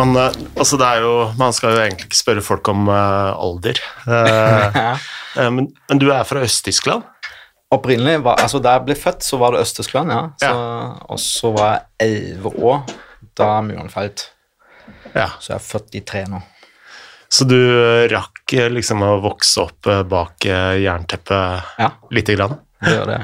Man, 0.00 0.16
eh, 0.16 0.36
altså 0.56 0.78
det 0.80 0.88
jo, 1.02 1.12
man 1.36 1.52
skal 1.52 1.74
jo 1.74 1.80
egentlig 1.82 2.06
ikke 2.08 2.18
spørre 2.18 2.44
folk 2.44 2.68
om 2.72 2.88
uh, 2.88 3.36
alder, 3.36 3.80
eh, 4.16 5.50
men, 5.52 5.66
men 5.90 6.00
du 6.00 6.06
er 6.08 6.24
fra 6.24 6.40
Øst-Tyskland? 6.46 7.04
Opprinnelig, 7.70 8.22
var, 8.24 8.40
altså 8.42 8.58
Da 8.64 8.72
jeg 8.78 8.86
ble 8.88 8.96
født, 8.98 9.22
så 9.22 9.38
var 9.38 9.52
det 9.54 9.60
Øst-Tyskland, 9.66 10.10
ja. 10.10 10.22
Så, 10.40 10.54
Og 11.12 11.20
så 11.22 11.52
var 11.54 11.74
jeg 11.74 12.08
elleve 12.08 12.54
år 12.56 12.80
da 13.38 13.50
muren 13.62 13.92
falt. 13.92 14.24
Ja. 15.12 15.28
Så 15.38 15.52
jeg 15.52 15.60
er 15.60 15.68
43 16.00 16.24
nå. 16.32 16.40
Så 17.30 17.46
du 17.46 17.60
rakk 18.10 18.56
liksom 18.72 19.04
å 19.06 19.12
vokse 19.22 19.62
opp 19.62 19.86
bak 20.10 20.48
jernteppet 20.48 21.76
Ja, 21.78 21.92
lite 22.10 22.34
grann? 22.34 22.56
det 22.82 22.96
gjør 22.96 23.12
det. 23.12 23.20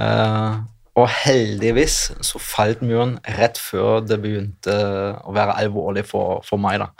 Eh, 0.00 0.56
og 1.00 1.08
heldigvis 1.24 1.98
så 2.26 2.40
falt 2.42 2.80
muren 2.86 3.18
rett 3.38 3.58
før 3.60 4.00
det 4.06 4.20
begynte 4.22 4.74
å 5.24 5.34
være 5.36 5.58
alvorlig 5.62 6.06
for, 6.08 6.40
for 6.46 6.60
meg. 6.62 6.80
da. 6.82 6.90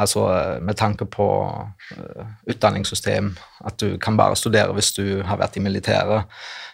Altså 0.00 0.22
med 0.62 0.76
tanke 0.78 1.04
på 1.10 1.24
uh, 1.50 2.26
utdanningssystem, 2.46 3.32
at 3.66 3.74
du 3.82 3.96
kan 3.98 4.14
bare 4.16 4.36
studere 4.38 4.70
hvis 4.76 4.92
du 4.94 5.20
har 5.26 5.40
vært 5.40 5.56
i 5.58 5.62
militæret. 5.64 6.28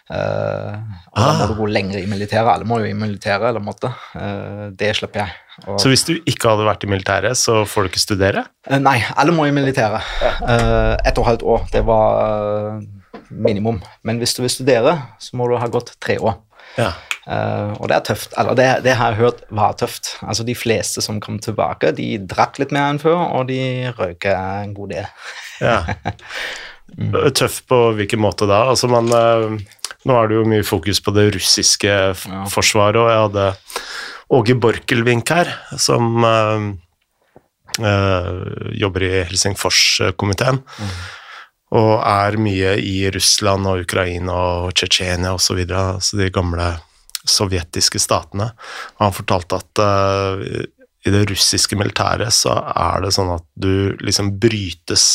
Uh, 0.07 0.77
og 1.11 1.17
da 1.17 1.23
Ah. 1.33 1.39
må 1.41 1.47
du 1.49 1.55
gå 1.57 1.65
lenger 1.73 1.97
i 1.99 2.05
militæret. 2.07 2.47
Alle 2.53 2.67
må 2.69 2.77
jo 2.79 2.85
i 2.87 2.93
militæret, 2.95 3.47
eller 3.49 3.59
måtte. 3.65 3.89
Uh, 4.15 4.69
det 4.79 4.93
slipper 4.95 5.23
jeg. 5.25 5.33
Og, 5.65 5.79
Så 5.81 5.89
hvis 5.89 6.05
du 6.07 6.13
ikke 6.29 6.47
hadde 6.53 6.67
vært 6.69 6.85
i 6.85 6.91
militæret, 6.93 7.35
så 7.41 7.63
får 7.67 7.81
du 7.87 7.89
ikke 7.91 8.03
studere? 8.05 8.45
Nei, 8.79 8.99
alle 9.17 9.33
må 9.33 9.47
i 9.49 9.51
militæret. 9.55 10.05
Eh, 10.45 10.93
ett 11.01 11.17
og 11.17 11.23
et 11.25 11.29
halvt 11.31 11.43
år, 11.43 11.65
det 11.73 11.81
var 11.87 12.77
minimum. 13.33 13.81
Men 14.05 14.19
hvis 14.21 14.35
du 14.37 14.43
vil 14.45 14.53
studere, 14.53 14.93
så 15.19 15.35
må 15.35 15.47
du 15.49 15.57
ha 15.57 15.67
gått 15.73 15.95
tre 15.99 16.19
år. 16.21 16.37
Ja. 16.77 16.91
Uh, 17.27 17.73
og 17.81 17.89
det 17.91 17.97
er 17.97 18.05
tøft. 18.07 18.31
Eller 18.39 18.55
det, 18.55 18.67
det 18.85 18.93
har 18.95 19.11
jeg 19.11 19.19
hørt 19.19 19.41
var 19.51 19.73
tøft. 19.79 20.13
Altså 20.23 20.45
De 20.47 20.55
fleste 20.55 21.03
som 21.03 21.19
kom 21.23 21.41
tilbake, 21.43 21.91
de 21.97 22.13
drakk 22.23 22.61
litt 22.61 22.71
mer 22.75 22.93
enn 22.93 23.01
før, 23.03 23.19
og 23.35 23.49
de 23.51 23.59
røyka 23.97 24.37
en 24.63 24.73
god 24.77 24.95
del. 24.95 25.11
ja. 25.59 25.81
Tøff 27.35 27.57
på 27.67 27.77
hvilken 27.97 28.21
måte 28.23 28.47
da? 28.47 28.61
Altså 28.71 28.87
man, 28.87 29.09
eh, 29.11 29.89
nå 30.07 30.15
er 30.15 30.29
det 30.31 30.37
jo 30.37 30.45
mye 30.47 30.63
fokus 30.63 31.01
på 31.03 31.11
det 31.11 31.25
russiske 31.35 31.91
Ja. 31.91 32.45
forsvaret, 32.47 32.95
og 32.95 33.09
jeg 33.11 33.25
hadde 33.25 33.47
Åge 34.31 34.55
Borkelvink 34.55 35.29
her, 35.35 35.51
som 35.79 36.23
uh, 36.23 36.63
uh, 37.79 38.71
jobber 38.75 39.03
i 39.03 39.11
Helsingforskomiteen. 39.29 40.59
Og 41.75 41.93
er 41.99 42.37
mye 42.39 42.77
i 42.79 43.09
Russland 43.11 43.67
og 43.67 43.83
Ukraina 43.83 44.35
og 44.63 44.75
Tsjetsjenia 44.77 45.33
osv., 45.35 45.65
altså 45.67 46.19
de 46.19 46.29
gamle 46.31 46.69
sovjetiske 47.27 47.99
statene. 47.99 48.53
Han 49.01 49.15
fortalte 49.15 49.59
at 49.59 49.81
uh, 49.83 50.63
i 51.07 51.11
det 51.11 51.25
russiske 51.31 51.75
militæret 51.79 52.35
så 52.35 52.55
er 52.71 53.03
det 53.03 53.13
sånn 53.15 53.33
at 53.35 53.45
du 53.59 53.97
liksom 54.03 54.37
brytes 54.39 55.07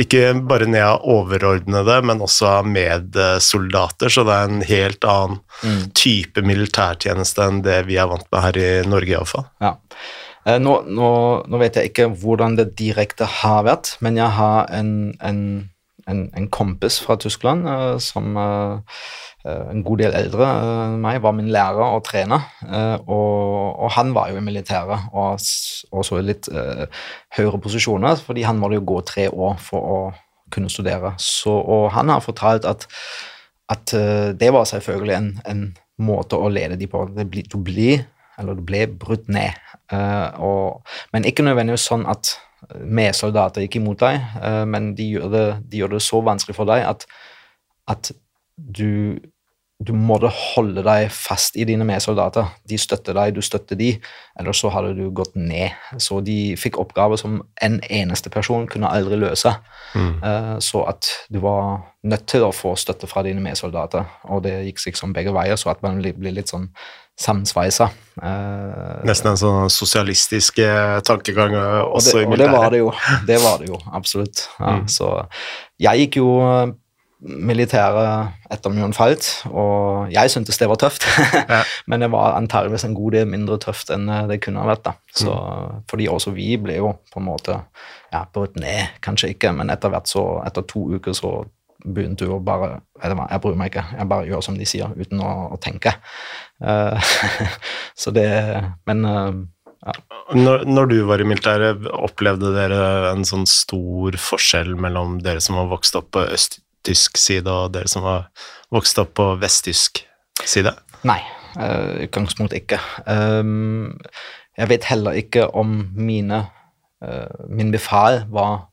ikke 0.00 0.32
bare 0.48 0.66
ned 0.66 0.82
av 0.82 1.04
overordnede, 1.10 1.98
men 2.08 2.22
også 2.24 2.48
av 2.48 2.68
medsoldater, 2.70 4.10
så 4.10 4.24
det 4.26 4.34
er 4.34 4.50
en 4.50 4.64
helt 4.66 5.06
annen 5.06 5.90
type 5.98 6.42
militærtjeneste 6.46 7.44
enn 7.44 7.60
det 7.66 7.82
vi 7.90 7.98
er 8.00 8.08
vant 8.10 8.26
med 8.32 8.44
her 8.46 8.58
i 8.58 8.70
Norge, 8.88 9.12
iallfall. 9.12 9.46
Ja. 9.62 9.76
Eh, 10.46 10.58
Nå, 10.58 10.72
nå, 10.90 11.08
nå 11.46 11.58
vet 11.62 11.76
jeg 11.78 11.92
ikke 11.92 12.08
hvordan 12.22 12.56
det 12.58 12.72
direkte 12.78 13.28
har 13.40 13.62
vært, 13.68 13.92
men 14.02 14.16
jeg 14.18 14.30
har 14.38 14.66
en, 14.74 14.88
en, 15.22 15.42
en, 16.10 16.22
en 16.34 16.48
kompis 16.50 16.96
fra 17.04 17.14
Tyskland 17.22 17.68
eh, 17.70 17.98
som 18.02 18.34
eh, 18.40 19.04
en 19.46 19.82
god 19.86 20.02
del 20.02 20.14
eldre 20.18 20.48
enn 20.48 20.98
meg, 21.02 21.20
var 21.22 21.34
min 21.34 21.48
lærer 21.54 21.82
og 21.82 22.04
trener. 22.06 22.44
og, 23.10 23.78
og 23.82 23.88
han 23.96 24.12
var 24.14 24.28
jo 24.30 24.38
i 24.38 24.44
militæret 24.46 25.08
og 25.18 25.40
s- 25.42 25.82
også 25.90 26.20
i 26.20 26.26
litt 26.28 26.46
uh, 26.54 26.84
høyere 27.34 27.58
posisjoner, 27.64 28.20
fordi 28.22 28.44
han 28.46 28.60
måtte 28.62 28.78
jo 28.78 28.84
gå 28.86 29.00
tre 29.08 29.24
år 29.34 29.56
for 29.58 29.82
å 29.82 29.98
kunne 30.54 30.70
studere. 30.70 31.16
Så, 31.18 31.50
og 31.58 31.88
han 31.96 32.12
har 32.14 32.22
fortalt 32.22 32.68
at, 32.70 32.86
at 33.74 33.94
uh, 33.98 34.30
det 34.38 34.52
var 34.54 34.68
selvfølgelig 34.70 35.16
en, 35.18 35.28
en 35.50 35.64
måte 36.06 36.38
å 36.38 36.46
lede 36.52 36.78
de 36.78 36.86
på. 36.94 37.02
Det 37.10 37.26
blir, 37.34 37.50
du 37.50 37.58
blir 37.66 38.04
eller 38.40 38.58
det 38.58 38.66
ble 38.68 38.86
brutt 39.00 39.28
ned. 39.32 39.58
Eh, 39.92 40.40
og, 40.42 40.88
men 41.12 41.28
ikke 41.28 41.44
nødvendigvis 41.46 41.88
sånn 41.90 42.06
at 42.10 42.36
medsoldater 42.86 43.64
gikk 43.64 43.80
imot 43.80 44.02
deg, 44.02 44.22
eh, 44.42 44.62
men 44.68 44.92
de 44.98 45.12
gjør, 45.16 45.28
det, 45.32 45.46
de 45.70 45.82
gjør 45.82 45.96
det 45.96 46.02
så 46.04 46.22
vanskelig 46.24 46.56
for 46.56 46.70
deg 46.70 46.86
at, 46.86 47.06
at 47.90 48.12
du, 48.56 49.18
du 49.82 49.92
måtte 49.96 50.30
holde 50.30 50.84
deg 50.86 51.08
fast 51.14 51.56
i 51.58 51.66
dine 51.68 51.84
medsoldater. 51.88 52.52
De 52.68 52.78
støtter 52.78 53.16
deg, 53.18 53.34
du 53.34 53.42
støtter 53.44 53.78
de, 53.78 53.90
ellers 54.38 54.62
så 54.62 54.70
hadde 54.72 54.94
du 54.98 55.04
gått 55.14 55.34
ned. 55.38 55.74
Så 56.02 56.20
de 56.24 56.54
fikk 56.60 56.78
oppgaver 56.80 57.18
som 57.20 57.40
en 57.64 57.80
eneste 57.90 58.30
person 58.32 58.68
kunne 58.70 58.90
aldri 58.94 59.18
løse. 59.20 59.54
Eh, 59.98 60.56
så 60.62 60.86
at 60.92 61.10
du 61.32 61.42
var 61.42 61.82
nødt 62.06 62.28
til 62.30 62.46
å 62.46 62.54
få 62.54 62.76
støtte 62.78 63.10
fra 63.10 63.24
dine 63.26 63.42
medsoldater, 63.42 64.06
og 64.30 64.44
det 64.46 64.60
gikk 64.68 64.86
liksom 64.90 65.14
begge 65.16 65.34
veier, 65.34 65.58
så 65.58 65.74
at 65.74 65.82
man 65.84 66.00
blir 66.02 66.34
litt 66.34 66.52
sånn 66.52 66.70
sammensveisa. 67.22 67.88
Eh, 68.20 69.00
Nesten 69.08 69.32
en 69.32 69.40
sånn 69.40 69.72
sosialistisk 69.72 70.60
eh, 70.62 70.98
tankegang 71.06 71.54
eh, 71.56 71.80
og 71.80 71.98
også 72.00 72.18
det, 72.18 72.26
i 72.26 72.28
og 72.28 72.38
det 72.42 72.50
var 72.52 72.68
det 72.74 72.82
jo. 72.82 72.92
Det 73.28 73.40
var 73.42 73.62
det 73.62 73.70
jo, 73.70 73.80
absolutt. 73.94 74.46
Ja, 74.60 74.76
Så 74.90 75.10
jeg 75.80 76.04
gikk 76.04 76.20
jo 76.20 76.34
eh, 76.44 76.74
militæret 77.22 78.34
etter 78.50 78.74
Mjøen 78.74 78.92
falt, 78.96 79.28
og 79.48 80.10
jeg 80.12 80.32
syntes 80.34 80.58
det 80.58 80.68
var 80.68 80.80
tøft. 80.82 81.06
Men 81.88 82.02
det 82.02 82.10
var 82.12 82.34
antageligvis 82.36 82.84
en 82.88 82.98
god 82.98 83.14
del 83.16 83.30
mindre 83.30 83.60
tøft 83.62 83.94
enn 83.94 84.10
det 84.28 84.40
kunne 84.42 84.66
vært. 84.66 84.84
da. 84.88 84.96
Så, 85.14 85.36
Fordi 85.90 86.10
også 86.10 86.34
vi 86.34 86.56
ble 86.58 86.80
jo 86.80 86.96
på 87.14 87.22
en 87.22 87.28
måte 87.30 87.60
ja, 88.12 88.26
brutt 88.34 88.58
ned, 88.60 88.98
kanskje 89.04 89.32
ikke, 89.32 89.54
men 89.56 89.72
etter 89.72 89.92
hvert 89.92 90.10
så, 90.10 90.24
etter 90.46 90.66
to 90.68 90.84
uker 90.98 91.16
så 91.16 91.30
begynte 91.84 92.26
du 92.26 92.34
å 92.34 92.40
bare 92.42 92.80
Jeg 93.02 93.40
bryr 93.42 93.56
meg 93.58 93.72
ikke, 93.72 93.84
jeg 93.98 94.08
bare 94.10 94.28
gjør 94.28 94.44
som 94.46 94.58
de 94.58 94.66
sier, 94.68 94.92
uten 94.94 95.22
å, 95.22 95.30
å 95.54 95.58
tenke. 95.62 95.94
Uh, 96.62 96.94
så 98.02 98.12
det 98.14 98.28
Men 98.88 99.06
uh, 99.06 99.32
ja. 99.82 99.94
Når, 100.38 100.64
når 100.70 100.90
du 100.92 100.96
var 101.08 101.22
i 101.22 101.26
militæret, 101.26 101.88
opplevde 101.90 102.52
dere 102.54 103.10
en 103.10 103.26
sånn 103.26 103.48
stor 103.50 104.14
forskjell 104.20 104.76
mellom 104.78 105.18
dere 105.24 105.42
som 105.42 105.58
har 105.58 105.66
vokst 105.72 105.98
opp 105.98 106.12
på 106.14 106.22
østtysk 106.36 107.18
side, 107.18 107.50
og 107.50 107.74
dere 107.74 107.90
som 107.90 108.06
har 108.06 108.28
vokst 108.72 109.00
opp 109.02 109.16
på 109.18 109.26
vesttysk 109.42 110.04
side? 110.46 110.70
Nei, 111.08 111.18
uh, 111.58 111.98
utgangspunkt 112.06 112.54
ikke. 112.54 112.78
Um, 113.10 113.98
jeg 114.54 114.70
vet 114.70 114.86
heller 114.92 115.18
ikke 115.18 115.50
om 115.50 115.80
mine 115.98 116.46
Min 117.50 117.72
befal 117.74 118.20
var 118.30 118.68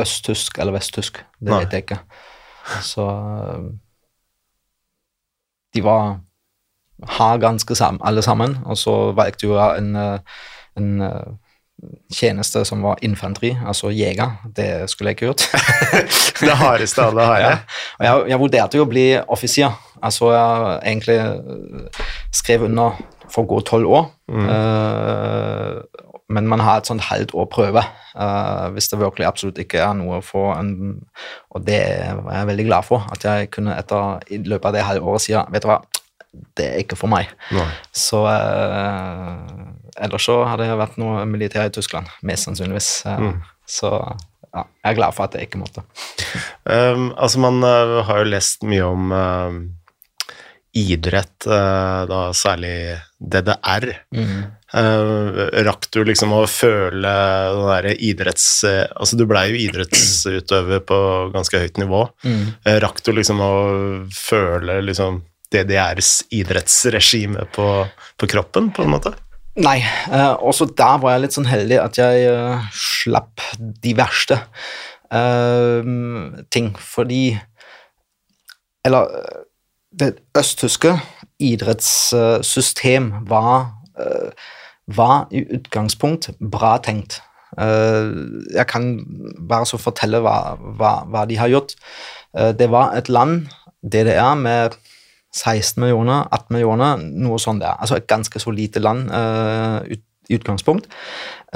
østtysk 0.00 0.58
eller 0.58 0.76
vesttysk. 0.76 1.22
Det 1.38 1.52
Nei. 1.52 1.60
vet 1.64 1.76
jeg 1.76 1.86
ikke. 1.86 2.00
Så 2.86 3.06
uh, 3.06 3.70
De 5.74 5.84
var 5.84 6.18
har 7.08 7.38
ganske 7.40 7.74
sammen, 7.74 8.00
alle 8.04 8.22
sammen, 8.22 8.58
og 8.66 8.76
så 8.76 9.12
valgte 9.16 9.46
jeg 9.46 9.78
en, 9.78 9.94
uh, 9.96 10.18
en 10.76 11.02
uh, 11.02 11.30
tjeneste 12.12 12.64
som 12.64 12.82
var 12.82 12.98
infanteri, 13.02 13.54
altså 13.66 13.88
jeger. 13.88 14.34
Det 14.56 14.90
skulle 14.90 15.08
jeg 15.08 15.16
ikke 15.16 15.26
gjort. 15.26 15.46
Det 16.40 16.56
hardeste 16.56 17.02
av 17.02 17.14
det 17.14 17.24
harde. 17.24 17.46
Ja. 17.48 17.56
Og 17.98 18.04
jeg, 18.04 18.30
jeg 18.30 18.40
vurderte 18.40 18.76
jo 18.76 18.84
å 18.84 18.90
bli 18.90 19.06
offiser. 19.28 19.72
Altså, 20.02 20.32
jeg 20.32 20.78
egentlig 20.92 21.18
skrev 22.32 22.64
under 22.68 23.00
for 23.30 23.44
å 23.44 23.50
gå 23.50 23.60
tolv 23.66 23.90
år. 24.00 24.06
Eh, 24.30 25.80
men 26.30 26.48
man 26.50 26.62
har 26.62 26.80
et 26.80 26.88
sånt 26.90 27.02
halvt 27.08 27.34
år 27.34 27.48
prøve 27.50 27.82
uh, 27.82 28.66
hvis 28.74 28.90
det 28.92 29.00
virkelig 29.00 29.26
absolutt 29.28 29.58
ikke 29.62 29.82
er 29.82 29.96
noe 29.98 30.20
for 30.24 30.54
en 30.54 31.00
Og 31.50 31.64
det 31.66 31.82
var 32.22 32.36
jeg 32.38 32.50
veldig 32.52 32.66
glad 32.68 32.86
for, 32.86 33.06
at 33.10 33.26
jeg 33.26 33.50
kunne 33.54 33.74
etter, 33.74 34.22
i 34.30 34.38
løpet 34.38 34.70
av 34.70 34.76
det 34.76 34.86
halve 34.86 35.10
året 35.10 35.24
si 35.24 35.34
vet 35.34 35.64
du 35.64 35.70
hva, 35.70 35.80
det 36.58 36.66
er 36.68 36.82
ikke 36.84 36.98
for 36.98 37.10
meg. 37.10 37.30
Nei. 37.50 37.66
Så 37.90 38.22
uh, 38.22 39.70
Ellers 40.00 40.24
så 40.28 40.36
hadde 40.46 40.68
jeg 40.68 40.78
vært 40.78 41.00
noe 41.02 41.24
militær 41.28 41.66
i 41.66 41.72
Tyskland, 41.74 42.06
mest 42.22 42.46
sannsynligvis. 42.46 42.90
Eh, 43.10 43.32
Så 43.70 43.90
ja, 43.90 44.62
jeg 44.64 44.88
er 44.92 44.96
glad 44.98 45.14
for 45.14 45.26
at 45.26 45.34
jeg 45.34 45.46
ikke 45.46 45.60
måtte. 45.60 45.82
Um, 46.64 47.10
altså, 47.14 47.38
man 47.42 47.60
uh, 47.62 48.00
har 48.06 48.22
jo 48.22 48.30
lest 48.32 48.64
mye 48.66 48.86
om 48.86 49.12
idrett, 50.74 51.46
uh, 51.46 52.06
da 52.10 52.22
særlig 52.34 52.74
DDR. 53.18 53.86
Uh, 54.14 54.42
rakk 54.70 55.88
du 55.90 56.04
liksom 56.06 56.34
å 56.36 56.44
føle 56.46 57.14
den 57.56 57.64
derre 57.66 57.94
idretts... 57.96 58.48
uh, 58.62 58.84
altså, 58.94 59.18
du 59.18 59.24
blei 59.26 59.48
jo 59.50 59.62
idrettsutøver 59.64 60.84
på 60.86 61.00
ganske 61.34 61.62
høyt 61.64 61.80
nivå. 61.82 62.04
Mm. 62.22 62.44
rakk 62.84 63.02
du 63.06 63.10
liksom 63.16 63.42
å 63.42 63.52
føle 64.14 64.78
liksom 64.86 65.22
DDRs 65.50 66.12
idrettsregime 66.30 67.48
på, 67.54 67.66
på 68.16 68.30
kroppen, 68.30 68.70
på 68.74 68.86
en 68.86 68.94
måte? 68.94 69.14
Nei, 69.58 69.80
eh, 69.82 70.34
også 70.38 70.68
der 70.78 71.00
var 71.02 71.16
jeg 71.16 71.24
litt 71.24 71.34
sånn 71.34 71.50
heldig 71.50 71.80
at 71.82 71.98
jeg 71.98 72.28
eh, 72.30 72.68
slapp 72.76 73.42
de 73.58 73.94
verste 73.98 74.38
eh, 75.10 75.90
ting, 76.54 76.70
fordi 76.78 77.24
Eller 78.86 79.16
eh, 79.18 79.40
det 79.90 80.12
østtyske 80.38 80.94
idrettssystem 81.42 83.10
var, 83.28 83.72
eh, 83.98 84.30
var 84.96 85.28
i 85.30 85.44
utgangspunkt 85.56 86.30
bra 86.40 86.76
tenkt. 86.82 87.20
Eh, 87.58 88.10
jeg 88.54 88.66
kan 88.66 88.92
bare 89.48 89.66
så 89.66 89.80
fortelle 89.80 90.20
hva, 90.22 90.56
hva, 90.78 90.92
hva 91.10 91.24
de 91.28 91.38
har 91.40 91.50
gjort. 91.50 91.74
Eh, 92.36 92.52
det 92.56 92.70
var 92.70 92.94
et 92.98 93.10
land, 93.10 93.48
DDR, 93.82 94.34
med 94.36 94.76
16 95.34 95.80
millioner, 95.80 96.28
18 96.32 96.54
millioner, 96.54 97.00
noe 97.00 97.38
sånt 97.38 97.62
der. 97.62 97.78
Altså 97.78 97.96
et 97.96 98.08
ganske 98.10 98.42
så 98.42 98.50
lite 98.54 98.82
land 98.82 99.10
ut, 99.86 100.02
i 100.30 100.36
utgangspunkt, 100.38 100.86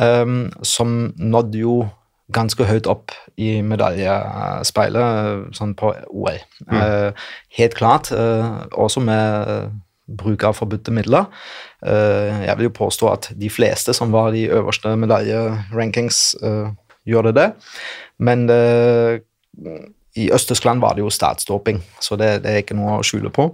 um, 0.02 0.48
som 0.66 1.12
nådde 1.14 1.58
jo 1.60 1.74
ganske 2.34 2.66
høyt 2.66 2.88
opp 2.90 3.12
i 3.38 3.60
medaljespeilet 3.62 5.54
sånn 5.54 5.76
på 5.78 5.92
OL. 6.10 6.40
Mm. 6.66 7.14
Helt 7.54 7.76
klart, 7.78 8.10
også 8.74 9.02
med 9.04 9.76
bruk 10.10 10.42
av 10.44 10.56
forbudte 10.58 10.92
midler. 10.94 11.28
Jeg 11.84 12.56
vil 12.56 12.70
jo 12.70 12.76
påstå 12.78 13.08
at 13.12 13.26
de 13.36 13.50
fleste 13.52 13.92
som 13.96 14.12
var 14.14 14.30
de 14.32 14.46
øverste 14.48 14.94
medaljerankings, 14.96 16.20
gjør 17.04 17.28
det 17.28 17.34
det, 17.36 17.48
men 18.24 18.46
i 20.16 20.30
Øst-Tyskland 20.32 20.80
var 20.80 20.96
det 20.96 21.04
jo 21.04 21.10
statsdoping, 21.12 21.82
så 22.00 22.16
det, 22.16 22.30
det, 22.44 22.50
er 22.52 22.62
ikke 22.64 22.78
noe 22.78 22.96
å 23.00 23.04
skjule 23.04 23.28
på. 23.34 23.50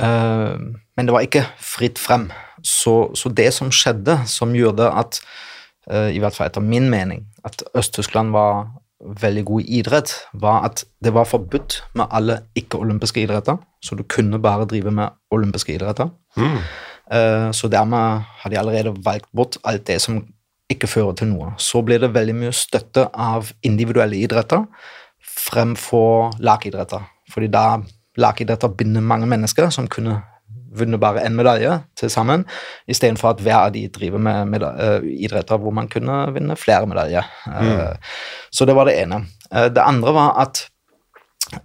Men 0.00 1.04
det 1.08 1.12
var 1.12 1.26
ikke 1.26 1.44
fritt 1.60 2.00
frem. 2.00 2.30
Så, 2.64 3.12
så, 3.14 3.28
det 3.28 3.50
som 3.54 3.72
skjedde, 3.74 4.18
som 4.30 4.54
gjorde 4.56 4.88
at, 4.88 5.20
i 5.92 6.20
hvert 6.22 6.36
fall 6.36 6.48
etter 6.48 6.64
min 6.64 6.88
mening, 6.92 7.26
at 7.44 7.62
Øst-Tyskland 7.76 8.32
var 8.34 8.68
veldig 9.20 9.44
god 9.44 9.62
i 9.62 9.80
idrett, 9.80 10.14
var 10.32 10.64
at 10.70 10.84
det 11.04 11.12
var 11.14 11.28
forbudt 11.28 11.82
med 11.98 12.08
alle 12.10 12.40
ikke-olympiske 12.56 13.22
idretter. 13.26 13.58
Så 13.84 13.94
du 13.98 14.02
kunne 14.08 14.40
bare 14.42 14.66
drive 14.68 14.90
med 14.90 15.12
olympiske 15.30 15.74
idretter. 15.74 16.10
Mm. 16.36 16.58
Uh, 17.06 17.50
så 17.54 17.70
dermed 17.70 18.24
har 18.40 18.50
de 18.50 18.58
allerede 18.58 18.94
valgt 19.04 19.28
bort 19.36 19.58
alt 19.64 19.86
det 19.86 20.00
som 20.02 20.20
ikke 20.70 20.90
fører 20.90 21.14
til 21.18 21.30
noe. 21.30 21.52
Så 21.62 21.82
blir 21.86 22.02
det 22.02 22.14
veldig 22.14 22.34
mye 22.40 22.54
støtte 22.54 23.06
av 23.12 23.52
individuelle 23.66 24.18
idretter 24.18 24.64
fremfor 25.36 26.32
lagidretter. 26.42 27.04
Fordi 27.30 27.50
da 27.52 27.66
lagidretter 28.18 28.72
binder 28.74 29.04
mange 29.04 29.28
mennesker 29.30 29.70
som 29.74 29.86
kunne 29.90 30.18
vunnet 30.76 31.00
bare 31.00 31.22
én 31.24 31.36
medalje 31.36 31.72
til 31.96 32.10
sammen, 32.12 32.44
istedenfor 32.88 33.30
at 33.30 33.40
hver 33.40 33.58
av 33.62 33.70
de 33.72 33.86
driver 33.88 34.20
med, 34.20 34.50
med 34.50 34.64
uh, 34.66 35.04
idretter 35.04 35.60
hvor 35.62 35.72
man 35.72 35.88
kunne 35.88 36.18
vinne 36.34 36.56
flere 36.58 36.88
medaljer. 36.90 37.24
Uh, 37.46 37.62
mm. 37.62 38.10
Så 38.52 38.66
det 38.68 38.76
var 38.76 38.88
det 38.88 38.98
ene. 39.00 39.22
Det 39.46 39.80
andre 39.80 40.12
var 40.12 40.34
at 40.42 40.66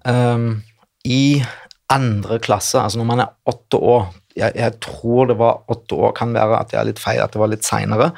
um, 0.06 0.62
i 1.04 1.42
andre 1.90 2.40
klasse, 2.40 2.80
altså 2.80 3.02
når 3.02 3.10
man 3.10 3.24
er 3.24 3.34
åtte 3.50 3.78
år 3.78 4.12
jeg, 4.36 4.54
jeg, 4.56 4.78
tror 4.84 5.30
det 5.30 5.38
var 5.40 5.64
åtte 5.72 5.98
år, 5.98 6.14
kan 6.18 6.34
være 6.36 6.60
at 6.60 6.74
jeg 6.74 6.82
er 6.82 6.90
litt 6.92 7.02
feil, 7.02 7.22
at 7.24 7.34
det 7.34 7.42
var 7.42 7.52
litt 7.52 7.68
seinere, 7.68 8.12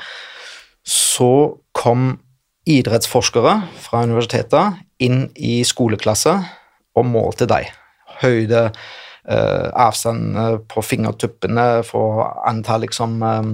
så 0.83 1.31
kom 1.75 2.17
idrettsforskere 2.69 3.55
fra 3.83 4.03
universiteter 4.07 4.77
inn 5.03 5.25
i 5.35 5.61
skoleklasse 5.67 6.35
og 6.97 7.07
målte 7.09 7.47
deg. 7.49 7.71
Høyde, 8.21 8.69
eh, 9.25 9.67
avstand 9.73 10.37
eh, 10.37 10.57
på 10.69 10.83
fingertuppene 10.85 11.83
for 11.87 12.27
antall 12.47 12.85
liksom 12.87 13.21
eh, 13.23 13.53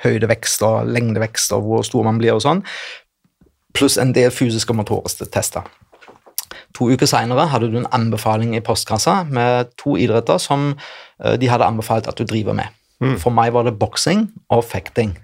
Høydevekst 0.00 0.62
og 0.64 0.86
lengdevekst 0.88 1.52
og 1.52 1.66
hvor 1.66 1.82
stor 1.84 2.06
man 2.06 2.16
blir 2.16 2.32
og 2.32 2.40
sånn. 2.40 2.62
Pluss 3.76 3.98
en 4.00 4.14
del 4.16 4.32
fysiske 4.32 4.72
motoriske 4.72 5.26
tester. 5.28 5.66
To 6.78 6.90
uker 6.90 7.08
seinere 7.10 7.48
hadde 7.50 7.70
du 7.72 7.78
en 7.80 7.88
anbefaling 7.94 8.54
i 8.56 8.62
postkassa 8.64 9.24
med 9.30 9.72
to 9.80 9.96
idretter 9.98 10.38
som 10.42 10.72
eh, 10.72 11.34
de 11.40 11.50
hadde 11.50 11.66
anbefalt 11.66 12.08
at 12.10 12.18
du 12.18 12.24
driver 12.28 12.56
med. 12.56 12.70
Mm. 13.00 13.16
For 13.18 13.34
meg 13.34 13.54
var 13.56 13.66
det 13.66 13.78
boksing 13.80 14.28
og 14.52 14.64
fekting. 14.68 15.16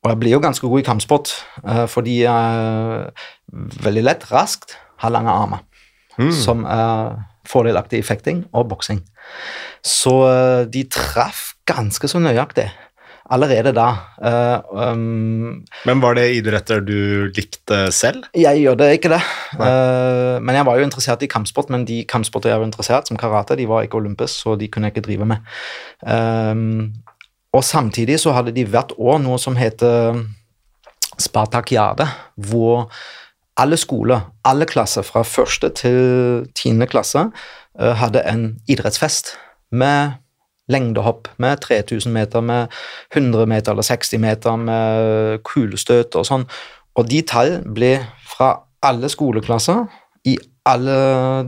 Og 0.00 0.12
jeg 0.12 0.20
blir 0.20 0.32
jo 0.32 0.40
ganske 0.40 0.66
god 0.66 0.80
i 0.80 0.84
kampsport 0.86 1.32
uh, 1.60 1.84
fordi 1.92 2.22
jeg 2.22 3.10
veldig 3.84 4.04
lett, 4.06 4.22
raskt, 4.32 4.78
har 5.02 5.12
lange 5.12 5.32
armer. 5.32 5.60
Mm. 6.16 6.30
Som 6.32 6.64
er 6.64 7.18
fordelaktig 7.48 8.00
i 8.00 8.06
fekting 8.06 8.46
og 8.56 8.70
boksing. 8.72 9.02
Så 9.84 10.14
uh, 10.24 10.64
de 10.64 10.86
traff 10.88 11.50
ganske 11.68 12.08
så 12.08 12.20
nøyaktig 12.22 12.70
allerede 13.30 13.72
da. 13.76 13.88
Uh, 14.18 14.92
um, 14.92 15.60
men 15.86 16.02
var 16.02 16.16
det 16.18 16.26
idretter 16.38 16.82
du 16.82 17.30
likte 17.36 17.78
selv? 17.94 18.26
Jeg 18.36 18.62
gjør 18.62 18.78
det 18.80 18.90
ikke 18.96 19.12
det. 19.12 19.20
Uh, 19.54 20.40
men 20.42 20.58
jeg 20.58 20.66
var 20.66 20.80
jo 20.80 20.88
interessert 20.88 21.22
i 21.22 21.30
kampsport, 21.30 21.70
men 21.70 21.86
de 21.88 22.02
kampsporter 22.10 22.52
jeg 22.52 22.62
var 22.62 22.66
interessert, 22.66 23.08
som 23.08 23.20
karate, 23.20 23.58
de 23.58 23.68
var 23.70 23.86
ikke 23.86 24.00
olympisk, 24.00 24.42
så 24.42 24.56
de 24.58 24.68
kunne 24.68 24.90
jeg 24.90 24.96
ikke 24.96 25.06
drive 25.06 25.30
med. 25.30 25.46
Um, 26.02 26.90
og 27.54 27.64
samtidig 27.66 28.20
så 28.22 28.34
hadde 28.34 28.54
de 28.54 28.66
hvert 28.66 28.92
år 28.98 29.18
noe 29.22 29.38
som 29.42 29.58
heter 29.58 30.20
Spartakiade, 31.20 32.06
hvor 32.50 32.90
alle 33.60 33.76
skoler, 33.76 34.30
alle 34.44 34.66
klasser 34.66 35.04
fra 35.04 35.22
første 35.26 35.68
til 35.76 36.46
tiende 36.56 36.88
klasse 36.90 37.26
uh, 37.28 37.94
hadde 38.00 38.22
en 38.26 38.44
idrettsfest 38.70 39.34
med 39.70 40.18
lengdehopp, 40.70 41.28
med 41.42 41.60
3000 41.66 42.12
meter, 42.14 42.40
med 42.40 42.70
100 43.14 43.46
meter 43.50 43.74
eller 43.74 43.86
60 43.86 44.22
meter, 44.22 44.56
med 44.56 45.42
kulestøt 45.46 46.16
og 46.16 46.28
sånn. 46.28 46.46
Og 46.98 47.10
de 47.10 47.22
tall 47.26 47.58
ble 47.66 47.96
fra 48.30 48.54
alle 48.86 49.10
skoleklasser 49.12 49.84
i 50.28 50.36
alle 50.68 50.96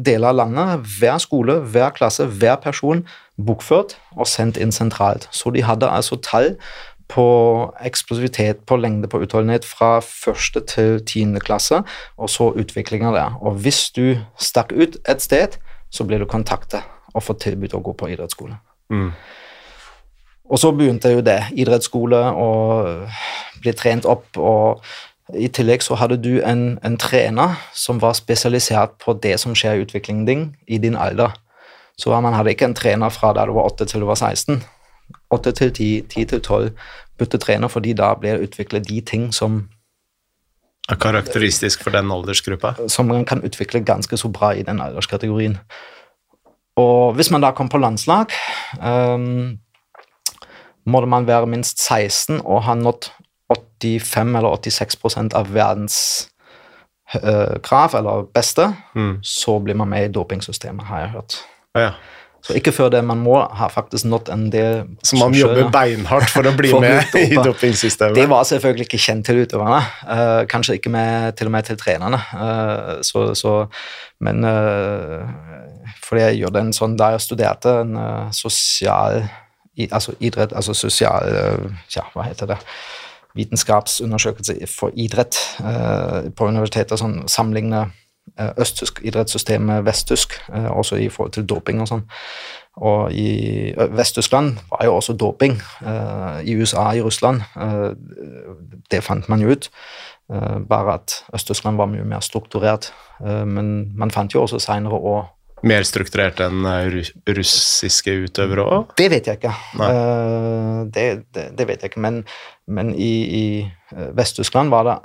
deler 0.04 0.32
av 0.32 0.38
landet, 0.38 0.86
hver 0.98 1.18
skole, 1.22 1.58
hver 1.72 1.92
klasse, 1.96 2.26
hver 2.26 2.56
person, 2.62 3.04
bokført 3.36 3.96
og 4.16 4.28
sendt 4.28 4.58
inn 4.60 4.72
sentralt. 4.72 5.28
Så 5.30 5.52
de 5.52 5.64
hadde 5.66 5.90
altså 5.90 6.18
tall 6.24 6.56
på 7.12 7.26
eksplosivitet, 7.84 8.64
på 8.66 8.78
lengde, 8.80 9.08
på 9.08 9.20
utholdenhet 9.20 9.66
fra 9.68 9.98
første 10.00 10.62
til 10.64 11.02
tiende 11.06 11.40
klasse, 11.44 11.82
og 12.16 12.30
så 12.30 12.52
utviklinga 12.56 13.12
der. 13.12 13.36
Og 13.42 13.60
hvis 13.64 13.90
du 13.96 14.16
stakk 14.40 14.72
ut 14.72 14.96
et 15.08 15.22
sted, 15.22 15.60
så 15.92 16.08
ble 16.08 16.22
du 16.22 16.26
kontaktet 16.26 16.88
og 17.12 17.26
fått 17.26 17.44
tilbud 17.44 17.76
å 17.76 17.84
gå 17.84 17.92
på 17.98 18.08
idrettsskole. 18.14 18.56
Mm. 18.92 19.12
Og 20.52 20.60
så 20.60 20.72
begynte 20.76 21.14
jo 21.14 21.24
det. 21.24 21.38
Idrettsskole 21.56 22.20
og 22.36 23.08
bli 23.62 23.72
trent 23.78 24.06
opp 24.08 24.36
og 24.36 24.84
i 25.32 25.48
tillegg 25.48 25.80
så 25.84 25.96
hadde 25.96 26.18
du 26.20 26.42
en, 26.44 26.78
en, 26.84 26.96
trener 27.00 27.54
som 27.72 28.00
var 28.02 28.16
spesialisert 28.18 28.98
på 29.00 29.14
det 29.22 29.38
som 29.40 29.54
skjer 29.56 29.78
i 29.78 29.84
utviklingen 29.86 30.26
din 30.28 30.42
i 30.66 30.78
din 30.82 30.98
alder. 30.98 31.32
Så 31.96 32.12
man 32.20 32.34
hadde 32.34 32.52
ikke 32.52 32.68
en 32.68 32.76
trener 32.76 33.12
fra 33.14 33.32
da 33.32 33.46
du 33.46 33.54
var 33.56 33.70
8 33.70 33.86
til 33.88 34.02
du 34.02 34.08
var 34.10 34.18
16. 34.18 34.60
8 35.32 35.52
til 35.52 35.72
10, 35.72 35.88
10 36.10 36.24
til 36.24 36.42
12. 36.42 36.70
Bytte 37.18 37.38
trener, 37.38 37.68
fordi 37.68 37.94
da 37.96 38.12
ble 38.18 38.34
det 38.34 38.48
utviklet 38.48 38.88
de 38.88 39.00
ting 39.00 39.30
som 39.32 39.62
er 40.90 40.98
karakteristisk 40.98 41.84
for 41.84 41.94
den 41.94 42.10
aldersgruppa? 42.10 42.74
Som 42.88 43.06
man 43.06 43.24
kan 43.24 43.44
utvikle 43.46 43.84
ganske 43.86 44.16
så 44.16 44.28
bra 44.28 44.50
i 44.50 44.64
den 44.66 44.80
alderskategorien. 44.80 45.58
Og 46.80 47.16
hvis 47.18 47.30
man 47.32 47.44
da 47.44 47.52
kom 47.52 47.68
på 47.68 47.80
landslag, 47.80 48.32
um, 48.80 49.58
måtte 50.88 51.10
man 51.10 51.26
være 51.28 51.50
minst 51.50 51.82
16 51.82 52.40
og 52.40 52.62
ha 52.66 52.76
nådd 52.78 53.10
85 53.52 54.36
eller 54.38 54.56
86 54.56 55.34
av 55.36 55.52
verdens 55.52 55.98
uh, 57.14 57.58
krav, 57.62 57.96
eller 57.98 58.24
beste, 58.34 58.70
mm. 58.94 59.18
så 59.22 59.58
blir 59.60 59.76
man 59.76 59.92
med 59.92 60.08
i 60.08 60.12
dopingsystemet, 60.12 60.86
har 60.88 61.04
jeg 61.04 61.14
hørt. 61.18 61.40
Ja, 61.76 61.80
ja. 61.90 61.92
Så 62.42 62.56
ikke 62.58 62.72
før 62.74 62.88
det. 62.90 63.04
Man 63.06 63.20
må 63.22 63.36
ha 63.38 63.68
faktisk 63.70 64.08
nådd 64.10 64.30
en 64.34 64.48
del 64.50 64.96
Så 65.06 65.14
man 65.20 65.34
jobber 65.36 65.68
beinhardt 65.70 66.30
for 66.32 66.46
å 66.48 66.52
bli 66.58 66.72
for 66.74 66.82
med 66.82 67.14
i 67.20 67.36
dopingsystemet? 67.38 68.16
Det 68.18 68.24
var 68.32 68.42
selvfølgelig 68.48 68.88
ikke 68.88 68.98
kjent 68.98 69.28
til 69.28 69.44
utøverne. 69.44 69.78
Uh, 70.02 70.42
kanskje 70.50 70.80
ikke 70.80 70.90
med, 70.90 71.36
til 71.38 71.46
og 71.46 71.54
med 71.54 71.68
til 71.68 71.78
trenerne. 71.78 72.18
Uh, 72.34 72.98
så, 73.06 73.28
så, 73.38 73.54
men 74.26 74.42
uh, 74.42 75.22
fordi 76.12 76.26
jeg 76.26 76.42
gjorde 76.42 76.60
en 76.60 76.74
sånn 76.76 76.98
da 77.00 77.14
jeg 77.14 77.24
studerte 77.24 77.72
en 77.80 77.96
sosial 78.36 79.22
i, 79.72 79.86
altså 79.88 80.12
idrett, 80.20 80.52
altså 80.52 80.74
sosial 80.76 81.32
Ja, 81.94 82.04
hva 82.12 82.26
heter 82.28 82.50
det? 82.52 82.58
vitenskapsundersøkelse 83.34 84.54
for 84.78 84.90
idrett 84.94 85.36
uh, 85.60 86.30
på 86.36 86.48
universitetet, 86.48 87.00
sånn 87.00 87.22
sammenligne 87.30 87.86
uh, 87.86 88.50
østtysk 88.60 89.00
idrettssystem 89.06 89.64
med 89.70 89.86
vesttysk, 89.88 90.36
uh, 90.52 90.70
også 90.76 91.00
i 91.00 91.08
forhold 91.12 91.36
til 91.36 91.46
doping 91.48 91.82
og 91.82 91.90
sånn. 91.90 92.04
Og 92.82 93.12
i 93.12 93.72
Vest-Tyskland 93.76 94.56
var 94.70 94.86
jo 94.86 94.94
også 94.96 95.12
doping. 95.20 95.58
I 96.40 96.54
USA, 96.56 96.86
i 96.96 97.02
Russland. 97.04 97.42
Det 98.88 99.02
fant 99.04 99.28
man 99.28 99.42
jo 99.44 99.52
ut. 99.52 99.68
Bare 100.70 100.94
at 100.94 101.18
Øst-Tyskland 101.36 101.76
var 101.76 101.90
mye 101.92 102.06
mer 102.08 102.24
strukturert. 102.24 102.88
Men 103.20 103.92
man 103.92 104.10
fant 104.10 104.32
jo 104.32 104.40
også 104.46 104.62
seinere 104.64 104.96
år 104.96 105.28
mer 105.66 105.86
strukturert 105.86 106.40
enn 106.42 106.66
eh, 106.68 106.98
russiske 107.36 108.14
utøvere 108.26 108.64
òg? 108.64 108.94
Det 108.98 109.08
vet 109.12 109.28
jeg 109.30 109.40
ikke. 109.40 109.54
Uh, 109.78 110.82
det, 110.92 111.06
det, 111.34 111.48
det, 111.58 111.66
vet 111.68 111.82
jeg 111.82 111.92
ikke. 111.92 112.02
Men, 112.02 112.22
men 112.66 112.92
i, 112.94 113.12
i 113.22 113.44
eh, 113.62 114.10
Vest-Tyskland 114.16 114.72
var 114.74 114.88
det 114.88 114.98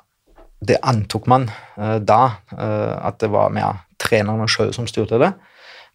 Det 0.67 0.79
antok 0.81 1.27
man 1.29 1.49
uh, 1.77 1.99
da, 2.01 2.21
uh, 2.57 2.95
at 3.05 3.19
det 3.21 3.29
var 3.29 3.53
mer 3.53 3.83
trenerne 4.01 4.47
sjøl 4.49 4.73
som 4.73 4.87
styrte 4.89 5.19
det. 5.21 5.31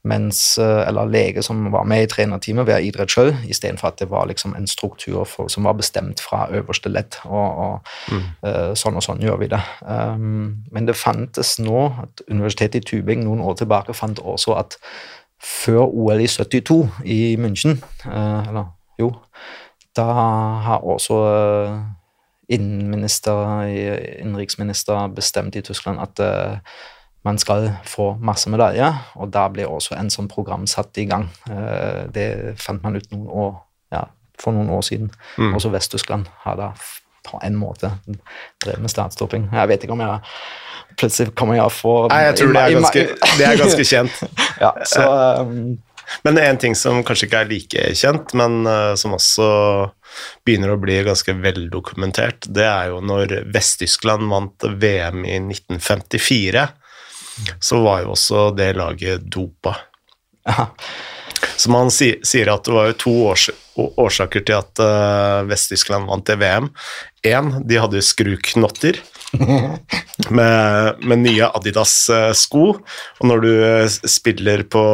Mens, 0.04 0.58
eh, 0.58 0.88
eller 0.88 1.04
lege 1.04 1.42
som 1.42 1.72
var 1.72 1.84
med 1.84 2.02
i 2.02 2.06
trenerteamet, 2.10 2.66
være 2.66 2.82
idrett 2.88 3.10
sjøl, 3.14 3.36
istedenfor 3.48 3.88
at 3.92 3.98
det 4.02 4.10
var 4.10 4.26
liksom 4.26 4.54
en 4.58 4.66
struktur 4.66 5.24
for, 5.24 5.48
som 5.48 5.64
var 5.64 5.72
bestemt 5.78 6.20
fra 6.20 6.48
øverste 6.50 6.88
ledd. 6.90 7.14
Og, 7.24 7.58
og 7.58 7.80
mm. 8.10 8.22
uh, 8.46 8.74
sånn 8.78 8.96
og 8.98 9.02
sånn 9.06 9.22
gjør 9.22 9.36
vi 9.44 9.48
det. 9.52 9.62
Um, 9.86 10.64
men 10.74 10.86
det 10.88 10.96
fantes 10.98 11.50
nå 11.62 11.80
at 12.02 12.12
Universitetet 12.28 12.82
i 12.82 12.86
Tubing 12.90 13.20
noen 13.24 13.44
år 13.46 13.54
tilbake 13.62 13.92
fant 13.94 14.18
også 14.18 14.50
at 14.58 14.70
før 15.42 15.82
OL 15.86 16.20
i 16.22 16.28
72 16.30 16.88
i 17.06 17.36
München, 17.38 17.78
uh, 18.06 18.48
eller 18.48 18.64
jo, 18.98 19.12
da 19.96 20.04
har 20.66 20.80
også 20.82 21.14
uh, 21.14 21.78
innenriksminister 22.50 25.08
bestemt 25.14 25.56
i 25.56 25.62
Tyskland 25.62 26.00
at 26.02 26.20
man 27.22 27.38
skal 27.38 27.68
få 27.86 28.12
masse 28.20 28.50
medaljer, 28.50 28.96
og 29.14 29.30
da 29.34 29.46
ble 29.52 29.66
også 29.68 29.94
en 29.98 30.10
sånn 30.10 30.30
program 30.30 30.66
satt 30.70 30.98
i 30.98 31.06
gang. 31.10 31.28
Eh, 31.50 32.02
det 32.10 32.26
fant 32.62 32.82
man 32.82 32.98
ut 32.98 33.06
noen 33.14 33.28
år, 33.44 33.54
ja, 33.94 34.06
for 34.42 34.56
noen 34.56 34.72
år 34.74 34.82
siden. 34.86 35.12
Mm. 35.38 35.54
Også 35.58 35.70
Vest-Tyskland 35.72 36.26
har 36.42 36.58
da 36.58 36.72
på 37.22 37.38
en 37.46 37.54
måte 37.54 37.92
drevet 38.64 38.82
med 38.82 38.90
statsdoping. 38.90 39.46
Jeg 39.54 39.70
vet 39.70 39.86
ikke 39.86 39.94
om 39.94 40.02
jeg 40.02 40.18
plutselig 40.98 41.32
kommer 41.38 41.56
jeg 41.56 41.72
få 41.72 41.94
Nei, 42.10 42.24
jeg 42.26 42.40
tror 42.40 42.52
det 42.52 42.62
er 42.64 42.74
ganske, 42.76 43.06
det 43.38 43.46
er 43.46 43.62
ganske 43.62 43.86
kjent. 43.86 44.20
ja, 44.64 44.74
så... 44.88 45.06
Um, 45.46 45.80
men 46.26 46.36
en 46.36 46.58
ting 46.60 46.74
som 46.76 46.98
kanskje 47.06 47.28
ikke 47.28 47.38
er 47.40 47.48
like 47.48 47.84
kjent, 47.96 48.34
men 48.36 48.66
uh, 48.66 48.92
som 48.98 49.14
også 49.16 49.46
begynner 50.44 50.74
å 50.74 50.80
bli 50.82 50.98
ganske 51.06 51.32
veldokumentert, 51.38 52.50
det 52.52 52.66
er 52.66 52.90
jo 52.90 52.98
når 53.06 53.38
Vest-Tyskland 53.54 54.26
vant 54.28 54.66
VM 54.82 55.22
i 55.24 55.38
1954 55.38 56.66
så 57.60 57.80
var 57.84 58.02
jo 58.04 58.14
også 58.16 58.50
det 58.56 58.72
laget 58.78 59.26
dopa. 59.32 59.76
Ja. 60.48 60.68
Så 61.56 61.70
man 61.70 61.90
sier 61.90 62.50
at 62.52 62.66
det 62.66 62.74
var 62.74 62.90
jo 62.90 62.98
to 62.98 63.14
års, 63.30 63.48
årsaker 63.78 64.44
til 64.46 64.58
at 64.58 64.82
uh, 64.82 65.42
Vest-Tyskland 65.48 66.08
vant 66.10 66.26
det 66.28 66.38
VM. 66.40 66.68
Én, 67.26 67.52
de 67.66 67.78
hadde 67.82 68.02
skruknotter 68.04 69.00
med, 70.38 71.02
med, 71.02 71.22
nye 71.22 71.48
Adidas-sko. 71.48 72.66
Og 73.20 73.26
når 73.28 73.42
du 73.44 73.50
uh, 73.52 73.86
spiller 73.88 74.64
på, 74.70 74.84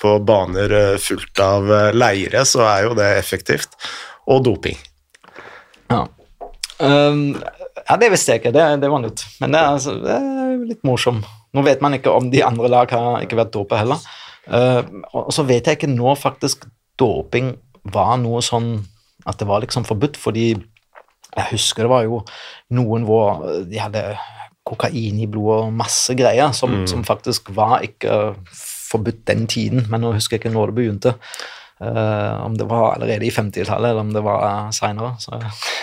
på, 0.00 0.18
baner 0.26 0.98
fullt 1.02 1.44
av 1.44 1.72
leire, 1.96 2.44
så 2.48 2.64
er 2.68 2.88
jo 2.88 2.98
det 2.98 3.10
effektivt. 3.20 3.76
Og 4.26 4.44
doping. 4.44 4.78
Ja. 5.92 6.06
Um, 6.78 7.36
ja, 7.86 7.96
det 8.00 8.10
visste 8.12 8.34
jeg 8.34 8.42
ikke. 8.42 8.54
Det, 8.56 8.64
det 8.82 8.90
var 8.90 9.02
nytt. 9.04 9.22
Men 9.40 9.54
det 9.54 9.60
er, 9.60 9.76
altså, 9.78 9.96
det 10.02 10.16
er 10.16 10.56
litt 10.66 10.86
morsomt. 10.86 11.28
Nå 11.56 11.64
vet 11.66 11.82
man 11.84 11.96
ikke 11.96 12.12
om 12.12 12.30
de 12.32 12.44
andre 12.44 12.70
lag 12.72 12.92
har 12.92 13.24
ikke 13.24 13.38
vært 13.40 13.54
dopet 13.56 13.80
heller. 13.82 14.02
Uh, 14.46 14.82
og 15.16 15.32
så 15.34 15.42
vet 15.48 15.66
jeg 15.66 15.80
ikke 15.80 15.90
nå 15.90 16.12
faktisk 16.20 16.68
doping 17.00 17.54
var 17.92 18.16
noe 18.20 18.42
sånn 18.44 18.76
at 19.26 19.40
det 19.40 19.48
var 19.48 19.62
liksom 19.64 19.86
forbudt, 19.88 20.18
fordi 20.20 20.52
jeg 20.54 21.50
husker 21.50 21.84
det 21.84 21.92
var 21.92 22.06
jo 22.06 22.22
noen 22.76 23.04
hvor 23.06 23.42
de 23.66 23.80
hadde 23.80 24.04
kokain 24.66 25.20
i 25.22 25.28
blodet 25.30 25.68
og 25.68 25.76
masse 25.78 26.14
greier 26.18 26.54
som, 26.56 26.82
mm. 26.82 26.86
som, 26.90 27.04
faktisk 27.06 27.52
var 27.54 27.84
ikke 27.86 28.34
forbudt 28.90 29.22
den 29.30 29.46
tiden, 29.50 29.86
men 29.90 30.02
nå 30.02 30.14
husker 30.16 30.36
jeg 30.36 30.44
ikke 30.46 30.54
når 30.56 30.72
det 30.72 30.78
begynte. 30.80 31.14
Uh, 31.76 32.40
om 32.40 32.54
det 32.56 32.64
var 32.70 32.94
allerede 32.94 33.26
i 33.26 33.32
50-tallet, 33.34 33.90
eller 33.90 34.00
om 34.00 34.12
det 34.14 34.22
var 34.24 34.70
seinere. 34.72 35.12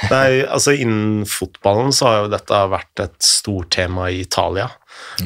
Nei, 0.10 0.42
altså 0.42 0.74
Innen 0.74 1.27
fotballen 1.30 1.94
så 1.94 2.08
har 2.10 2.24
jo 2.24 2.32
dette 2.34 2.62
vært 2.72 3.03
et 3.03 3.20
stort 3.24 3.70
tema 3.75 4.10
i 4.10 4.24
Italia. 4.24 4.72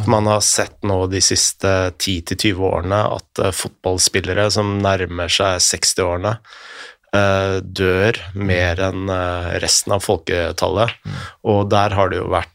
Man 0.08 0.28
har 0.28 0.42
sett 0.44 0.84
nå 0.84 1.06
de 1.12 1.22
siste 1.24 1.74
10-20 1.96 2.66
årene 2.70 3.04
at 3.18 3.44
uh, 3.44 3.54
fotballspillere 3.56 4.50
som 4.54 4.78
nærmer 4.84 5.32
seg 5.32 5.62
60-årene, 5.64 6.34
uh, 7.16 7.58
dør 7.62 8.20
mer 8.36 8.82
enn 8.90 9.08
uh, 9.12 9.56
resten 9.64 9.96
av 9.96 10.04
folketallet. 10.04 10.98
Mm. 11.08 11.22
Og 11.54 11.62
der 11.72 11.96
har 11.98 12.12
det 12.12 12.22
jo 12.22 12.30
vært 12.34 12.54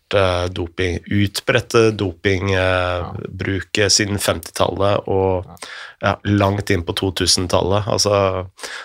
doping, 0.52 0.98
utbredt 1.08 1.72
dopingbruk 1.96 3.78
siden 3.88 4.18
50-tallet 4.20 5.06
og 5.08 5.46
ja, 6.04 6.12
langt 6.28 6.68
inn 6.68 6.82
på 6.84 6.92
2000-tallet. 7.00 7.88
Altså, 7.88 8.12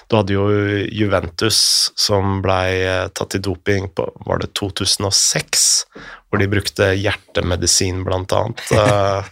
du 0.08 0.16
hadde 0.16 0.38
jo 0.38 0.46
Juventus 0.88 1.60
som 2.00 2.40
blei 2.46 3.10
tatt 3.12 3.36
i 3.36 3.44
doping 3.44 3.90
på 3.92 4.08
Var 4.24 4.40
det 4.40 4.54
2006? 4.56 5.68
Hvor 6.30 6.42
de 6.42 6.48
brukte 6.52 6.92
hjertemedisin, 6.98 8.04
blant 8.04 8.34
annet. 8.36 8.62
Eh, 8.78 9.26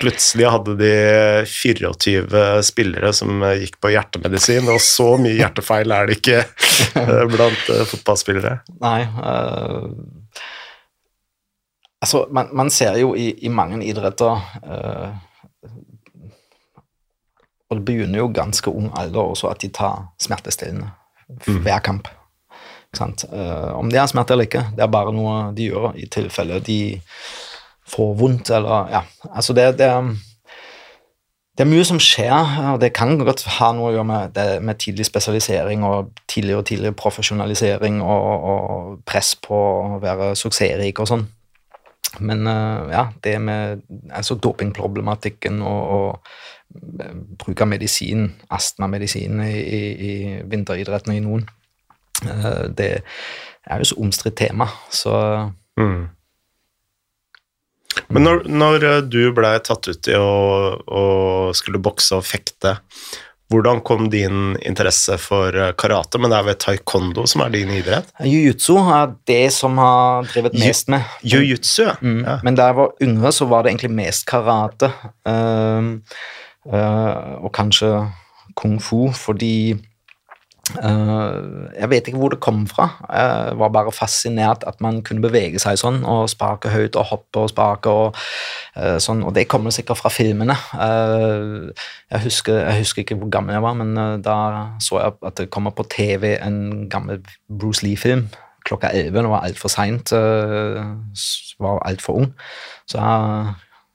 plutselig 0.00 0.46
hadde 0.48 0.74
de 0.80 0.92
24 1.46 2.62
spillere 2.64 3.10
som 3.12 3.42
gikk 3.60 3.76
på 3.84 3.90
hjertemedisin, 3.92 4.68
og 4.72 4.80
så 4.80 5.10
mye 5.20 5.36
hjertefeil 5.36 5.92
er 5.92 6.08
det 6.08 6.16
ikke 6.16 6.38
eh, 7.02 7.24
blant 7.28 7.68
eh, 7.68 7.82
fotballspillere. 7.90 8.54
Nei. 8.80 9.00
Uh, 9.20 9.92
altså, 12.00 12.24
man, 12.32 12.48
man, 12.56 12.72
ser 12.72 12.96
jo 13.00 13.12
i, 13.12 13.28
i 13.44 13.52
mange 13.52 13.82
idretter 13.84 14.40
uh, 14.64 15.10
Og 17.68 17.76
det 17.76 17.84
begynner 17.86 18.24
jo 18.24 18.32
ganske 18.34 18.72
ung 18.72 18.88
alder 18.98 19.34
også 19.34 19.52
at 19.52 19.60
de 19.62 19.68
tar 19.68 20.08
smertestillende 20.18 20.88
mm. 21.44 21.60
hver 21.60 21.84
kamp. 21.84 22.08
Uh, 22.98 23.78
om 23.78 23.90
det 23.90 24.00
er 24.02 24.08
smerte 24.10 24.34
eller 24.34 24.48
ikke, 24.48 24.64
det 24.74 24.82
er 24.82 24.90
bare 24.90 25.12
noe 25.14 25.52
de 25.54 25.68
gjør 25.68 25.92
i 25.94 26.08
tilfelle 26.10 26.58
de 26.66 26.80
får 27.90 28.16
vondt 28.18 28.50
eller 28.50 28.90
Ja, 28.90 29.02
altså 29.30 29.54
det, 29.54 29.78
det, 29.78 29.90
det 31.54 31.62
er 31.64 31.70
mye 31.70 31.84
som 31.86 32.00
skjer, 32.02 32.34
og 32.72 32.80
det 32.82 32.90
kan 32.96 33.14
godt 33.18 33.44
ha 33.60 33.70
noe 33.76 33.90
å 33.90 33.94
gjøre 33.94 34.08
med, 34.10 34.34
det, 34.34 34.46
med 34.66 34.80
tidlig 34.82 35.06
spesialisering 35.06 35.86
og 35.86 36.10
tidlig 36.30 36.56
og 36.58 36.64
tidlig 36.66 36.94
profesjonalisering 36.98 38.00
og, 38.02 38.48
og 38.54 38.98
press 39.06 39.36
på 39.38 39.54
å 39.54 40.00
være 40.02 40.32
suksessrik 40.38 40.98
og 40.98 41.10
sånn. 41.12 41.28
Men 42.18 42.42
uh, 42.50 42.90
ja, 42.90 43.06
det 43.22 43.36
med 43.38 43.86
altså 44.10 44.34
dopingproblematikken 44.34 45.62
og, 45.62 45.94
og 45.94 47.38
bruk 47.38 47.62
av 47.62 47.70
medisin, 47.70 48.28
astmamedisin 48.50 49.42
i, 49.46 49.54
i, 49.54 49.80
i 50.10 50.14
vinteridretten 50.50 51.14
i 51.14 51.22
noen. 51.22 51.46
Eh, 51.46 51.59
det 52.76 52.90
er 53.70 53.82
jo 53.82 53.90
så 53.90 54.00
omstridt 54.02 54.38
tema, 54.40 54.68
så 54.92 55.14
mm. 55.80 56.08
Men 58.10 58.26
når, 58.26 58.44
når, 58.50 58.84
eh, 58.86 59.00
du 59.06 59.22
blei 59.34 59.56
tatt 59.64 59.88
ut 59.90 60.10
i 60.10 60.14
å, 60.18 60.30
å, 60.78 61.02
skulle 61.56 61.82
bokse 61.82 62.18
og 62.18 62.26
fekte, 62.26 62.76
hvordan 63.50 63.80
kom 63.86 64.06
din 64.12 64.54
interesse 64.66 65.16
for 65.18 65.54
eh, 65.54 65.72
karate? 65.78 66.20
Men 66.22 66.32
det 66.32 66.38
er 66.38 66.48
vel 66.48 66.58
taekwondo 66.62 67.26
som 67.30 67.44
er 67.44 67.54
din 67.54 67.72
idrett? 67.74 68.10
Jiu-jitsu 68.22 68.78
er 68.82 69.14
det 69.30 69.42
som 69.54 69.78
har 69.82 70.30
drevet 70.30 70.58
mest 70.58 70.90
med. 70.92 71.06
Jiu-jitsu, 71.26 71.84
ja. 71.88 71.96
Mm. 72.02 72.22
ja. 72.26 72.38
Men 72.46 72.58
da 72.58 72.70
jeg 72.70 72.80
var 72.80 73.06
yngre, 73.06 73.34
så 73.34 73.50
var 73.50 73.66
det 73.66 73.74
egentlig 73.74 73.94
mest 73.98 74.26
karate. 74.30 74.92
Uh, 75.26 75.98
uh, 76.70 77.38
og 77.42 77.50
kanskje 77.56 77.90
kung 78.58 78.78
fu, 78.82 79.08
fordi 79.14 79.74
jeg 80.78 81.88
vet 81.90 82.08
ikke 82.08 82.20
hvor 82.20 82.32
det 82.34 82.40
kom 82.44 82.62
fra. 82.70 82.88
Jeg 83.08 83.56
var 83.60 83.72
bare 83.74 83.92
fascinert 83.92 84.64
at 84.68 84.80
man 84.84 85.00
kunne 85.06 85.24
bevege 85.24 85.60
seg 85.62 85.78
sånn 85.80 86.02
og 86.08 86.28
spake 86.32 86.72
høyt 86.72 86.98
og 86.98 87.08
hoppe 87.10 87.44
og 87.44 87.50
spake 87.52 87.92
og 87.92 88.18
uh, 88.76 88.98
sånn, 89.02 89.24
og 89.26 89.34
det 89.36 89.48
kommer 89.50 89.74
sikkert 89.74 90.00
fra 90.00 90.12
filmene. 90.12 90.56
Uh, 90.74 91.70
jeg, 92.10 92.22
husker, 92.26 92.60
jeg, 92.62 92.84
husker, 92.84 93.04
ikke 93.04 93.18
hvor 93.20 93.32
gammel 93.32 93.56
jeg 93.56 93.66
var, 93.66 93.80
men 93.80 94.22
da 94.24 94.36
så 94.82 95.00
jeg 95.00 95.18
at 95.26 95.40
det 95.40 95.50
kommer 95.52 95.74
på 95.76 95.86
TV 95.90 96.36
en 96.38 96.88
gammel 96.92 97.22
Bruce 97.48 97.84
Lee-film 97.86 98.28
klokka 98.66 98.90
elleve. 98.92 99.22
Det 99.24 99.30
var 99.32 99.46
altfor 99.46 99.72
seint, 99.72 100.12
var 100.12 101.80
altfor 101.88 102.18
ung. 102.20 102.26
Så 102.84 102.98
jeg 103.00 103.54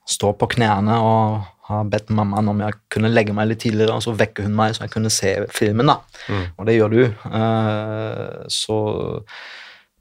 står 0.09 0.33
på 0.39 0.49
knærne 0.55 0.97
og 1.01 1.43
har 1.67 1.87
bedt 1.89 2.11
mammaen 2.13 2.49
om 2.51 2.59
jeg 2.61 2.77
kunne 2.93 3.09
legge 3.09 3.33
meg 3.33 3.49
litt 3.49 3.63
tidligere, 3.63 3.95
og 3.97 4.03
så 4.05 4.13
vekker 4.17 4.45
hun 4.45 4.57
meg 4.57 4.75
så 4.75 4.85
jeg 4.85 4.93
kunne 4.93 5.13
se 5.13 5.31
filmen. 5.53 5.89
da. 5.89 5.97
Mm. 6.29 6.43
Og 6.57 6.67
det 6.67 6.75
gjør 6.77 6.93
du. 6.93 7.01
Uh, 7.25 8.45
så, 8.51 8.77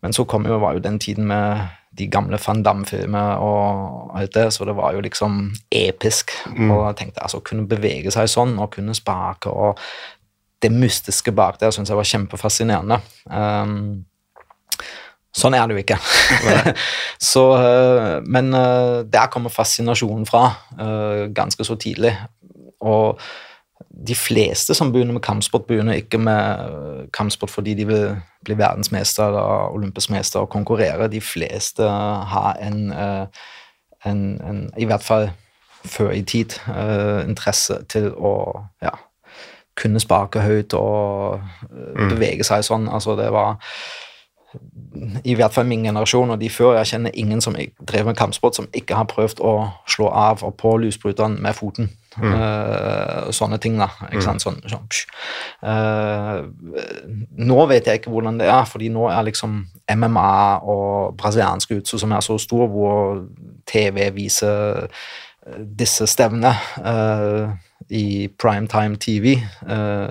men 0.04 0.16
så 0.16 0.26
kom 0.28 0.47
jo, 0.49 0.61
var 0.61 0.76
jo 0.76 0.85
den 0.85 1.00
tiden 1.00 1.28
med 1.30 1.64
de 1.94 2.09
gamle 2.11 2.38
Van 2.42 2.62
Damme-filmer 2.66 3.38
og 3.44 4.16
alt 4.18 4.35
det, 4.35 4.49
så 4.52 4.66
det 4.66 4.75
var 4.76 4.97
jo 4.97 5.04
liksom 5.04 5.54
episk. 5.71 6.35
Mm. 6.50 6.71
Og 6.71 6.83
jeg 6.88 6.99
tenkte 7.00 7.23
altså, 7.23 7.40
kunne 7.40 7.68
bevege 7.71 8.12
seg 8.12 8.28
sånn 8.30 8.59
og 8.59 8.73
kunne 8.75 8.97
spake 8.99 9.52
og 9.52 9.80
det 10.64 10.73
mystiske 10.73 11.33
bak 11.37 11.59
det 11.61 11.71
syns 11.75 11.90
jeg 11.92 11.99
var 11.99 12.09
kjempefascinerende. 12.09 12.99
Um, 13.28 14.04
Sånn 15.35 15.57
er 15.59 15.67
det 15.67 15.75
jo 15.75 15.83
ikke. 15.83 15.99
så, 17.33 17.45
eh, 17.59 18.12
men 18.26 18.55
eh, 18.55 19.00
der 19.11 19.31
kommer 19.33 19.50
fascinasjonen 19.50 20.26
fra 20.29 20.45
eh, 20.79 21.25
ganske 21.35 21.67
så 21.67 21.76
tidlig. 21.81 22.14
Og 22.85 23.21
de 24.07 24.14
fleste 24.14 24.75
som 24.75 24.93
begynner 24.93 25.17
med 25.17 25.25
kampsport, 25.25 25.67
begynner 25.67 25.99
ikke 25.99 26.19
med 26.23 27.09
kampsport 27.14 27.50
fordi 27.50 27.75
de 27.79 27.87
vil 27.88 28.05
bli 28.45 28.57
verdensmester 28.59 29.26
eller 29.26 29.75
olympisk 29.75 30.11
mester 30.14 30.45
og 30.45 30.53
konkurrere. 30.53 31.09
De 31.11 31.21
fleste 31.21 31.83
har 31.83 32.59
en, 32.62 32.93
en, 34.05 34.21
en 34.43 34.61
I 34.79 34.87
hvert 34.91 35.03
fall 35.03 35.31
før 35.85 36.11
i 36.11 36.23
tid. 36.23 36.55
interesse 37.29 37.79
til 37.88 38.11
å 38.14 38.35
ja, 38.83 38.95
kunne 39.79 40.03
sparke 40.03 40.43
høyt 40.45 40.75
og 40.79 41.41
eh, 41.71 42.09
bevege 42.11 42.47
seg 42.47 42.64
sånn. 42.67 42.88
Altså, 42.91 43.17
det 43.19 43.31
var 43.35 43.59
i 45.25 45.34
hvert 45.34 45.52
fall 45.54 45.66
min 45.66 45.82
generasjon 45.84 46.30
og 46.30 46.40
de 46.40 46.50
før. 46.50 46.76
Jeg 46.78 46.87
kjenner 46.92 47.11
ingen 47.14 47.40
som 47.40 47.56
drev 47.88 48.06
med 48.06 48.16
kampsport 48.16 48.56
som 48.56 48.68
ikke 48.75 48.94
har 48.94 49.08
prøvd 49.11 49.42
å 49.42 49.54
slå 49.90 50.08
av 50.08 50.44
og 50.46 50.54
på 50.61 50.76
lysbryteren 50.82 51.37
med 51.42 51.56
foten. 51.58 51.90
Eh, 52.23 53.30
sånne 53.34 53.58
ting, 53.58 53.78
da. 53.80 53.88
Ikke 54.11 54.23
sant? 54.23 54.44
Sånn, 54.44 54.61
sånn. 54.70 54.87
Eh, 55.66 56.38
nå 57.42 57.58
vet 57.70 57.90
jeg 57.90 58.00
ikke 58.00 58.12
hvordan 58.14 58.38
det 58.38 58.49
er, 58.50 58.62
fordi 58.70 58.90
nå 58.94 59.08
er 59.11 59.26
liksom 59.26 59.64
MMA 59.90 60.37
og 60.62 61.18
brasiliansk 61.18 61.75
utstyr 61.78 62.04
som 62.04 62.14
er 62.14 62.25
så 62.25 62.38
stor, 62.38 62.68
hvor 62.70 63.25
TV 63.70 64.08
viser 64.14 64.87
eh, 64.87 65.58
disse 65.58 66.06
stevnene 66.08 66.54
uh, 66.80 67.50
i 67.92 68.30
primetime 68.40 68.96
TV, 68.96 69.34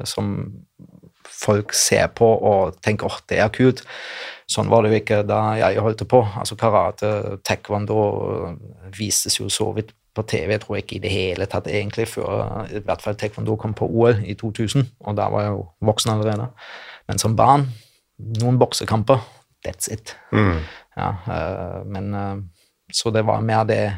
som 0.05 0.35
folk 1.43 1.73
ser 1.73 2.11
på 2.13 2.27
og 2.27 2.75
tenker 2.85 3.09
åh, 3.09 3.17
det 3.29 3.39
er 3.41 3.49
kult. 3.53 3.81
Sånn 4.49 4.69
var 4.71 4.83
det 4.83 4.91
jo 4.91 4.99
ikke 5.01 5.19
da 5.27 5.39
jeg 5.59 5.83
holdt 5.83 6.05
på. 6.09 6.21
Altså 6.39 6.57
Karate, 6.59 7.11
taekwondo 7.45 7.99
vistes 8.97 9.39
jo 9.39 9.49
så 9.51 9.71
vidt 9.75 9.93
på 10.13 10.21
TV, 10.29 10.51
jeg 10.51 10.61
tror 10.61 10.77
ikke 10.77 10.97
i 10.97 11.01
det 11.01 11.09
hele 11.09 11.45
tatt 11.49 11.67
egentlig, 11.71 12.05
før 12.11 12.67
i 12.69 12.81
hvert 12.85 13.01
fall 13.01 13.15
taekwondo 13.17 13.55
kom 13.57 13.73
på 13.73 13.87
OL 13.89 14.19
i 14.29 14.35
2000, 14.37 14.85
og 15.07 15.15
da 15.17 15.25
var 15.33 15.47
jeg 15.47 15.55
jo 15.55 15.63
voksen 15.89 16.11
allerede. 16.13 16.51
Men 17.09 17.21
som 17.21 17.37
barn, 17.37 17.65
noen 18.43 18.59
boksekamper, 18.61 19.23
that's 19.65 19.89
it. 19.89 20.13
Mm. 20.31 20.61
Ja, 20.97 21.09
eh, 21.25 21.79
men 21.89 22.13
eh, 22.13 22.35
Så 22.93 23.09
det 23.09 23.23
var 23.25 23.41
mer 23.41 23.63
det 23.63 23.97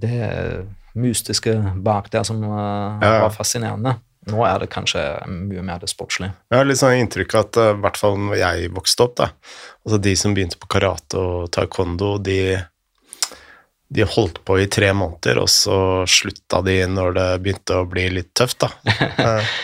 det 0.00 0.66
mystiske 0.94 1.74
bak 1.84 2.12
der 2.12 2.22
som 2.22 2.42
eh, 2.42 3.04
var 3.22 3.30
fascinerende. 3.30 3.94
Nå 4.30 4.44
er 4.48 4.62
det 4.62 4.70
kanskje 4.72 5.02
mye 5.28 5.62
mer 5.66 5.82
det 5.82 5.90
sportslige. 5.92 6.32
Jeg 6.50 6.60
har 6.60 6.68
litt 6.68 6.80
sånn 6.80 6.96
inntrykk 7.02 7.34
av 7.34 7.42
at 7.44 7.58
eh, 7.60 7.72
i 7.74 7.82
hvert 7.84 8.00
fall 8.00 8.16
når 8.20 8.38
jeg 8.40 8.70
vokste 8.76 9.04
opp, 9.06 9.16
da 9.20 9.30
Altså 9.84 9.98
de 10.00 10.14
som 10.16 10.32
begynte 10.36 10.56
på 10.60 10.70
karate 10.72 11.20
og 11.20 11.50
taekwondo, 11.52 12.14
de, 12.24 12.56
de 13.92 14.06
holdt 14.08 14.40
på 14.48 14.56
i 14.62 14.68
tre 14.72 14.94
måneder, 14.96 15.42
og 15.42 15.50
så 15.52 15.78
slutta 16.08 16.62
de 16.64 16.78
når 16.88 17.16
det 17.18 17.30
begynte 17.44 17.82
å 17.82 17.88
bli 17.88 18.06
litt 18.16 18.32
tøft, 18.36 18.64
da. 18.64 18.72
Eh, 19.24 19.56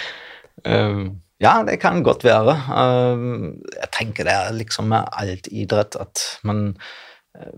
Eh, 0.64 1.06
ja, 1.40 1.62
det 1.64 1.78
kan 1.80 2.02
godt 2.04 2.24
være. 2.24 2.52
Jeg 3.80 3.90
tenker 3.96 4.26
det 4.28 4.34
er 4.34 4.56
liksom 4.56 4.90
med 4.92 5.08
alt 5.08 5.48
idrett 5.48 5.96
at 6.00 6.26
man 6.44 6.74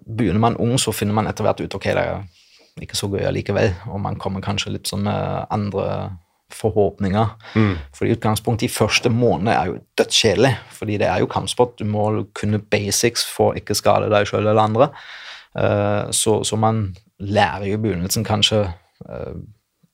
Begynner 0.05 0.39
man 0.39 0.57
ung, 0.61 0.75
så 0.79 0.93
finner 0.93 1.17
man 1.17 1.27
etter 1.27 1.47
hvert 1.47 1.63
ut 1.65 1.75
ok, 1.75 1.87
det 1.97 2.03
er 2.05 2.85
ikke 2.85 2.99
så 2.99 3.09
gøy 3.09 3.25
allikevel, 3.25 3.71
og 3.89 4.03
man 4.05 4.19
kommer 4.21 4.45
kanskje 4.45 4.75
litt 4.75 4.91
sånn 4.91 5.07
med 5.07 5.47
andre 5.49 5.87
forhåpninger. 6.55 7.35
mm. 7.55 7.75
For 7.97 8.07
i 8.07 8.15
utgangspunktet 8.17 8.69
de 8.69 8.75
første 8.75 9.11
månedene 9.11 9.57
er 9.57 9.73
jo 9.73 9.81
dødskjedelig, 9.99 10.55
fordi 10.73 11.01
det 11.03 11.09
er 11.09 11.25
jo 11.25 11.31
kampsport. 11.31 11.79
Du 11.79 11.85
må 11.85 12.25
kunne 12.35 12.63
basics 12.63 13.27
for 13.37 13.59
ikke 13.59 13.77
skade 13.79 14.11
deg 14.13 14.29
sjøl 14.29 14.47
eller 14.47 14.63
andre. 14.63 14.93
Eh, 15.59 16.11
så, 16.11 16.45
så 16.45 16.57
man 16.57 16.95
lærer 17.19 17.67
jo 17.67 17.77
i 17.77 17.83
begynnelsen 17.83 18.25
kanskje 18.25 18.65
eh, 19.09 19.35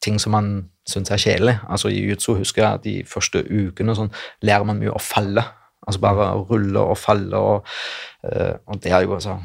ting 0.03 0.19
som 0.23 0.33
man 0.37 0.50
syns 0.88 1.11
er 1.11 1.21
kjedelig. 1.21 1.59
Altså 1.69 1.91
I 1.93 2.05
jutsu 2.07 2.35
husker 2.38 2.65
jeg 2.65 2.79
at 2.79 2.85
de 2.87 2.97
første 3.09 3.43
ukene 3.45 3.97
sånn, 3.99 4.12
lærer 4.47 4.67
man 4.69 4.81
mye 4.81 4.95
å 4.95 5.03
falle. 5.03 5.45
Altså 5.87 6.03
bare 6.05 6.33
rulle 6.50 6.81
og 6.81 6.99
falle, 7.00 7.37
og, 7.38 7.79
eh, 8.27 8.55
og 8.67 8.83
det 8.83 8.93
er 8.93 9.07
jo 9.07 9.17
altså 9.19 9.38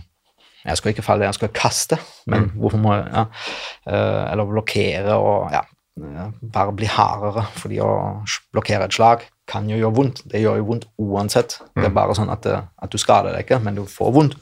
Jeg 0.63 0.77
skal 0.77 0.89
ikke 0.93 1.03
falle, 1.03 1.25
jeg 1.25 1.35
skal 1.35 1.49
kaste, 1.51 1.97
men 2.31 2.45
hvorfor 2.55 2.79
må 2.79 2.93
jeg 2.95 3.07
ja, 3.11 3.23
Eller 4.31 4.47
blokkere 4.47 5.17
og 5.19 5.51
ja, 5.51 5.59
bare 5.95 6.73
bli 6.73 6.87
hardere, 6.89 7.43
fordi 7.59 7.77
å 7.83 7.91
blokkere 8.53 8.87
et 8.87 8.95
slag 8.95 9.27
kan 9.49 9.67
jo 9.69 9.77
gjøre 9.77 9.93
vondt. 9.97 10.21
Det 10.31 10.41
gjør 10.41 10.57
jo 10.61 10.67
vondt 10.71 10.87
uansett. 11.03 11.59
Det 11.75 11.85
er 11.85 11.93
bare 11.93 12.15
sånn 12.17 12.31
at, 12.33 12.41
det, 12.47 12.55
at 12.81 12.93
du 12.93 12.97
skader 12.97 13.35
deg 13.35 13.45
ikke, 13.45 13.59
men 13.61 13.77
du 13.77 13.83
får 13.89 14.13
vondt. 14.15 14.37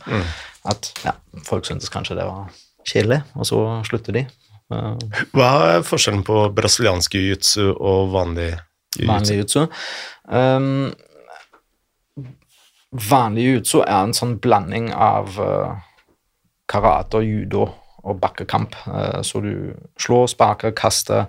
At 0.69 0.91
ja, 1.03 1.15
folk 1.47 1.67
syntes 1.67 1.91
kanskje 1.91 2.15
det 2.19 2.27
var 2.29 2.51
kjedelig, 2.87 3.21
og 3.35 3.47
så 3.49 3.61
slutter 3.87 4.15
de. 4.19 4.25
Eh, 4.71 5.23
Hva 5.35 5.49
er 5.73 5.85
forskjellen 5.85 6.23
på 6.27 6.43
brasiliansk 6.55 7.17
jiu-jitsu 7.17 7.71
og 7.73 8.11
vanlig 8.15 8.51
jiu-jitsu? 8.53 9.09
vanlig 9.09 9.37
jutsu. 9.41 9.61
Um, 10.31 10.91
vanlig 13.11 13.47
jutsu 13.49 13.81
er 13.83 13.97
en 14.05 14.15
sånn 14.15 14.37
blanding 14.43 14.91
av 14.93 15.35
eh, 15.41 15.75
karate 16.71 17.19
og 17.19 17.27
judo 17.27 17.67
og 18.03 18.21
bakkekamp. 18.21 18.75
Eh, 18.87 19.19
så 19.25 19.41
du 19.43 19.73
slår, 19.99 20.29
sparker, 20.33 20.73
kaster 20.77 21.27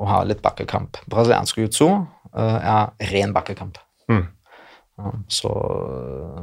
og 0.00 0.08
har 0.08 0.28
litt 0.28 0.42
bakkekamp. 0.44 1.00
Brasiliansk 1.10 1.58
jiu-jitsu 1.58 1.88
er 2.32 2.94
ren 3.12 3.34
bakkekamp. 3.36 3.76
Mm. 4.08 4.24
Så, 5.28 5.50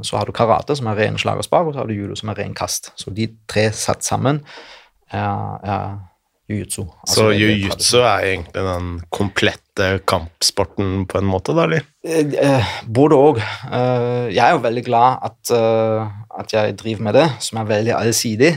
så 0.06 0.16
har 0.16 0.28
du 0.28 0.32
karate, 0.36 0.76
som 0.78 0.86
er 0.90 0.98
ren 1.00 1.18
slag 1.18 1.40
og 1.40 1.46
spark, 1.46 1.66
og 1.66 1.74
så 1.74 1.82
har 1.82 1.90
du 1.90 1.96
judo, 1.96 2.14
som 2.18 2.30
er 2.30 2.38
ren 2.38 2.54
kast. 2.56 2.92
Så 3.00 3.10
de 3.14 3.26
tre 3.50 3.66
satt 3.74 4.06
sammen 4.06 4.38
er, 5.10 5.58
er 5.66 5.98
jiu-jitsu. 6.50 6.84
Altså, 7.00 7.14
Så 7.14 7.26
jiu-jitsu 7.34 7.98
er 8.02 8.26
egentlig 8.32 8.64
den 8.66 8.92
komplette 9.14 9.90
kampsporten 10.10 11.06
på 11.10 11.20
en 11.20 11.28
måte, 11.30 11.54
da, 11.56 11.66
eller? 11.68 11.86
Eh, 12.04 12.34
eh, 12.42 12.76
Både 12.86 13.18
òg. 13.18 13.40
Jeg 14.30 14.44
er 14.44 14.54
jo 14.56 14.62
veldig 14.66 14.84
glad 14.86 15.26
at, 15.30 15.54
eh, 15.56 16.14
at 16.40 16.54
jeg 16.56 16.78
driver 16.78 17.06
med 17.08 17.18
det, 17.20 17.28
som 17.40 17.60
er 17.60 17.70
veldig 17.70 17.94
allsidig. 17.96 18.54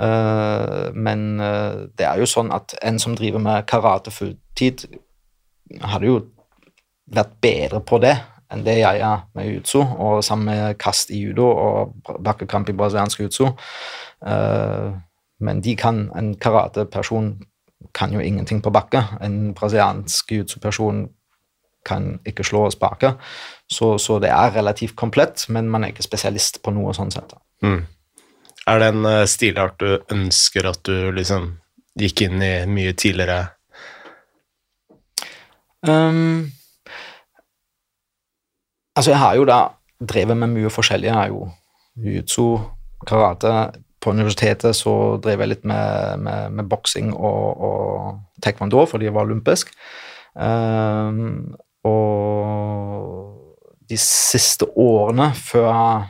Eh, 0.00 0.90
Men 0.94 1.40
eh, 1.40 1.86
det 1.98 2.06
er 2.06 2.18
jo 2.18 2.26
sånn 2.26 2.52
at 2.54 2.74
en 2.82 2.98
som 2.98 3.16
driver 3.16 3.42
med 3.42 3.66
karate 3.66 4.10
fulltid, 4.14 4.86
hadde 5.82 6.06
jo 6.06 6.20
vært 7.12 7.34
bedre 7.42 7.80
på 7.84 7.98
det 8.00 8.16
enn 8.48 8.62
det 8.64 8.78
jeg 8.78 9.00
er 9.04 9.26
med 9.36 9.44
jiu-jitsu, 9.44 9.82
og 10.00 10.22
sammen 10.24 10.46
med 10.48 10.78
kast 10.80 11.10
i 11.12 11.18
judo 11.20 11.44
og 11.50 12.14
bakkekamp 12.24 12.70
i 12.70 12.72
brasiliansk 12.72 13.20
jiu-jitsu. 13.20 13.50
Eh, 14.26 14.92
Men 15.40 15.60
de 15.60 15.76
kan, 15.76 16.10
en 16.18 16.34
karateperson 16.34 17.36
kan 17.94 18.10
jo 18.12 18.18
ingenting 18.20 18.62
på 18.62 18.70
bakke. 18.74 19.04
En 19.22 19.54
brasiliansk 19.54 20.32
jiu-jitsu-person 20.32 21.08
kan 21.86 22.18
ikke 22.26 22.44
slå 22.44 22.64
og 22.64 22.72
sparke. 22.72 23.12
Så, 23.70 23.98
så 23.98 24.18
det 24.18 24.30
er 24.30 24.56
relativt 24.56 24.96
komplett, 24.96 25.44
men 25.48 25.68
man 25.70 25.84
er 25.84 25.92
ikke 25.92 26.02
spesialist 26.02 26.58
på 26.62 26.70
noe 26.74 26.94
sånn 26.96 27.12
sett. 27.14 27.36
Mm. 27.62 27.86
Er 28.68 28.82
det 28.82 28.88
en 28.92 29.06
eh, 29.08 29.24
stilart 29.24 29.78
du 29.80 29.96
ønsker 30.12 30.66
at 30.68 30.82
du 30.84 31.08
liksom 31.16 31.54
gikk 31.98 32.26
inn 32.26 32.42
i 32.44 32.52
mye 32.68 32.92
tidligere? 32.92 33.48
Um, 35.86 36.50
altså, 38.96 39.12
jeg 39.14 39.20
har 39.22 39.38
jo 39.38 39.46
da 39.48 39.60
drevet 39.98 40.36
med 40.36 40.52
mye 40.52 40.72
forskjellig. 40.72 41.08
Jeg 41.08 41.16
har 41.16 41.30
jo 41.32 41.46
jiu-jitsu, 41.98 42.48
karate. 43.08 43.54
På 43.98 44.12
universitetet 44.14 44.76
så 44.76 44.92
drev 45.22 45.40
jeg 45.42 45.54
litt 45.54 45.64
med, 45.66 46.20
med, 46.22 46.58
med 46.60 46.68
boksing 46.70 47.10
og, 47.16 47.64
og 47.68 48.42
taekwondo, 48.44 48.84
fordi 48.90 49.08
jeg 49.08 49.16
var 49.16 49.26
olympisk. 49.26 49.72
Um, 50.34 51.56
og 51.88 53.34
de 53.88 53.96
siste 53.98 54.68
årene 54.76 55.32
før 55.34 56.04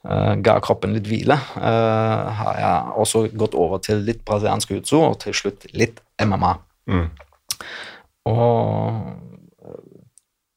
ga 0.00 0.56
kroppen 0.64 0.94
litt 0.96 1.08
hvile, 1.10 1.36
eh, 1.60 2.28
har 2.40 2.60
jeg 2.60 2.92
også 3.02 3.24
gått 3.36 3.56
over 3.58 3.82
til 3.84 4.00
litt 4.06 4.22
brasiliansk 4.24 4.72
jiu-jitsu, 4.72 4.96
og 4.96 5.18
til 5.24 5.36
slutt 5.36 5.66
litt 5.76 6.00
MMA. 6.24 6.54
Mm. 6.88 7.10
Og 8.30 9.02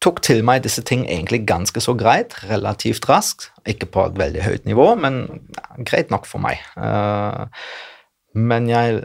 tok 0.04 0.20
til 0.24 0.44
meg 0.48 0.64
disse 0.66 0.84
ting 0.84 1.06
egentlig 1.08 1.44
ganske 1.48 1.84
så 1.84 1.96
greit, 1.96 2.36
relativt 2.50 3.08
raskt. 3.08 3.50
Ikke 3.68 3.88
på 3.88 4.08
et 4.08 4.20
veldig 4.20 4.44
høyt 4.44 4.66
nivå, 4.68 4.90
men 5.00 5.24
greit 5.88 6.12
nok 6.12 6.28
for 6.28 6.44
meg. 6.44 6.64
Eh, 6.76 7.44
men 8.34 8.68
jeg 8.72 9.04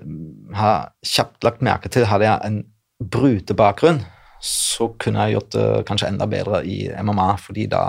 har 0.57 0.93
kjapt 1.07 1.45
lagt 1.45 1.63
merke 1.67 1.91
til 1.93 2.07
hadde 2.09 2.31
jeg 2.31 2.47
en 2.49 2.63
brutebakgrunn, 2.99 4.01
så 4.45 4.91
kunne 5.01 5.27
jeg 5.27 5.39
gjort 5.39 5.53
det 5.57 5.67
kanskje 5.89 6.11
enda 6.13 6.29
bedre 6.31 6.63
i 6.67 6.81
MMA, 7.03 7.29
fordi 7.43 7.67
da 7.71 7.83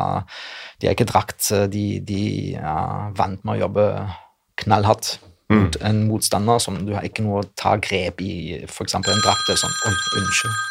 de 0.79 0.87
er 0.87 0.95
ikke 0.95 1.09
drakt, 1.09 1.51
de, 1.71 1.85
de 2.05 2.23
er 2.55 3.11
vant 3.17 3.43
med 3.43 3.57
å 3.57 3.61
jobbe 3.65 3.85
knallhardt 4.63 5.17
mot 5.49 5.77
en 5.81 6.03
motstander 6.07 6.61
som 6.61 6.77
du 6.85 6.93
har 6.95 7.05
ikke 7.07 7.23
noe 7.25 7.41
å 7.41 7.47
ta 7.57 7.75
grep 7.81 8.21
i, 8.21 8.33
f.eks. 8.67 8.95
en 8.95 9.05
drakt. 9.05 9.47
eller 9.47 9.61
sånn, 9.61 9.77
Oi, 9.89 9.95
unnskyld. 10.21 10.67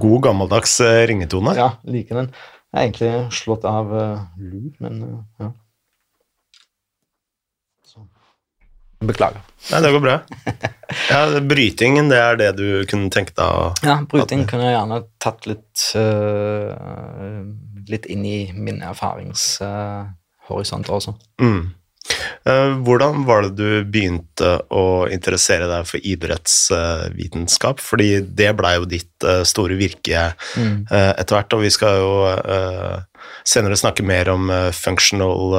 God 0.00 0.22
gammeldags 0.26 0.80
eh, 0.84 1.06
ringetone. 1.08 1.54
Ja, 1.56 1.70
liker 1.88 2.22
den. 2.22 2.32
Jeg 2.70 2.78
har 2.78 2.86
egentlig 2.86 3.12
slått 3.34 3.64
av 3.66 3.88
uh, 3.90 4.20
lyd, 4.38 4.76
men 4.78 5.00
uh, 5.02 5.22
ja. 5.42 5.48
Så. 7.82 8.04
Beklager. 9.00 9.40
Nei, 9.70 9.80
det 9.84 9.92
går 9.94 10.02
bra. 10.04 10.16
Ja, 11.06 11.20
Brytingen, 11.40 12.08
det 12.10 12.18
er 12.18 12.34
det 12.36 12.56
du 12.58 12.82
kunne 12.90 13.06
tenke 13.14 13.30
deg 13.38 13.72
Ja, 13.86 14.00
bryting 14.10 14.42
kunne 14.50 14.64
jeg 14.66 14.74
gjerne 14.74 14.96
tatt 15.22 15.46
litt 15.46 15.78
uh, 15.94 16.74
litt 17.86 18.06
inn 18.10 18.24
i 18.26 18.50
min 18.56 18.82
erfaringshorisont 18.82 20.90
også. 20.90 21.14
mm. 21.40 21.70
Eh, 22.48 22.72
hvordan 22.84 23.24
var 23.28 23.44
det 23.44 23.50
du 23.58 23.84
begynte 23.84 24.54
å 24.72 25.04
interessere 25.12 25.68
deg 25.68 25.86
for 25.88 26.00
idrettsvitenskap? 26.12 27.82
Fordi 27.84 28.08
det 28.24 28.54
blei 28.58 28.74
jo 28.78 28.88
ditt 28.88 29.26
eh, 29.26 29.42
store 29.48 29.76
virke 29.78 30.32
Mm. 30.56 30.86
eh, 30.90 31.12
etter 31.20 31.36
hvert, 31.36 31.52
og 31.54 31.62
vi 31.62 31.70
skal 31.70 32.00
jo 32.00 32.12
senere 33.46 33.76
snakke 33.76 34.02
mer 34.02 34.28
om 34.32 34.48
functional 34.72 35.54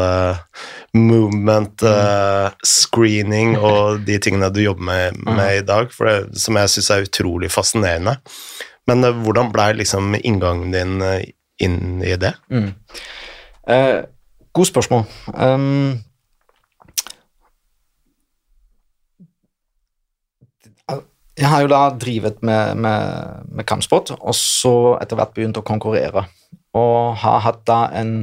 movement, 0.98 1.84
eh, 1.84 2.50
screening 2.66 3.56
og 3.58 4.02
de 4.06 4.18
tingene 4.20 4.52
du 4.52 4.62
jobber 4.64 4.84
med, 4.84 5.22
med 5.24 5.62
i 5.62 5.66
dag, 5.66 5.92
for 5.94 6.10
det, 6.10 6.40
som 6.42 6.58
jeg 6.58 6.74
syns 6.74 6.90
er 6.92 7.06
utrolig 7.06 7.52
fascinerende. 7.54 8.18
Men 8.90 9.06
hvordan 9.24 9.54
blei 9.54 9.72
liksom 9.78 10.18
inngangen 10.20 10.74
din 10.74 10.98
inn 11.62 12.02
i 12.04 12.16
det? 12.20 12.34
Mm. 12.52 12.74
Eh, 13.68 14.00
god 14.54 14.68
spørsmål. 14.68 15.06
Um, 15.34 16.02
jeg 21.42 21.50
har 21.50 21.64
jo 21.64 21.70
da 21.72 21.82
drivet 21.98 22.42
med, 22.46 22.76
med, 22.78 23.46
med 23.52 23.66
kampsport, 23.66 24.14
og 24.20 24.36
så 24.38 24.98
etter 25.02 25.18
hvert 25.18 25.34
begynt 25.36 25.58
å 25.58 25.66
konkurrere. 25.66 26.28
Og 26.78 27.16
har 27.22 27.42
hatt 27.48 27.64
da 27.68 27.84
en 27.98 28.20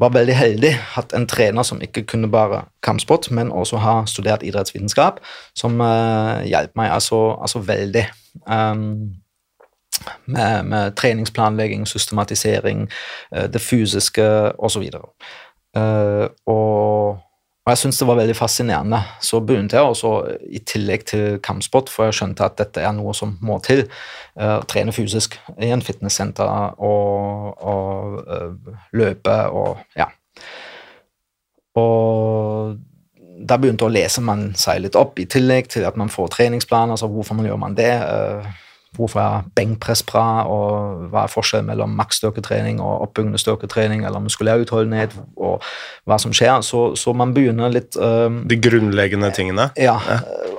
var 0.00 0.14
veldig 0.14 0.34
heldig, 0.34 0.70
hatt 0.94 1.12
en 1.12 1.26
trener 1.28 1.64
som 1.66 1.80
ikke 1.84 2.06
kunne 2.08 2.30
bare 2.32 2.62
kampsport, 2.84 3.28
men 3.36 3.52
også 3.52 3.80
har 3.82 4.06
studert 4.08 4.44
idrettsvitenskap, 4.46 5.20
som 5.56 5.80
uh, 5.80 6.40
hjalp 6.48 6.72
meg 6.80 6.92
altså, 6.94 7.36
altså 7.40 7.60
veldig. 7.64 8.06
Um, 8.46 9.20
med, 10.24 10.64
med 10.64 10.94
treningsplanlegging, 10.96 11.84
systematisering, 11.88 12.88
uh, 13.36 13.44
det 13.52 13.60
fysiske 13.60 14.24
osv. 14.58 14.88
Uh, 15.76 16.26
og, 16.46 17.20
og 17.70 17.76
jeg 17.76 17.84
syntes 17.84 18.00
det 18.02 18.06
var 18.08 18.16
veldig 18.18 18.34
fascinerende. 18.34 18.98
Så 19.22 19.38
begynte 19.46 19.76
jeg 19.78 19.86
også, 19.86 20.08
i 20.50 20.58
tillegg 20.66 21.04
til 21.06 21.36
kampsport, 21.38 21.90
for 21.92 22.08
jeg 22.08 22.16
skjønte 22.18 22.42
at 22.42 22.56
dette 22.58 22.82
er 22.82 22.96
noe 22.96 23.12
som 23.14 23.36
må 23.46 23.60
til, 23.62 23.84
uh, 24.34 24.58
trene 24.66 24.90
fysisk 24.90 25.36
i 25.54 25.68
en 25.70 25.84
fitnesssenter 25.86 26.50
og, 26.82 27.62
og 27.62 28.16
uh, 28.26 28.74
løpe 28.90 29.36
og 29.54 29.78
ja. 29.94 30.08
Og 31.78 32.74
da 33.46 33.60
begynte 33.60 33.86
å 33.86 33.92
lese 33.94 34.18
man 34.26 34.48
seg 34.58 34.82
litt 34.82 34.98
opp, 34.98 35.22
i 35.22 35.28
tillegg 35.30 35.70
til 35.70 35.86
at 35.86 35.94
man 36.00 36.10
får 36.10 36.34
treningsplan, 36.34 36.90
altså 36.90 37.06
hvorfor 37.06 37.38
man 37.38 37.46
gjør 37.46 37.62
man 37.68 37.78
det. 37.78 37.92
Uh, 38.02 38.50
Hvorfor 38.98 39.20
er 39.22 39.44
benkpress 39.54 40.02
bra, 40.02 40.42
og 40.50 41.04
hva 41.12 41.24
er 41.24 41.30
forskjellen 41.30 41.68
mellom 41.70 41.92
maksstyrketrening 41.98 42.80
og 42.82 43.04
oppbyggende 43.06 43.38
styrketrening 43.38 44.02
eller 44.06 44.22
muskulær 44.24 44.64
utholdenhet, 44.64 45.14
og 45.38 45.62
hva 46.10 46.18
som 46.18 46.34
skjer. 46.34 46.58
Så, 46.66 46.82
så 46.98 47.14
man 47.14 47.34
begynner 47.36 47.70
litt 47.70 47.94
um, 47.94 48.42
De 48.50 48.58
grunnleggende 48.58 49.30
tingene? 49.36 49.68
Ja, 49.78 49.94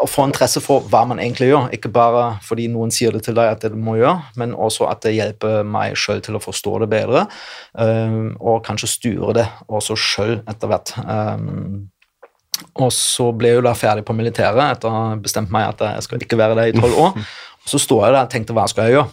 å 0.02 0.08
få 0.10 0.30
interesse 0.30 0.63
for 0.63 0.88
hva 0.88 1.04
man 1.10 1.20
egentlig 1.20 1.52
gjør. 1.52 1.70
Ikke 1.76 1.91
bare 1.91 2.38
fordi 2.46 2.70
noen 2.72 2.94
sier 2.96 3.12
det 3.15 3.26
til 3.28 3.36
deg 3.38 3.52
at 3.58 3.67
det 3.67 3.76
må 3.76 3.98
gjøre, 4.00 4.32
men 4.39 4.56
også 4.56 4.88
at 4.88 5.04
det 5.04 5.17
hjelper 5.17 5.67
meg 5.67 6.00
sjøl 6.00 6.24
til 6.24 6.39
å 6.39 6.44
forstå 6.44 6.80
det 6.86 6.91
bedre, 6.96 7.28
um, 7.76 8.36
og 8.39 8.63
kanskje 8.67 8.94
styre 8.96 9.36
det 9.41 9.50
også 9.67 10.00
sjøl 10.00 10.38
etter 10.50 10.72
hvert. 10.72 10.96
Um, 11.04 11.89
og 12.80 12.91
så 12.94 13.32
ble 13.36 13.52
jeg 13.52 13.60
jo 13.60 13.63
da 13.65 13.74
ferdig 13.78 14.04
på 14.08 14.15
militæret 14.15 14.76
etter 14.76 14.89
å 14.89 14.94
ha 14.96 15.06
bestemt 15.20 15.52
meg 15.54 15.72
at 15.72 15.82
jeg 15.96 16.06
skal 16.06 16.24
ikke 16.24 16.39
være 16.39 16.58
der 16.60 16.72
i 16.72 16.76
tolv 16.78 17.00
år. 17.08 17.17
Så 17.67 17.80
står 17.82 18.06
jeg 18.06 18.15
der 18.15 18.26
og 18.26 18.32
tenkte 18.32 18.56
hva 18.58 18.67
skal 18.69 18.88
jeg 18.88 18.97
gjøre? 18.97 19.10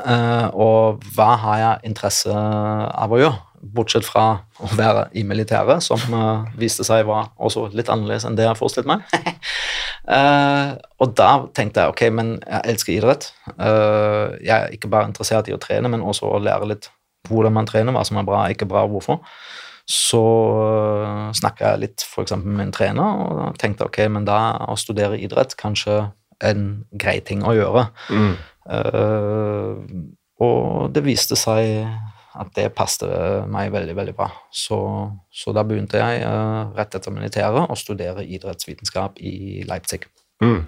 Uh, 0.00 0.48
og 0.56 1.02
hva 1.12 1.32
har 1.42 1.56
jeg 1.60 1.90
interesse 1.90 2.32
av 2.32 3.12
å 3.12 3.18
gjøre? 3.20 3.40
Bortsett 3.62 4.06
fra 4.06 4.24
å 4.58 4.68
være 4.74 5.04
i 5.18 5.22
militæret, 5.26 5.84
som 5.84 6.00
uh, 6.16 6.48
viste 6.58 6.82
seg 6.86 7.04
var 7.06 7.28
også 7.36 7.68
litt 7.76 7.90
annerledes 7.92 8.24
enn 8.26 8.38
det 8.38 8.48
jeg 8.48 8.58
forestilte 8.58 8.90
meg. 8.90 9.04
uh, 10.08 10.72
og 11.02 11.12
da 11.18 11.30
tenkte 11.54 11.84
jeg 11.84 11.94
ok, 11.94 12.02
men 12.14 12.32
jeg 12.40 12.74
elsker 12.74 12.96
idrett. 12.96 13.28
jeg 13.54 14.56
er 14.56 14.74
ikke 14.74 14.90
bare 14.90 15.10
interessert 15.10 15.50
i 15.50 15.54
å 15.54 15.60
trene, 15.62 15.90
men 15.92 16.02
også 16.02 16.30
å 16.30 16.42
lære 16.42 16.72
litt 16.72 16.90
hvordan 17.28 17.54
man 17.54 17.68
trener, 17.68 17.94
hva 17.94 18.02
som 18.06 18.18
er 18.18 18.26
bra, 18.26 18.46
ikke 18.50 18.66
bra, 18.70 18.86
hvorfor. 18.90 19.20
Så 19.88 20.22
uh, 20.22 21.28
snakka 21.36 21.72
jeg 21.72 21.82
litt 21.82 22.04
eksempel 22.22 22.54
med 22.54 22.68
en 22.68 22.74
trener 22.74 23.22
og 23.26 23.60
tenkte 23.60 23.86
ok, 23.88 24.04
men 24.14 24.26
da 24.26 24.40
å 24.70 24.78
studere 24.78 25.18
idrett 25.20 25.56
kanskje 25.58 26.04
en 26.42 26.66
grei 26.92 27.20
ting 27.24 27.44
å 27.46 27.54
gjøre. 27.56 27.86
Mm. 28.10 28.32
Uh, 28.62 29.72
og 30.42 30.90
det 30.94 31.04
viste 31.06 31.38
seg 31.38 31.86
at 32.32 32.52
det 32.56 32.70
passet 32.76 33.10
meg 33.52 33.72
veldig 33.74 33.94
veldig 33.96 34.14
bra. 34.16 34.28
Så, 34.54 34.78
så 35.32 35.52
da 35.56 35.64
begynte 35.68 36.00
jeg 36.00 36.22
uh, 36.24 36.72
rett 36.76 36.94
etter 36.96 37.14
militæret 37.14 37.68
å 37.68 37.78
studere 37.78 38.24
idrettsvitenskap 38.24 39.20
i 39.20 39.62
Leipzig. 39.68 40.06
Mm. 40.42 40.62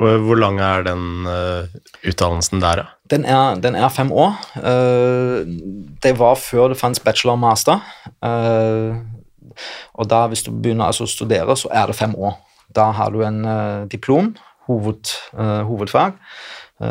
Hvor 0.00 0.38
lang 0.40 0.58
er 0.64 0.82
den 0.88 1.28
uh, 1.28 1.70
utdannelsen 2.02 2.62
der, 2.62 2.82
da? 2.82 2.86
Den 3.12 3.26
er, 3.28 3.60
den 3.62 3.76
er, 3.78 3.88
fem 3.94 4.10
år. 4.10 4.38
Uh, 4.56 5.46
det 6.02 6.16
var 6.18 6.40
før 6.40 6.72
det 6.72 6.80
fantes 6.80 7.02
bachelor 7.04 7.36
og 7.36 7.44
master. 7.44 7.82
og 9.94 10.08
da, 10.10 10.24
hvis 10.30 10.42
du 10.46 10.50
begynner 10.50 10.90
altså 10.90 11.06
å 11.06 11.10
studere, 11.10 11.56
så 11.58 11.70
er 11.70 11.90
det 11.90 11.98
fem 11.98 12.16
år. 12.16 12.38
Da 12.74 12.90
har 12.94 13.10
du 13.10 13.22
en 13.26 13.42
diplom, 13.90 14.32
hoved, 14.70 15.14
hovedfag 15.68 16.16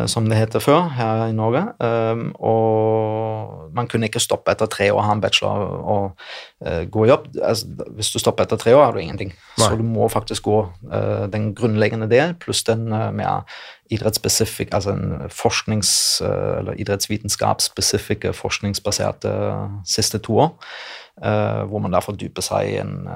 som 0.06 0.28
det 0.30 0.38
heter 0.38 0.62
før 0.62 0.84
her 0.94 1.24
i 1.32 1.34
Norge. 1.34 1.64
Um, 1.82 2.28
og 2.46 3.72
man 3.74 3.88
kunne 3.90 4.06
ikke 4.06 4.22
stoppe 4.22 4.54
etter 4.54 4.70
tre 4.70 4.92
år, 4.94 5.02
ha 5.02 5.16
en 5.16 5.24
bachelor 5.24 5.64
og 5.82 6.12
uh, 6.62 6.84
gå 6.86 7.06
i 7.06 7.10
jobb. 7.10 7.26
Altså, 7.42 7.88
hvis 7.98 8.12
du 8.14 8.20
stopper 8.22 8.46
etter 8.46 8.60
tre 8.62 8.76
år, 8.78 8.84
har 8.86 8.94
du 8.94 9.02
ingenting. 9.02 9.34
Nei. 9.34 9.64
Så 9.64 9.80
du 9.80 9.82
må 9.88 10.06
faktisk 10.14 10.46
gå 10.46 10.60
den 11.34 11.50
grunnleggende 11.58 12.10
del 12.12 12.36
pluss 12.38 12.62
den 12.70 12.86
mer 13.18 13.50
idrettsspesifikk, 13.90 14.76
altså 14.78 14.94
en 14.94 15.26
forsknings- 15.34 16.22
eller 16.22 16.78
idrettsvitenskapsspesifikke 16.78 18.34
forskningsbaserte 18.38 19.34
siste 19.90 20.22
to 20.22 20.38
år, 20.46 20.54
hvor 21.66 21.82
man 21.82 21.98
da 21.98 22.06
fordyper 22.06 22.46
seg 22.46 22.76
i 22.76 22.80
en 22.84 23.10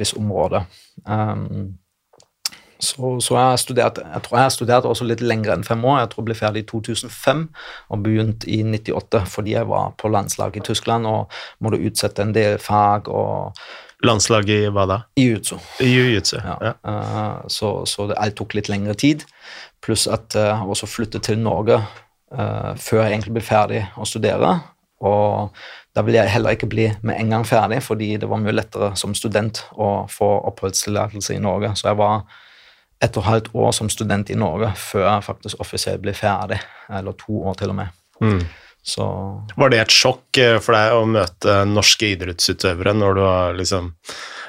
viss 0.00 0.16
område. 0.16 0.64
Um, 1.04 1.76
så, 2.84 3.14
så 3.24 3.36
jeg, 3.38 3.60
studert, 3.62 3.98
jeg 4.02 4.24
tror 4.24 4.38
jeg 4.38 4.46
har 4.46 4.52
studert 4.54 4.88
også 4.88 5.06
litt 5.08 5.22
lenger 5.24 5.54
enn 5.54 5.66
fem 5.66 5.82
år. 5.84 6.02
Jeg 6.02 6.12
tror 6.12 6.22
jeg 6.22 6.28
ble 6.28 6.36
ferdig 6.38 6.64
i 6.64 6.68
2005 6.70 7.42
og 7.90 8.04
begynte 8.04 8.50
i 8.50 8.60
98 8.66 9.24
fordi 9.32 9.56
jeg 9.56 9.70
var 9.70 9.94
på 10.00 10.10
landslaget 10.12 10.60
i 10.60 10.66
Tyskland 10.68 11.08
og 11.10 11.34
måtte 11.64 11.82
utsette 11.82 12.24
en 12.24 12.34
del 12.36 12.58
fag. 12.62 13.08
og 13.08 13.58
Landslaget 14.04 14.66
i 14.66 14.72
hva 14.74 14.86
da? 14.90 15.00
I 15.16 15.28
jiu-jitsu. 15.28 15.60
Jiu-jitsu, 15.80 16.36
ja. 16.42 16.56
ja. 16.68 16.74
Uh, 16.84 17.48
så, 17.48 17.76
så 17.88 18.08
det 18.10 18.18
alt 18.20 18.36
tok 18.40 18.56
litt 18.58 18.68
lengre 18.72 18.96
tid. 19.00 19.24
Pluss 19.84 20.06
at 20.10 20.36
jeg 20.36 20.52
uh, 20.52 20.68
også 20.68 20.88
flyttet 20.90 21.26
til 21.30 21.40
Norge 21.40 21.80
uh, 21.80 22.72
før 22.80 23.04
jeg 23.04 23.14
egentlig 23.14 23.38
ble 23.38 23.44
ferdig 23.44 23.82
å 23.96 24.08
studere. 24.08 24.58
Og 25.04 25.54
da 25.94 26.02
ville 26.02 26.22
jeg 26.22 26.32
heller 26.34 26.56
ikke 26.56 26.70
bli 26.70 26.88
med 27.06 27.18
en 27.20 27.36
gang 27.36 27.44
ferdig, 27.46 27.80
fordi 27.86 28.14
det 28.18 28.28
var 28.30 28.40
mye 28.42 28.54
lettere 28.54 28.92
som 28.98 29.14
student 29.14 29.62
å 29.78 30.08
få 30.10 30.30
oppholdstillatelse 30.50 31.36
i 31.36 31.42
Norge. 31.42 31.70
Så 31.78 31.90
jeg 31.90 32.00
var 32.00 32.24
et 33.02 33.16
og 33.16 33.22
et 33.24 33.30
halvt 33.30 33.48
år 33.54 33.72
som 33.76 33.90
student 33.92 34.30
i 34.30 34.38
Norge 34.38 34.70
før 34.78 35.08
jeg 35.08 35.26
faktisk 35.26 35.64
offisielt 35.64 36.02
ble 36.04 36.14
ferdig, 36.16 36.60
eller 36.90 37.16
to 37.18 37.42
år 37.48 37.58
til 37.58 37.74
og 37.74 37.80
med. 37.80 37.96
Mm. 38.20 38.44
Så 38.84 39.04
Var 39.56 39.72
det 39.72 39.80
et 39.80 39.96
sjokk 39.96 40.38
eh, 40.38 40.58
for 40.60 40.76
deg 40.76 40.92
å 40.92 41.04
møte 41.08 41.56
norske 41.70 42.10
idrettsutøvere 42.12 42.92
når 42.92 43.16
du 43.16 43.22
har 43.24 43.54
liksom 43.56 43.92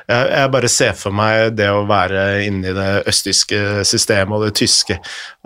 jeg, 0.06 0.26
jeg 0.30 0.50
bare 0.54 0.70
ser 0.70 0.98
for 1.00 1.16
meg 1.16 1.56
det 1.58 1.70
å 1.72 1.86
være 1.90 2.44
inne 2.46 2.70
i 2.70 2.76
det 2.76 2.90
østtyske 3.10 3.86
systemet 3.88 4.36
og 4.38 4.44
det 4.46 4.54
tyske, 4.60 5.00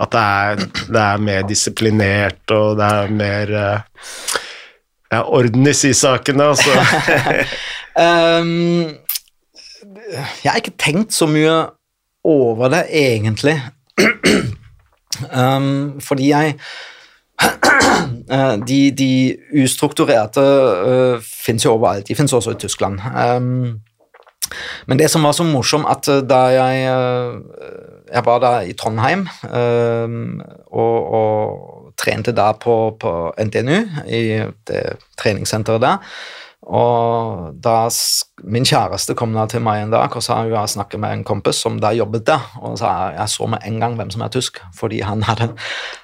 at 0.03 0.11
det 0.15 0.23
er, 0.23 0.63
det 0.89 1.03
er 1.03 1.23
mer 1.29 1.45
disiplinert, 1.47 2.43
og 2.51 2.79
det 2.81 2.89
er 2.97 3.13
mer 3.21 3.53
eh, 3.61 4.01
ja, 5.13 5.21
orden 5.23 5.69
i 5.69 5.75
sysakene, 5.77 6.49
altså. 6.51 6.75
um, 8.03 8.89
jeg 10.43 10.49
har 10.49 10.59
ikke 10.59 10.75
tenkt 10.81 11.15
så 11.15 11.29
mye 11.29 11.55
over 12.29 12.69
det, 12.73 12.85
egentlig. 12.93 13.57
um, 15.39 15.99
fordi 16.01 16.29
jeg 16.29 16.55
de, 18.69 18.79
de, 18.91 19.11
ustrukturerte 19.63 20.41
uh, 20.41 21.21
fins 21.45 21.65
jo 21.65 21.75
overalt. 21.77 22.07
De 22.07 22.15
fins 22.15 22.33
også 22.33 22.55
i 22.55 22.59
Tyskland. 22.59 22.99
Um, 23.01 23.79
men 24.87 24.99
det 24.99 25.09
som 25.11 25.23
var 25.23 25.35
så 25.37 25.45
morsomt, 25.45 25.85
at 25.89 26.09
da 26.29 26.43
jeg 26.55 26.85
Jeg 28.09 28.25
var 28.25 28.39
da 28.41 28.51
i 28.65 28.73
Trondheim 28.73 29.27
um, 29.53 30.41
og, 30.71 31.13
og, 31.13 31.93
trente 31.99 32.31
da 32.31 32.53
på, 32.57 32.95
på 32.99 33.11
NTNU, 33.37 33.79
i 34.07 34.21
det 34.67 34.83
treningssenteret 35.19 35.81
der, 35.83 35.97
Og 36.69 37.55
da 37.65 37.87
min 38.45 38.65
kjæreste 38.67 39.15
kom 39.17 39.33
da 39.33 39.47
til 39.49 39.63
meg 39.65 39.81
en 39.81 39.93
dag 39.93 40.13
og 40.13 40.21
sa 40.21 40.37
hun 40.43 40.53
har 40.53 40.69
snakket 40.69 41.01
med 41.01 41.15
en 41.15 41.23
kompis 41.25 41.61
som 41.63 41.79
da 41.81 41.89
jobbet 41.97 42.27
der, 42.29 42.45
og 42.61 42.77
sa 42.77 43.09
jeg 43.15 43.33
så 43.33 43.47
med 43.49 43.65
en 43.65 43.79
gang 43.81 43.97
hvem 43.97 44.11
som 44.13 44.21
er 44.21 44.33
tysk, 44.33 44.61
fordi 44.77 45.01
han 45.05 45.25
hadde, 45.25 45.49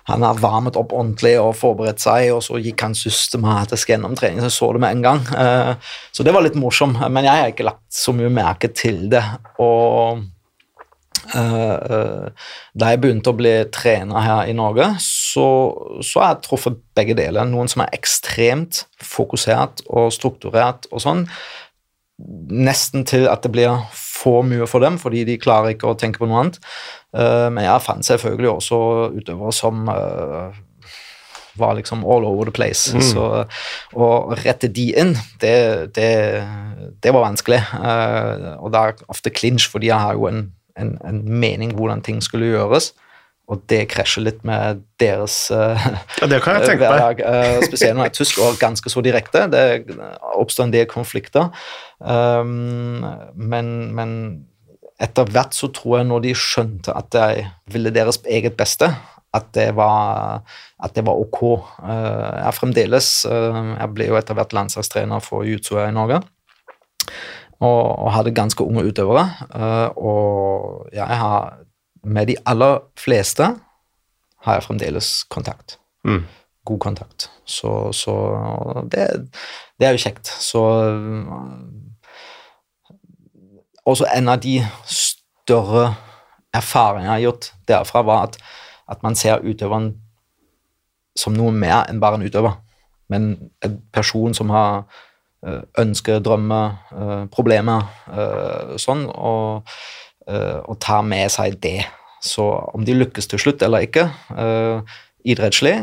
han 0.10 0.26
hadde 0.26 0.42
varmet 0.42 0.80
opp 0.80 0.96
ordentlig 0.96 1.36
og 1.42 1.54
forberedt 1.60 2.02
seg, 2.02 2.32
og 2.34 2.42
så 2.46 2.58
gikk 2.62 2.82
han 2.82 2.98
systematisk 2.98 3.94
gjennom 3.94 4.18
trening, 4.18 4.42
så 4.42 4.50
jeg 4.50 4.58
så 4.58 4.72
det 4.74 4.86
med 4.86 4.98
en 4.98 5.06
gang. 5.06 5.26
Eh, 5.38 5.92
så 6.12 6.26
det 6.26 6.34
var 6.34 6.48
litt 6.48 6.58
morsomt, 6.58 6.98
men 7.14 7.30
jeg 7.30 7.44
har 7.44 7.54
ikke 7.54 7.70
lagt 7.70 7.86
så 7.94 8.16
mye 8.16 8.34
merke 8.34 8.74
til 8.74 9.06
det. 9.14 9.26
og 9.62 10.26
Uh, 11.34 12.30
da 12.78 12.92
jeg 12.92 13.00
begynte 13.02 13.32
å 13.32 13.38
bli 13.38 13.54
trener 13.74 14.22
her 14.22 14.50
i 14.52 14.54
Norge, 14.54 14.92
så, 15.36 15.46
så 16.04 16.22
har 16.22 16.34
jeg 16.34 16.46
truffet 16.48 16.82
begge 16.98 17.16
deler. 17.18 17.48
Noen 17.50 17.70
som 17.72 17.84
er 17.84 17.94
ekstremt 17.96 18.86
fokusert 19.04 19.84
og 19.90 20.12
strukturert 20.16 20.88
og 20.92 21.04
sånn. 21.04 21.26
Nesten 22.56 23.04
til 23.08 23.28
at 23.28 23.44
det 23.44 23.52
blir 23.52 23.82
for 23.96 24.46
mye 24.48 24.68
for 24.70 24.84
dem, 24.86 25.00
fordi 25.02 25.26
de 25.28 25.40
klarer 25.42 25.76
ikke 25.76 25.92
å 25.92 25.98
tenke 26.00 26.22
på 26.22 26.30
noe 26.30 26.46
annet. 26.46 26.62
Uh, 27.16 27.52
men 27.52 27.66
jeg 27.68 27.84
fant 27.84 28.08
selvfølgelig 28.08 28.54
også 28.54 28.80
utøvere 29.20 29.56
som 29.56 29.92
uh, 29.92 30.56
var 31.60 31.76
liksom 31.78 32.04
all 32.08 32.28
over 32.28 32.48
the 32.48 32.56
place. 32.56 32.96
Mm. 32.96 33.04
Så 33.04 33.28
å 33.96 34.10
rette 34.44 34.72
de 34.72 34.90
inn, 34.96 35.16
det, 35.44 35.56
det, 35.96 36.12
det 37.04 37.16
var 37.16 37.28
vanskelig. 37.30 37.62
og 38.60 38.72
det 38.74 38.82
er 38.82 39.06
ofte 39.12 39.32
clinch, 39.32 39.70
fordi 39.72 39.88
jeg 39.92 40.04
har 40.04 40.20
jo 40.20 40.28
en 40.32 40.48
en, 40.76 40.98
en, 41.06 41.40
mening 41.40 41.74
hvordan 41.76 42.04
ting 42.06 42.22
skulle 42.24 42.52
gjøres. 42.52 42.92
Og 43.52 43.62
det 43.70 43.84
krasjer 43.92 44.26
litt 44.26 44.40
med 44.48 44.82
deres 45.02 45.52
uh, 45.54 45.78
ja, 46.18 46.30
det 46.30 46.40
kan 46.42 46.58
jeg 46.58 46.72
tenke 46.72 46.88
hverdag. 46.90 47.22
Uh, 47.22 47.66
spesielt 47.66 47.98
når 47.98 48.10
er 48.10 48.16
tysk 48.18 48.42
og 48.42 48.58
ganske 48.62 48.90
så 48.90 49.04
direkte. 49.06 49.46
Det 49.54 49.66
oppstår 50.34 50.68
en 50.68 50.74
del 50.74 50.88
konflikter. 50.90 51.52
Um, 52.00 53.06
men, 53.38 53.72
men, 53.96 54.16
etter 55.02 55.28
hvert 55.28 55.54
så 55.54 55.68
tror 55.76 56.00
jeg 56.00 56.08
når 56.08 56.24
de 56.24 56.32
skjønte 56.40 56.94
at 56.96 57.18
jeg 57.20 57.50
ville 57.70 57.92
deres 57.94 58.22
eget 58.32 58.56
beste, 58.58 58.88
at 59.36 59.50
det 59.54 59.68
var, 59.76 60.40
at 60.80 60.96
det 60.96 61.04
var 61.06 61.20
ok. 61.20 61.42
Uh, 61.84 62.32
jeg 62.40 62.58
fremdeles 62.58 63.10
Jeg 63.28 63.90
ble 63.94 64.10
jo 64.10 64.18
etter 64.18 64.38
hvert 64.38 64.56
landslagstrener 64.56 65.22
for 65.22 65.46
jiu-jitsu 65.46 65.78
i 65.84 65.92
Norge 65.94 66.24
og, 67.64 68.00
og 68.00 68.12
hadde 68.16 68.36
ganske 68.36 68.64
unge 68.64 68.86
utøvere. 68.90 69.26
Uh, 69.54 69.90
og 69.98 70.90
jeg 70.94 71.20
har 71.22 71.60
med 72.06 72.28
de 72.30 72.38
aller 72.46 72.80
fleste 73.00 73.48
har 74.46 74.58
jeg 74.58 74.64
fremdeles 74.64 75.24
kontakt. 75.30 75.80
Mm. 76.06 76.24
God 76.66 76.80
kontakt. 76.80 77.30
Så, 77.46 77.92
så 77.94 78.16
det, 78.92 79.08
det, 79.80 79.88
er 79.88 79.92
jo 79.92 80.02
kjekt. 80.02 80.28
Så 80.28 80.62
uh, 80.62 81.34
Også 83.86 84.06
en 84.16 84.30
av 84.30 84.42
de 84.42 84.60
større 84.90 85.96
erfaringene 86.54 87.06
jeg 87.06 87.14
har 87.14 87.26
gjort 87.26 87.52
derfra, 87.68 88.02
var 88.02 88.30
at, 88.30 88.38
at 88.90 89.04
man 89.04 89.16
ser 89.16 89.44
utøveren 89.46 89.92
som 91.16 91.36
noe 91.36 91.52
mer 91.54 91.86
enn 91.90 92.00
bare 92.02 92.18
en 92.20 92.26
utøver. 92.26 92.58
Men 93.10 93.36
en 93.64 93.82
person 93.94 94.34
som 94.34 94.50
har 94.50 94.86
Eh, 95.46 95.62
ønsker, 95.78 96.20
drømmer, 96.20 96.72
eh, 96.92 97.26
problemer, 97.30 97.84
eh, 98.10 98.78
sånn, 98.82 99.06
og, 99.06 99.68
og 100.26 100.80
tar 100.82 101.06
med 101.06 101.30
seg 101.34 101.60
det. 101.64 101.86
Så 102.26 102.46
om 102.74 102.86
de 102.86 102.96
lykkes 102.98 103.28
til 103.30 103.42
slutt 103.42 103.62
eller 103.66 103.86
ikke, 103.86 104.08
idrettslig, 105.26 105.76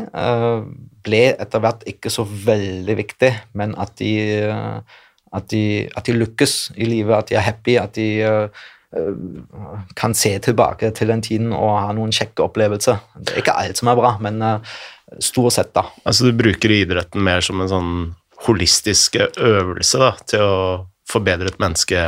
ble 1.03 1.23
etter 1.31 1.63
hvert 1.63 1.83
ikke 1.87 2.11
så 2.11 2.23
veldig 2.27 2.95
viktig, 2.99 3.31
men 3.59 3.75
at 3.79 3.95
de, 3.99 4.11
at 5.35 5.49
de, 5.51 5.63
at 5.95 6.07
de 6.07 6.15
lykkes 6.15 6.53
i 6.75 6.87
livet, 6.87 7.15
at 7.15 7.31
de 7.31 7.39
er 7.39 7.47
happy, 7.47 7.77
at 7.79 7.95
de 7.95 8.07
kan 9.97 10.13
se 10.13 10.35
tilbake 10.45 10.91
til 10.93 11.09
den 11.09 11.23
tiden 11.25 11.53
og 11.55 11.71
ha 11.79 11.93
noen 11.95 12.11
kjekke 12.13 12.43
opplevelser. 12.45 12.99
Det 13.17 13.33
er 13.33 13.41
ikke 13.41 13.55
alt 13.63 13.79
som 13.79 13.89
er 13.89 13.97
bra, 13.97 14.11
men 14.21 14.43
stort 15.23 15.55
sett, 15.55 15.71
da. 15.75 15.87
Altså 16.03 16.27
du 16.27 16.37
bruker 16.37 16.75
idretten 16.75 17.23
mer 17.25 17.41
som 17.45 17.63
en 17.63 17.71
sånn 17.71 17.95
holistiske 18.45 19.31
øvelse 19.39 20.01
da, 20.01 20.11
til 20.27 20.43
å 20.43 20.59
forbedre 21.09 21.51
et 21.51 21.59
menneske 21.63 21.99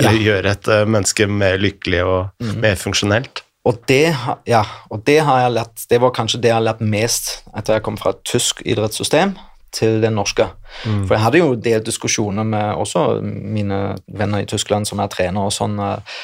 Eller 0.00 0.16
ja. 0.16 0.24
gjøre 0.30 0.56
et 0.56 0.72
uh, 0.72 0.82
menneske 0.88 1.28
mer 1.30 1.60
lykkelig 1.60 2.02
og 2.06 2.42
mm. 2.42 2.56
mer 2.64 2.80
funksjonelt. 2.80 3.44
Og 3.68 3.76
det, 3.88 4.16
ja, 4.48 4.62
og 4.88 5.02
det 5.04 5.18
har 5.26 5.42
jeg 5.42 5.52
lært, 5.52 5.82
det 5.90 6.00
var 6.00 6.14
kanskje 6.16 6.40
det 6.40 6.48
jeg 6.48 6.56
har 6.56 6.64
lært 6.64 6.80
mest 6.80 7.30
etter 7.52 7.76
jeg 7.76 7.84
kom 7.84 7.98
fra 8.00 8.14
et 8.14 8.22
tysk 8.24 8.62
idrettssystem 8.64 9.34
til 9.76 10.00
det 10.02 10.10
norske. 10.12 10.46
Mm. 10.86 11.04
For 11.04 11.14
jeg 11.14 11.22
hadde 11.24 11.42
jo 11.42 11.54
del 11.54 11.84
diskusjoner 11.86 12.46
med 12.46 12.80
også 12.80 13.20
mine 13.22 13.80
venner 14.08 14.42
i 14.42 14.48
Tyskland 14.48 14.88
som 14.88 15.02
er 15.02 15.12
trenere 15.12 15.50
og 15.50 15.54
sånn, 15.54 15.76
eh, 15.78 16.16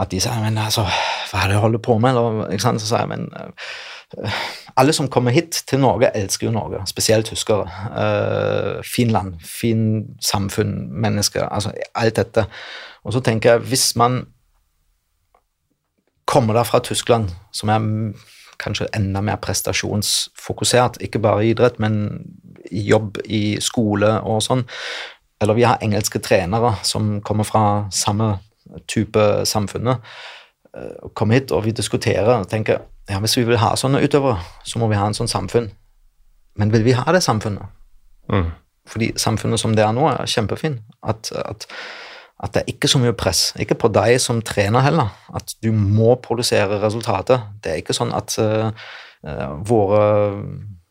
at 0.00 0.10
de 0.10 0.20
sa 0.22 0.36
men 0.40 0.58
altså, 0.58 0.86
hva 1.30 1.44
er 1.44 1.50
det 1.50 1.58
du 1.58 1.64
holder 1.66 1.84
på 1.84 1.98
med? 1.98 2.16
Eller, 2.16 2.48
ikke 2.54 2.64
sant? 2.64 2.82
Så 2.82 2.88
sa 2.88 3.02
jeg 3.02 3.10
men 3.10 3.28
uh, 3.36 4.40
alle 4.76 4.92
som 4.92 5.08
kommer 5.08 5.30
hit 5.30 5.62
til 5.66 5.80
Norge, 5.80 6.10
elsker 6.16 6.46
jo 6.46 6.52
Norge, 6.52 6.82
spesielt 6.86 7.26
tyskere. 7.26 7.66
Uh, 7.90 8.82
fin 8.84 9.10
land, 9.10 9.34
fin 9.44 10.04
samfunn, 10.22 10.90
mennesker, 10.92 11.48
altså 11.48 11.72
alt 11.94 12.16
dette. 12.16 12.46
Og 13.04 13.12
så 13.12 13.20
tenker 13.20 13.50
jeg, 13.50 13.60
hvis 13.70 13.96
man 13.96 14.26
kommer 16.26 16.54
da 16.54 16.62
fra 16.62 16.78
Tyskland, 16.78 17.30
som 17.52 17.68
er 17.68 17.80
kanskje 18.60 18.90
enda 18.96 19.22
mer 19.24 19.40
prestasjonsfokusert, 19.42 21.00
ikke 21.00 21.18
bare 21.18 21.46
i 21.46 21.50
idrett, 21.54 21.80
men 21.80 22.20
i 22.70 22.82
jobb, 22.86 23.18
i 23.24 23.56
skole 23.60 24.12
og 24.20 24.42
sånn, 24.44 24.66
eller 25.40 25.56
vi 25.56 25.64
har 25.64 25.80
engelske 25.82 26.20
trenere 26.20 26.74
som 26.84 27.18
kommer 27.24 27.48
fra 27.48 27.64
samme 27.90 28.34
type 28.90 29.24
samfunnet, 29.48 30.04
uh, 30.76 31.10
kommer 31.14 31.40
hit 31.40 31.52
og 31.56 31.64
vi 31.64 31.74
diskuterer 31.74 32.36
og 32.36 32.50
tenker 32.50 32.84
ja, 33.10 33.18
Hvis 33.18 33.36
vi 33.36 33.46
vil 33.48 33.58
ha 33.58 33.74
sånne 33.76 34.02
utøvere, 34.04 34.38
så 34.64 34.78
må 34.78 34.88
vi 34.90 34.98
ha 34.98 35.08
en 35.08 35.16
sånn 35.16 35.30
samfunn. 35.30 35.70
Men 36.60 36.72
vil 36.72 36.84
vi 36.86 36.94
ha 36.94 37.06
det 37.12 37.22
samfunnet? 37.24 37.72
Mm. 38.30 38.52
Fordi 38.90 39.10
samfunnet 39.18 39.60
som 39.60 39.74
det 39.76 39.84
er 39.84 39.94
nå, 39.96 40.06
er 40.10 40.30
kjempefint. 40.30 40.82
At, 41.02 41.32
at, 41.34 41.66
at, 42.38 42.52
det 42.54 42.62
er 42.62 42.72
ikke 42.74 42.90
så 42.90 43.00
mye 43.02 43.16
press. 43.16 43.50
Ikke 43.60 43.78
på 43.78 43.90
deg 43.92 44.18
som 44.22 44.42
trener 44.46 44.84
heller. 44.86 45.10
At 45.34 45.56
du 45.62 45.72
må 45.74 46.14
produsere 46.22 46.80
resultater. 46.82 47.48
Det 47.62 47.72
er 47.72 47.82
ikke 47.82 47.96
sånn 47.96 48.14
at 48.16 48.36
uh, 48.38 48.70
våre 49.66 50.04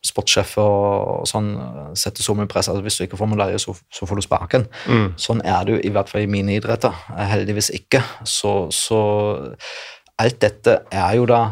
sportssjefer 0.00 0.64
og 0.64 1.26
sånn 1.28 1.50
setter 1.98 2.24
så 2.24 2.32
mye 2.36 2.48
press 2.48 2.70
at 2.70 2.72
altså, 2.72 2.84
hvis 2.86 2.96
du 2.96 3.02
ikke 3.04 3.18
får 3.20 3.28
medalje, 3.34 3.58
så, 3.60 3.74
så, 3.92 4.08
får 4.08 4.16
du 4.20 4.24
sparken. 4.24 4.68
Mm. 4.88 5.10
Sånn 5.20 5.42
er 5.44 5.66
det 5.66 5.74
jo 5.74 5.82
i 5.84 5.92
hvert 5.92 6.08
fall 6.08 6.24
i 6.24 6.30
mine 6.30 6.56
idretter. 6.56 6.94
Heldigvis 7.32 7.68
ikke. 7.76 8.00
Så, 8.24 8.54
så 8.72 9.00
alt 10.20 10.40
dette 10.40 10.80
er 10.88 11.18
jo 11.18 11.28
da 11.28 11.42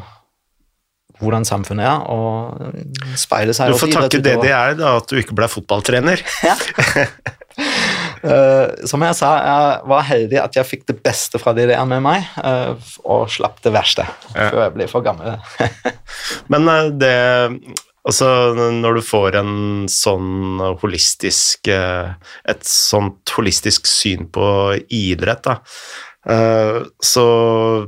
hvordan 1.22 1.46
samfunnet 1.48 1.86
er, 1.88 2.04
og 2.12 3.16
speile 3.18 3.54
seg 3.56 3.72
Du 3.72 3.80
får 3.80 3.94
takke 3.94 4.20
det 4.22 4.36
det 4.42 4.52
er, 4.54 4.76
da, 4.78 4.96
at 5.00 5.10
du 5.10 5.18
ikke 5.20 5.36
ble 5.38 5.50
fotballtrener. 5.50 6.22
Ja. 6.48 6.54
uh, 8.22 8.68
som 8.90 9.02
jeg 9.02 9.16
sa, 9.18 9.32
jeg 9.42 9.88
var 9.90 10.04
heldig 10.06 10.38
at 10.40 10.56
jeg 10.60 10.68
fikk 10.68 10.84
det 10.90 10.98
beste 11.02 11.40
fra 11.42 11.54
de 11.56 11.66
det 11.68 11.74
er 11.74 11.88
med 11.90 12.04
meg, 12.04 12.28
uh, 12.38 12.78
og 13.02 13.26
slapp 13.34 13.58
det 13.64 13.74
verste 13.74 14.06
ja. 14.06 14.48
før 14.52 14.62
jeg 14.62 14.74
ble 14.76 14.88
for 14.90 15.06
gammel. 15.06 15.36
Men 16.52 16.70
uh, 16.70 16.88
det 16.94 17.14
Altså, 18.08 18.54
når 18.72 18.94
du 18.96 19.02
får 19.04 19.34
en 19.36 19.56
sånn 19.92 20.62
holistisk 20.80 21.68
Et 21.68 22.62
sånt 22.64 23.32
holistisk 23.36 23.90
syn 23.90 24.30
på 24.32 24.46
idrett, 24.86 25.42
da, 25.44 25.58
så 26.28 27.24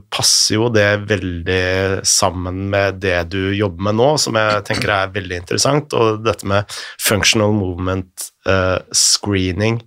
passer 0.08 0.54
jo 0.54 0.70
det 0.72 1.02
veldig 1.10 2.00
sammen 2.08 2.62
med 2.72 3.00
det 3.02 3.18
du 3.34 3.52
jobber 3.52 3.90
med 3.90 3.98
nå, 3.98 4.08
som 4.22 4.38
jeg 4.40 4.62
tenker 4.68 4.92
er 4.94 5.12
veldig 5.12 5.42
interessant, 5.42 5.92
og 5.92 6.22
dette 6.24 6.48
med 6.48 6.78
functional 7.02 7.52
movement 7.52 8.30
uh, 8.48 8.80
screening. 8.96 9.82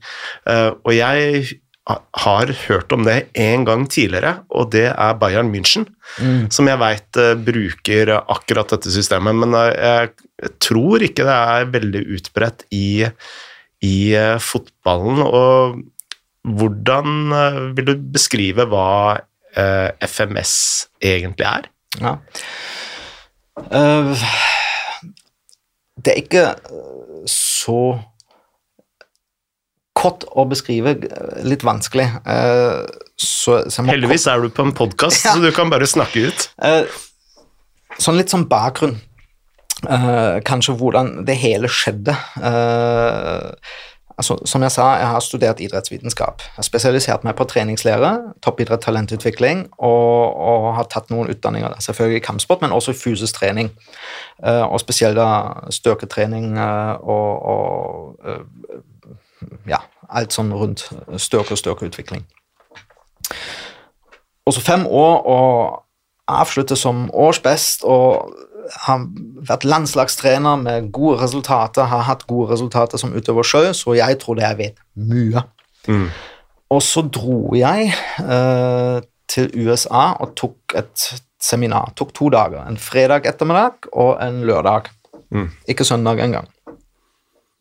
Uh, 0.45 0.77
og 0.83 0.93
jeg 0.93 1.47
har 1.83 2.51
hørt 2.67 2.93
om 2.95 3.07
det 3.07 3.17
en 3.41 3.65
gang 3.67 3.87
tidligere, 3.91 4.37
og 4.53 4.69
det 4.75 4.85
er 4.91 5.17
Bayern 5.19 5.49
München, 5.51 5.87
mm. 6.21 6.51
som 6.53 6.69
jeg 6.69 6.79
veit 6.79 7.19
bruker 7.43 8.13
akkurat 8.21 8.69
dette 8.71 8.93
systemet, 8.93 9.35
men 9.35 9.57
jeg 9.57 10.53
tror 10.63 11.03
ikke 11.03 11.25
det 11.27 11.39
er 11.57 11.73
veldig 11.73 12.03
utbredt 12.15 12.63
i, 12.71 13.09
i 13.83 13.97
fotballen. 14.39 15.25
og 15.25 15.81
hvordan 16.43 17.33
eh, 17.33 17.59
vil 17.77 17.87
du 17.87 17.93
beskrive 18.15 18.65
hva 18.71 19.19
eh, 19.55 19.89
FMS 20.03 20.55
egentlig 21.03 21.47
er? 21.47 21.69
Ja. 22.01 22.17
Uh, 23.53 24.17
det 26.01 26.15
er 26.15 26.19
ikke 26.23 26.45
så 27.29 27.79
kort 29.93 30.25
å 30.33 30.43
beskrive, 30.49 30.95
litt 31.45 31.63
vanskelig. 31.63 32.09
Uh, 32.25 32.83
så, 33.15 33.61
så 33.71 33.85
Heldigvis 33.87 34.25
er 34.27 34.41
du 34.41 34.49
på 34.51 34.65
en 34.65 34.73
podkast, 34.75 35.21
ja. 35.23 35.35
så 35.35 35.43
du 35.43 35.53
kan 35.55 35.71
bare 35.71 35.87
snakke 35.87 36.27
ut. 36.27 36.47
Uh, 36.57 36.83
sånn 38.01 38.17
litt 38.19 38.33
sånn 38.33 38.49
bakgrunn. 38.51 38.99
kanskje 40.47 40.73
hvordan 40.79 41.25
det 41.27 41.35
hele 41.41 41.67
skjedde. 41.67 42.15
Altså, 44.17 44.37
Som 44.45 44.61
jeg 44.61 44.71
sa, 44.71 44.85
jeg 44.97 45.07
har 45.07 45.19
studert 45.19 45.59
idrettsvitenskap. 45.59 46.41
Jeg 46.41 46.55
har 46.55 46.63
spesialisert 46.63 47.23
meg 47.23 47.35
på 47.35 47.43
treningslære, 47.43 48.11
toppidrett, 48.41 48.81
talentutvikling, 48.81 49.67
og, 49.77 50.35
og, 50.35 50.73
har 50.75 50.87
tatt 50.91 51.09
noen 51.09 51.29
utdanninger, 51.29 51.75
selvfølgelig 51.79 52.21
i 52.21 52.25
kampsport, 52.25 52.61
men 52.61 52.71
også 52.71 52.91
i 52.91 52.99
fysisk 53.03 53.35
trening. 53.35 53.71
Uh, 54.43 54.65
og 54.71 54.79
spesielt 54.79 55.17
da 55.17 55.27
styrketrening 55.69 56.57
uh, 56.57 56.95
og, 57.01 57.45
og 57.53 58.15
uh, 58.25 58.81
ja, 59.69 59.83
alt 60.09 60.33
sånn 60.33 60.53
rundt 60.53 60.87
styrke 61.17 61.55
og 61.55 61.61
styrkeutvikling. 61.61 62.25
Og 64.45 64.53
så 64.53 64.61
fem 64.61 64.87
år 64.87 65.21
og 65.29 65.83
avslutte 66.27 66.75
som 66.75 67.09
årsbest 67.13 67.83
og 67.83 68.33
har 68.85 69.07
vært 69.49 69.65
landslagstrener 69.67 70.61
med 70.61 70.91
gode 70.95 71.21
resultater, 71.23 71.87
har 71.89 72.05
hatt 72.07 72.27
gode 72.29 72.51
resultater 72.53 73.01
som 73.01 73.13
utøver 73.15 73.47
sjø, 73.47 73.63
så 73.75 73.95
jeg 73.97 74.19
tror 74.21 74.39
det 74.39 74.47
jeg 74.47 74.59
vet 74.59 74.81
mye. 74.95 75.43
Mm. 75.87 76.07
Og 76.73 76.81
så 76.81 77.03
dro 77.05 77.53
jeg 77.57 77.91
eh, 78.23 78.99
til 79.29 79.51
USA 79.59 80.13
og 80.21 80.33
tok 80.39 80.75
et 80.79 81.07
seminar. 81.43 81.91
Tok 81.97 82.13
to 82.15 82.29
dager. 82.33 82.63
En 82.67 82.79
fredag 82.79 83.27
ettermiddag 83.29 83.89
og 83.91 84.17
en 84.23 84.43
lørdag. 84.47 84.89
Mm. 85.33 85.49
Ikke 85.67 85.85
søndag 85.87 86.21
engang. 86.23 86.47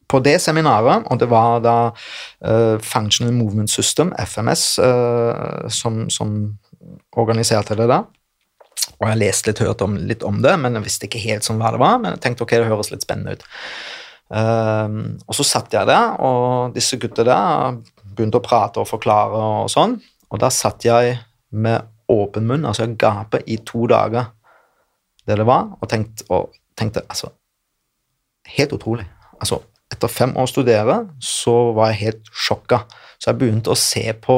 På 0.09 0.21
det 0.21 0.41
seminaret, 0.45 1.07
og 1.09 1.21
det 1.21 1.31
var 1.31 1.63
da 1.65 1.77
uh, 1.89 2.77
Functional 2.85 3.33
Movement 3.33 3.71
System, 3.71 4.13
FMS, 4.27 4.79
uh, 4.79 5.69
som, 5.73 6.11
som 6.11 6.59
organiserte 7.17 7.79
det 7.79 7.87
da. 7.89 8.03
Og 8.99 9.09
jeg 9.09 9.21
leste 9.21 9.51
litt, 9.51 9.63
hørt 9.63 9.83
om, 9.85 9.97
litt 10.11 10.25
om 10.27 10.41
det, 10.43 10.55
men 10.61 10.79
jeg 10.79 10.87
visste 10.87 11.09
ikke 11.09 11.23
helt 11.23 11.47
sånn 11.47 11.61
hva 11.63 11.73
det 11.75 11.81
var. 11.83 11.99
Men 12.03 12.17
jeg 12.17 12.23
tenkte 12.25 12.47
ok, 12.47 12.55
det 12.59 12.71
høres 12.71 12.93
litt 12.93 13.05
spennende 13.05 13.37
ut. 13.37 13.47
Um, 14.33 15.19
og 15.29 15.37
så 15.37 15.45
satt 15.45 15.75
jeg 15.75 15.89
der, 15.91 16.15
og 16.25 16.77
disse 16.77 16.97
gutta 17.01 17.25
der 17.27 17.77
begynte 18.03 18.41
å 18.41 18.45
prate 18.45 18.81
og 18.83 18.89
forklare 18.89 19.43
og 19.63 19.73
sånn. 19.73 19.99
Og 20.33 20.41
da 20.41 20.49
satt 20.53 20.87
jeg 20.87 21.19
med 21.53 21.89
åpen 22.13 22.47
munn, 22.49 22.65
altså 22.69 22.87
jeg 22.87 22.99
gapet 23.01 23.49
i 23.51 23.59
to 23.67 23.87
dager 23.91 24.33
det 25.29 25.37
det 25.39 25.47
var, 25.47 25.69
og 25.79 25.91
tenkte, 25.91 26.27
og 26.35 26.51
tenkte 26.79 27.05
altså 27.07 27.31
Helt 28.53 28.73
utrolig. 28.75 29.05
Altså, 29.39 29.61
etter 29.95 30.11
fem 30.11 30.33
år 30.35 30.49
å 30.49 30.51
studere 30.51 30.97
så 31.23 31.53
var 31.77 31.93
jeg 31.93 32.01
helt 32.01 32.31
sjokka. 32.35 32.81
Så 33.15 33.31
jeg 33.31 33.39
begynte 33.39 33.71
å 33.71 33.79
se 33.79 34.03
på 34.19 34.35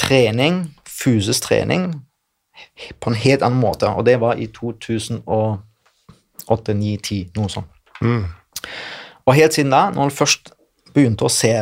trening, 0.00 0.62
fysisk 0.88 1.44
trening, 1.44 1.90
på 3.00 3.10
en 3.10 3.18
helt 3.18 3.42
annen 3.42 3.60
måte, 3.60 3.90
og 3.90 4.06
det 4.06 4.18
var 4.22 4.38
i 4.38 4.48
2008, 4.54 5.62
2009, 6.48 6.94
2010, 6.96 7.18
noe 7.36 7.52
sånt. 7.52 7.74
Mm. 8.00 8.24
Og 9.28 9.36
helt 9.36 9.56
siden 9.56 9.74
da, 9.74 9.88
når 9.92 10.08
man 10.08 10.14
først 10.14 10.52
begynte 10.94 11.26
å 11.26 11.32
se, 11.32 11.52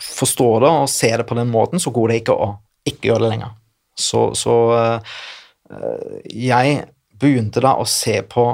forstå 0.00 0.48
det 0.62 0.70
og 0.70 0.90
se 0.92 1.10
det 1.16 1.26
på 1.26 1.38
den 1.38 1.50
måten, 1.50 1.82
så 1.82 1.92
går 1.94 2.12
det 2.12 2.20
ikke 2.22 2.36
å 2.36 2.50
ikke 2.86 3.10
gjøre 3.10 3.24
det 3.24 3.32
lenger. 3.32 3.56
Så, 3.98 4.26
så 4.38 4.54
øh, 4.74 6.20
jeg 6.28 6.84
begynte 7.20 7.62
da 7.64 7.74
å 7.78 7.88
se 7.88 8.18
på 8.28 8.46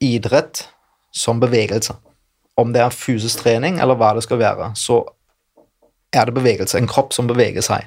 idrett 0.00 0.64
som 1.14 1.40
bevegelse. 1.40 1.96
Om 2.60 2.74
det 2.74 2.82
er 2.84 2.94
fysisk 2.94 3.44
trening 3.44 3.78
eller 3.80 3.98
hva 3.98 4.14
det 4.16 4.24
skal 4.26 4.40
være, 4.40 4.72
så 4.76 5.02
er 6.12 6.26
det 6.26 6.34
bevegelse. 6.34 6.78
En 6.78 6.90
kropp 6.90 7.14
som 7.14 7.28
beveger 7.30 7.64
seg. 7.64 7.86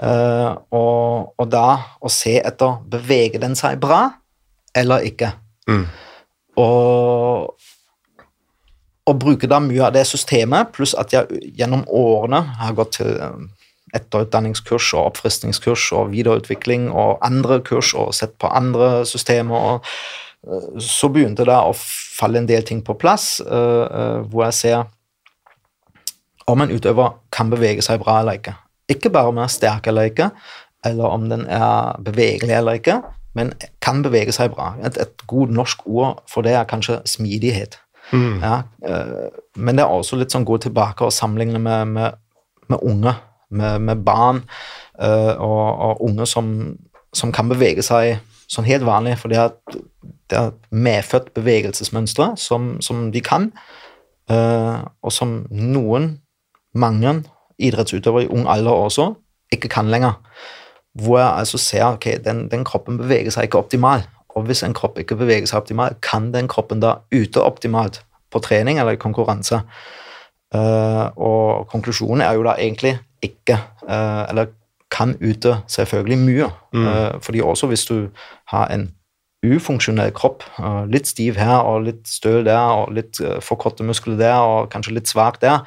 Uh, 0.00 0.56
og, 0.72 1.34
og, 1.36 1.46
da 1.52 1.96
å 2.00 2.08
se 2.08 2.38
etter 2.40 2.78
beveger 2.88 3.42
den 3.42 3.52
seg 3.58 3.76
bra 3.82 4.06
eller 4.72 5.04
ikke. 5.04 5.34
Mm. 5.68 5.82
Og, 6.60 7.50
og 9.10 9.18
bruke 9.20 9.50
da 9.50 9.58
mye 9.60 9.82
av 9.84 9.92
det 9.92 10.06
systemet, 10.08 10.70
pluss 10.72 10.94
at 10.96 11.12
jeg 11.12 11.52
gjennom 11.58 11.82
årene 11.84 12.40
har 12.62 12.76
gått 12.78 12.94
til 12.96 13.10
eh, 13.12 13.42
etterutdanningskurs 13.98 14.92
og 14.94 15.10
oppfriskningskurs 15.10 15.90
og 15.98 16.14
videreutvikling 16.14 16.88
og 16.94 17.18
andre 17.26 17.60
kurs 17.66 17.92
og 17.92 18.14
sett 18.16 18.38
på 18.40 18.48
andre 18.48 19.04
systemer. 19.08 19.74
og 19.74 20.48
uh, 20.48 20.80
Så 20.80 21.12
begynte 21.12 21.44
det 21.44 21.58
å 21.60 21.76
falle 21.76 22.40
en 22.40 22.48
del 22.48 22.64
ting 22.64 22.80
på 22.86 22.96
plass, 22.96 23.34
uh, 23.44 24.24
hvor 24.30 24.46
jeg 24.48 24.58
ser 24.62 24.80
om 26.50 26.64
en 26.64 26.72
utøver 26.72 27.18
kan 27.34 27.52
bevege 27.52 27.84
seg 27.84 28.00
bra 28.00 28.20
eller 28.22 28.40
ikke. 28.40 28.56
Ikke 28.90 29.12
bare 29.12 29.30
om 29.30 29.38
den 29.38 29.46
er 29.46 29.52
sterk 29.52 29.86
eller 29.90 30.10
ikke, 30.10 30.30
eller 30.84 31.12
om 31.12 31.28
den 31.30 31.46
er 31.46 31.96
bevegelig 32.04 32.56
eller 32.56 32.80
ikke, 32.80 33.00
men 33.38 33.52
kan 33.82 34.02
bevege 34.02 34.32
seg 34.34 34.52
bra. 34.54 34.72
Et, 34.86 34.96
et 34.98 35.26
godt 35.30 35.52
norsk 35.54 35.86
ord 35.86 36.22
for 36.30 36.46
det 36.46 36.56
er 36.58 36.68
kanskje 36.68 37.00
smidighet. 37.08 37.78
Mm. 38.12 38.40
Ja, 38.42 38.62
uh, 38.88 39.28
men 39.56 39.78
det 39.78 39.84
er 39.84 39.92
også 39.92 40.18
litt 40.18 40.34
sånn 40.34 40.46
gå 40.48 40.58
tilbake 40.62 41.06
og 41.06 41.14
sammenligne 41.14 41.60
med, 41.62 41.92
med, 41.94 42.16
med 42.72 42.82
unge, 42.82 43.14
med, 43.54 43.84
med 43.86 44.02
barn 44.06 44.42
uh, 44.98 45.36
og, 45.36 45.66
og, 45.70 46.02
unge 46.08 46.26
som, 46.26 46.48
som, 47.14 47.30
kan 47.34 47.50
bevege 47.50 47.84
seg 47.86 48.18
sånn 48.50 48.66
helt 48.66 48.86
vanlig, 48.86 49.14
for 49.20 49.30
det 49.30 49.38
er, 49.38 49.78
det 50.30 50.40
er 50.40 50.56
medfødt 50.74 51.30
bevegelsesmønstre 51.36 52.32
som, 52.40 52.72
som, 52.82 53.08
de 53.14 53.22
kan, 53.22 53.50
uh, 54.32 54.82
og 55.06 55.14
som 55.14 55.44
noen, 55.54 56.16
mange, 56.74 57.20
idrettsutøver 57.60 58.24
i 58.24 58.30
ung 58.32 58.48
alder 58.48 58.70
også 58.70 59.12
ikke 59.52 59.68
kan 59.68 59.90
lenger. 59.90 60.12
Hvor 60.94 61.18
jeg 61.18 61.38
altså 61.38 61.58
ser 61.58 61.84
ok, 61.84 62.06
den, 62.24 62.48
den 62.50 62.64
kroppen 62.64 62.98
beveger 62.98 63.30
seg 63.30 63.48
ikke 63.48 63.58
optimalt. 63.58 64.08
Og 64.28 64.46
hvis 64.46 64.62
en 64.62 64.74
kropp 64.74 64.98
ikke 64.98 65.16
beveger 65.18 65.46
seg 65.46 65.62
optimalt, 65.62 66.00
kan 66.02 66.30
den 66.34 66.48
kroppen 66.48 66.82
da 66.82 67.00
ute 67.14 67.42
optimalt 67.42 68.02
på 68.30 68.38
trening 68.38 68.78
eller 68.78 68.94
i 68.94 69.00
konkurranse? 69.00 69.62
Uh, 70.54 71.10
og 71.14 71.68
konklusjonen 71.70 72.24
er 72.26 72.34
jo 72.34 72.42
da 72.42 72.56
egentlig 72.58 72.96
ikke 73.22 73.54
uh, 73.86 74.26
Eller 74.26 74.50
kan 74.90 75.14
ute 75.22 75.60
selvfølgelig 75.70 76.18
mye. 76.18 76.48
Mm. 76.72 76.86
Uh, 76.86 77.20
fordi 77.22 77.40
også 77.40 77.66
hvis 77.66 77.84
du 77.84 78.08
har 78.50 78.66
en 78.74 78.90
ufunksjonell 79.46 80.10
kropp, 80.12 80.42
litt 80.92 81.08
stiv 81.08 81.38
her 81.40 81.62
og 81.64 81.86
litt 81.86 82.08
støl 82.08 82.44
der 82.44 82.58
og 82.60 82.90
litt 82.92 83.16
for 83.40 83.56
korte 83.56 83.86
muskler 83.88 84.18
der 84.20 84.36
og 84.36 84.68
kanskje 84.68 84.92
litt 84.92 85.08
svak 85.08 85.38
der, 85.40 85.62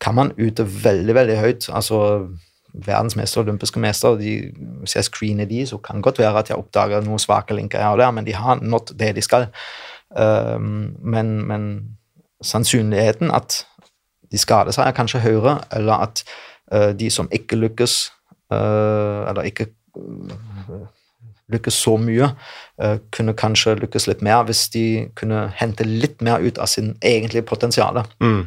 kan 0.00 0.14
man 0.14 0.32
ute 0.38 0.64
veldig, 0.84 1.14
veldig 1.14 1.38
høyt. 1.38 1.68
Altså 1.74 2.28
verdensmester, 2.72 3.40
olympiske 3.40 3.80
mester, 3.80 4.18
de, 4.20 4.52
hvis 4.80 4.96
jeg 4.96 5.04
screener 5.04 5.48
de, 5.48 5.66
så 5.66 5.78
kan 5.82 5.96
det 5.96 6.04
godt 6.04 6.18
være 6.18 6.38
at 6.38 6.50
jeg 6.50 6.58
oppdager 6.58 7.04
noen 7.04 7.22
svake 7.22 7.56
linker 7.56 7.82
her 7.82 7.96
og 7.96 8.02
der, 8.02 8.10
men 8.14 8.26
de 8.26 8.34
har 8.36 8.60
nådd 8.62 8.94
det 8.98 9.14
de 9.16 9.24
skal. 9.24 9.48
Um, 10.10 10.94
men, 11.02 11.46
men, 11.48 11.64
sannsynligheten 12.42 13.32
at 13.34 13.64
de 14.30 14.38
skader 14.38 14.70
seg, 14.70 14.86
er 14.86 14.94
kanskje 14.94 15.24
høyere, 15.24 15.56
eller 15.74 16.04
at 16.06 16.22
uh, 16.74 16.92
de 16.94 17.10
som 17.10 17.26
ikke 17.34 17.58
lykkes, 17.58 17.96
uh, 18.54 19.26
eller 19.26 19.48
ikke 19.48 19.66
uh, 19.98 20.86
lykkes 21.48 21.74
så 21.74 21.96
mye, 21.96 22.28
kunne 23.10 23.32
kanskje 23.32 23.72
lykkes 23.80 24.04
litt 24.06 24.20
mer 24.22 24.42
hvis 24.44 24.66
de 24.74 24.82
kunne 25.16 25.46
hente 25.56 25.86
litt 25.88 26.20
mer 26.22 26.44
ut 26.44 26.58
av 26.60 26.68
sin 26.68 26.90
egentlige 27.00 27.46
potensial. 27.48 28.02
Mm. 28.20 28.42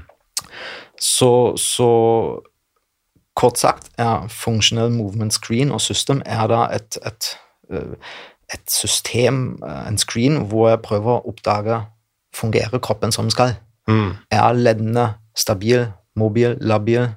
Så, 1.02 1.58
så 1.58 1.92
kort 3.36 3.58
sagt 3.58 3.90
er 3.98 4.28
Functional 4.30 4.92
Movement 4.92 5.34
Screen 5.34 5.72
og 5.72 5.82
System 5.82 6.22
er 6.26 6.48
da 6.52 6.68
et, 6.76 6.98
et, 7.06 7.32
eh, 7.74 7.96
et, 8.54 8.68
system, 8.70 9.58
eh, 9.66 9.88
en 9.88 9.98
screen, 9.98 10.44
hvor 10.52 10.70
jeg 10.70 10.84
prøver 10.86 11.18
å 11.18 11.32
oppdage 11.32 11.82
fungerer 12.36 12.80
kroppen 12.80 13.12
som 13.12 13.30
skal. 13.34 13.56
Mm. 13.90 14.14
Er 14.32 14.54
leddene 14.54 15.08
stabil, 15.36 15.88
mobil, 16.16 16.58
labil? 16.62 17.10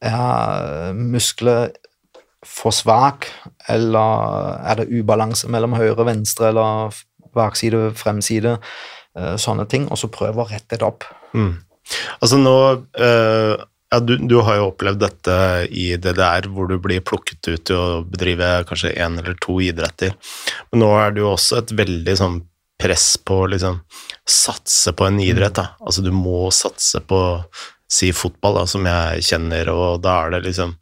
Er 0.00 0.92
muskler 0.94 1.72
for 2.46 2.70
svak, 2.70 3.26
eller 3.68 4.62
er 4.62 4.78
det 4.78 4.92
ubalanse 4.94 5.50
mellom 5.50 5.74
høyre, 5.74 6.06
venstre 6.06 6.52
eller 6.52 6.94
bakside, 7.34 7.90
fremside? 7.98 8.58
Eh, 9.18 9.34
sånne 9.40 9.66
ting, 9.66 9.88
og 9.90 9.98
så 9.98 10.10
prøve 10.12 10.44
å 10.44 10.48
rette 10.48 10.78
det 10.78 10.86
opp. 10.86 11.06
Mm. 11.34 11.56
Altså 12.20 12.38
nå 12.40 12.58
uh, 13.00 13.54
ja, 13.90 14.00
du, 14.04 14.16
du, 14.20 14.36
har 14.44 14.58
jo 14.58 14.68
opplevd 14.68 15.00
dette 15.00 15.38
i 15.72 15.90
DDR, 15.96 16.50
hvor 16.52 16.68
du 16.68 16.76
blir 16.82 17.00
plukket 17.00 17.48
ut 17.48 17.64
til 17.70 17.78
å 17.78 18.02
bedrive 18.04 18.50
kanskje 18.68 18.92
én 18.92 19.16
eller 19.20 19.38
to 19.40 19.56
idretter. 19.64 20.12
Men 20.70 20.84
nå 20.84 20.90
er 21.00 21.14
det 21.14 21.24
jo 21.24 21.32
også 21.32 21.62
et 21.62 21.72
veldig 21.78 22.16
sånn 22.20 22.38
press 22.78 23.16
på 23.24 23.42
å 23.42 23.48
liksom 23.50 23.80
satse 24.28 24.92
på 24.92 25.08
en 25.08 25.18
idrett. 25.24 25.56
Da. 25.56 25.70
Altså 25.80 26.04
du 26.04 26.12
må 26.14 26.50
satse 26.54 27.00
på 27.00 27.20
si 27.88 28.12
fotball, 28.12 28.60
da, 28.60 28.66
som 28.68 28.84
jeg 28.84 29.24
kjenner, 29.24 29.70
og 29.72 30.02
da 30.04 30.18
er 30.26 30.36
det 30.36 30.44
liksom 30.50 30.76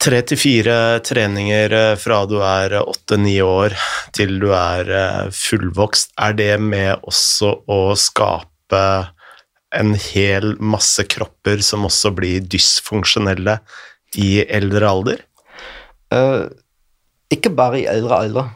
tre 0.00 0.20
til 0.24 0.40
fire 0.40 0.74
treninger 1.04 1.74
eh, 1.76 1.94
fra 2.00 2.22
du 2.28 2.38
er 2.44 2.76
åtte-ni 2.80 3.38
år 3.44 3.74
til 4.16 4.38
du 4.40 4.50
er 4.56 4.92
eh, 4.96 5.32
fullvokst. 5.32 6.14
Er 6.20 6.36
det 6.36 6.54
med 6.60 7.00
også 7.08 7.54
å 7.68 7.80
skape 8.00 8.84
en 9.76 9.94
hel 9.94 10.54
masse 10.58 11.04
kropper 11.10 11.62
som 11.64 11.86
også 11.86 12.12
blir 12.16 12.42
dysfunksjonelle 12.42 13.58
i 14.18 14.40
eldre 14.48 14.88
alder? 14.88 15.20
Uh, 16.10 16.48
ikke 17.30 17.52
bare 17.54 17.82
i 17.82 17.86
eldre 17.90 18.18
alder. 18.24 18.50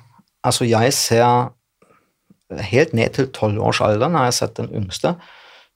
Altså, 0.44 0.66
jeg 0.66 0.92
ser 0.96 1.52
helt 2.70 2.92
ned 2.94 3.14
til 3.16 3.30
tolvårsalderen 3.34 4.14
har 4.18 4.28
jeg 4.28 4.38
sett 4.40 4.58
den 4.58 4.72
yngste 4.74 5.14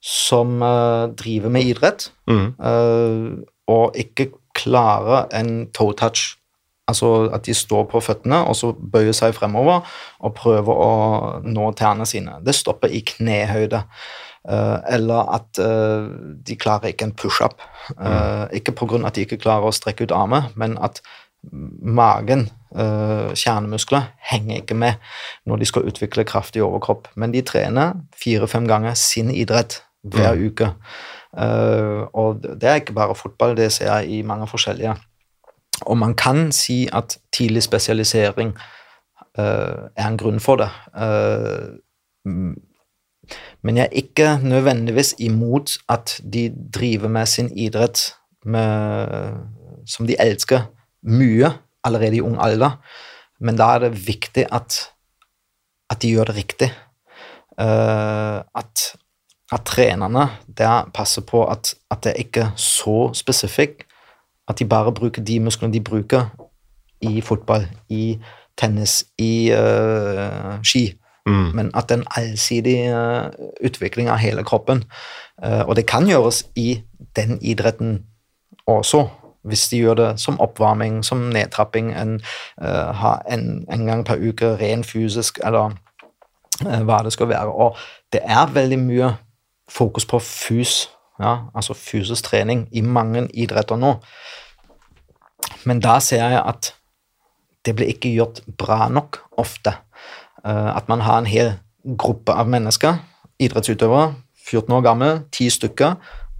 som 0.04 0.60
uh, 0.62 1.08
driver 1.18 1.50
med 1.50 1.70
idrett, 1.72 2.10
Mm. 2.28 2.54
uh, 2.60 3.38
og 3.68 3.96
ikke 3.96 4.30
klarer 4.54 5.26
en 5.34 5.66
toe 5.72 5.94
touch. 5.94 6.36
Altså 6.88 7.28
at 7.34 7.44
de 7.44 7.54
står 7.54 7.84
på 7.90 8.00
føttene 8.00 8.38
og 8.48 8.56
så 8.56 8.70
bøyer 8.72 9.12
seg 9.12 9.34
fremover 9.36 9.84
og 10.24 10.34
prøver 10.34 10.72
å 10.72 10.92
nå 11.44 11.66
tærne 11.76 12.06
sine. 12.08 12.38
Det 12.44 12.54
stopper 12.56 12.88
i 12.88 13.02
knehøyde. 13.04 13.82
Uh, 14.48 14.80
eller 14.88 15.28
at 15.34 15.58
uh, 15.60 16.08
de 16.46 16.56
klarer 16.56 16.88
ikke 16.88 17.04
en 17.04 17.12
pushup. 17.12 17.60
Uh, 18.00 18.48
Ikke 18.52 18.72
pga. 18.72 19.06
at 19.06 19.14
de 19.14 19.26
ikke 19.26 19.36
klarer 19.36 19.68
å 19.68 19.72
strekke 19.72 20.06
ut 20.08 20.12
armen, 20.12 20.48
men 20.56 20.78
at 20.80 21.02
magen, 21.82 22.48
kjernemuskler, 23.38 24.08
henger 24.30 24.56
ikke 24.58 24.74
med 24.74 24.98
når 25.46 25.60
de 25.60 25.66
skal 25.70 25.86
utvikle 25.86 26.24
kraftig 26.26 26.62
overkropp. 26.64 27.06
Men 27.14 27.32
de 27.32 27.40
trener 27.46 27.94
fire-fem 28.16 28.66
ganger 28.68 28.94
sin 28.98 29.30
idrett 29.30 29.78
hver 30.02 30.34
uke. 30.36 30.72
Uh, 31.32 32.08
og 32.12 32.42
det 32.42 32.68
er 32.68 32.80
ikke 32.82 32.96
bare 32.96 33.14
fotball, 33.14 33.56
det 33.56 33.70
ser 33.72 33.92
jeg 33.92 34.18
i 34.18 34.22
mange 34.22 34.48
forskjellige. 34.50 34.96
Og 35.86 35.98
man 35.98 36.14
kan 36.14 36.52
si 36.52 36.88
at 36.92 37.18
tidlig 37.32 37.62
spesialisering 37.62 38.56
er 39.38 40.06
en 40.08 40.18
grunn 40.18 40.40
for 40.42 40.58
det. 40.58 40.68
Men 43.62 43.76
jeg 43.76 43.84
er 43.84 43.98
ikke 44.02 44.38
nødvendigvis 44.42 45.14
imot 45.18 45.78
at 45.88 46.20
de 46.32 46.54
driver 46.74 47.08
med 47.08 47.26
sin 47.26 47.50
idrett 47.58 48.14
med, 48.44 49.08
som 49.86 50.06
de 50.06 50.16
elsker, 50.20 50.60
mye 51.02 51.50
allerede 51.84 52.16
i 52.16 52.20
ung 52.20 52.38
alder. 52.40 52.78
Men 53.40 53.58
da 53.58 53.74
er 53.74 53.86
det 53.86 54.06
viktig 54.06 54.46
at, 54.52 54.78
at 55.90 56.02
de 56.02 56.10
gjør 56.10 56.30
det 56.30 56.36
riktig. 56.36 56.70
Uh, 57.58 58.38
at, 58.54 58.94
at 59.52 59.64
trenerne 59.66 60.28
der 60.58 60.90
passer 60.94 61.22
på 61.26 61.44
at, 61.46 61.74
at 61.90 62.04
det 62.04 62.14
ikke 62.16 62.40
er 62.40 62.50
så 62.56 63.10
spesifikt 63.14 63.82
at 64.48 64.58
de 64.58 64.64
bare 64.64 64.92
bruker 64.92 65.22
de 65.22 65.40
musklene 65.40 65.72
de 65.72 65.80
bruker 65.80 66.28
i 67.00 67.20
fotball, 67.20 67.68
i 67.88 68.18
tennis, 68.56 69.04
i 69.18 69.52
uh, 69.52 70.58
ski. 70.62 70.94
Mm. 71.28 71.48
Men 71.54 71.70
at 71.74 71.88
det 71.88 71.98
er 71.98 72.02
en 72.02 72.12
allsidig 72.16 72.76
uh, 72.90 73.30
utvikling 73.64 74.10
av 74.10 74.20
hele 74.22 74.44
kroppen. 74.44 74.84
Uh, 75.44 75.62
og 75.68 75.76
det 75.76 75.86
kan 75.86 76.08
gjøres 76.08 76.46
i 76.56 76.80
den 77.16 77.38
idretten 77.42 78.02
også, 78.66 79.06
hvis 79.48 79.68
de 79.68 79.82
gjør 79.84 79.94
det 79.94 80.08
som 80.20 80.40
oppvarming, 80.40 81.04
som 81.04 81.28
nedtrapping, 81.32 81.92
en, 81.96 82.18
ha 83.00 83.12
en, 83.30 83.64
en 83.72 83.86
gang 83.86 84.02
per 84.04 84.20
uke 84.20 84.50
ren 84.60 84.82
fysisk, 84.84 85.38
eller 85.44 85.72
hva 86.84 86.98
det 87.06 87.14
skal 87.14 87.30
være. 87.30 87.48
Og 87.48 87.78
det 88.12 88.20
er 88.24 88.52
veldig 88.52 88.78
mye 88.82 89.12
fokus 89.70 90.06
på 90.06 90.18
fys, 90.18 90.90
ja, 91.20 91.36
altså 91.54 91.74
fysisk 91.74 92.24
trening, 92.24 92.66
i 92.72 92.80
mange 92.80 93.28
idretter 93.34 93.76
nå. 93.76 93.94
Men 95.64 95.80
da 95.80 95.98
ser 96.04 96.28
jeg 96.28 96.42
at 96.42 96.74
det 97.66 97.74
blir 97.76 97.90
ikke 97.92 98.12
gjort 98.14 98.42
bra 98.58 98.88
nok 98.88 99.20
ofte. 99.38 99.74
Uh, 100.44 100.76
at 100.76 100.88
man 100.88 101.00
har 101.00 101.18
en 101.18 101.26
hel 101.28 101.52
gruppe 101.98 102.32
av 102.34 102.48
mennesker, 102.50 102.98
idrettsutøvere, 103.40 104.14
14 104.48 104.74
år 104.74 104.84
gamle, 104.84 105.10
10 105.32 105.50
stykker, 105.50 105.94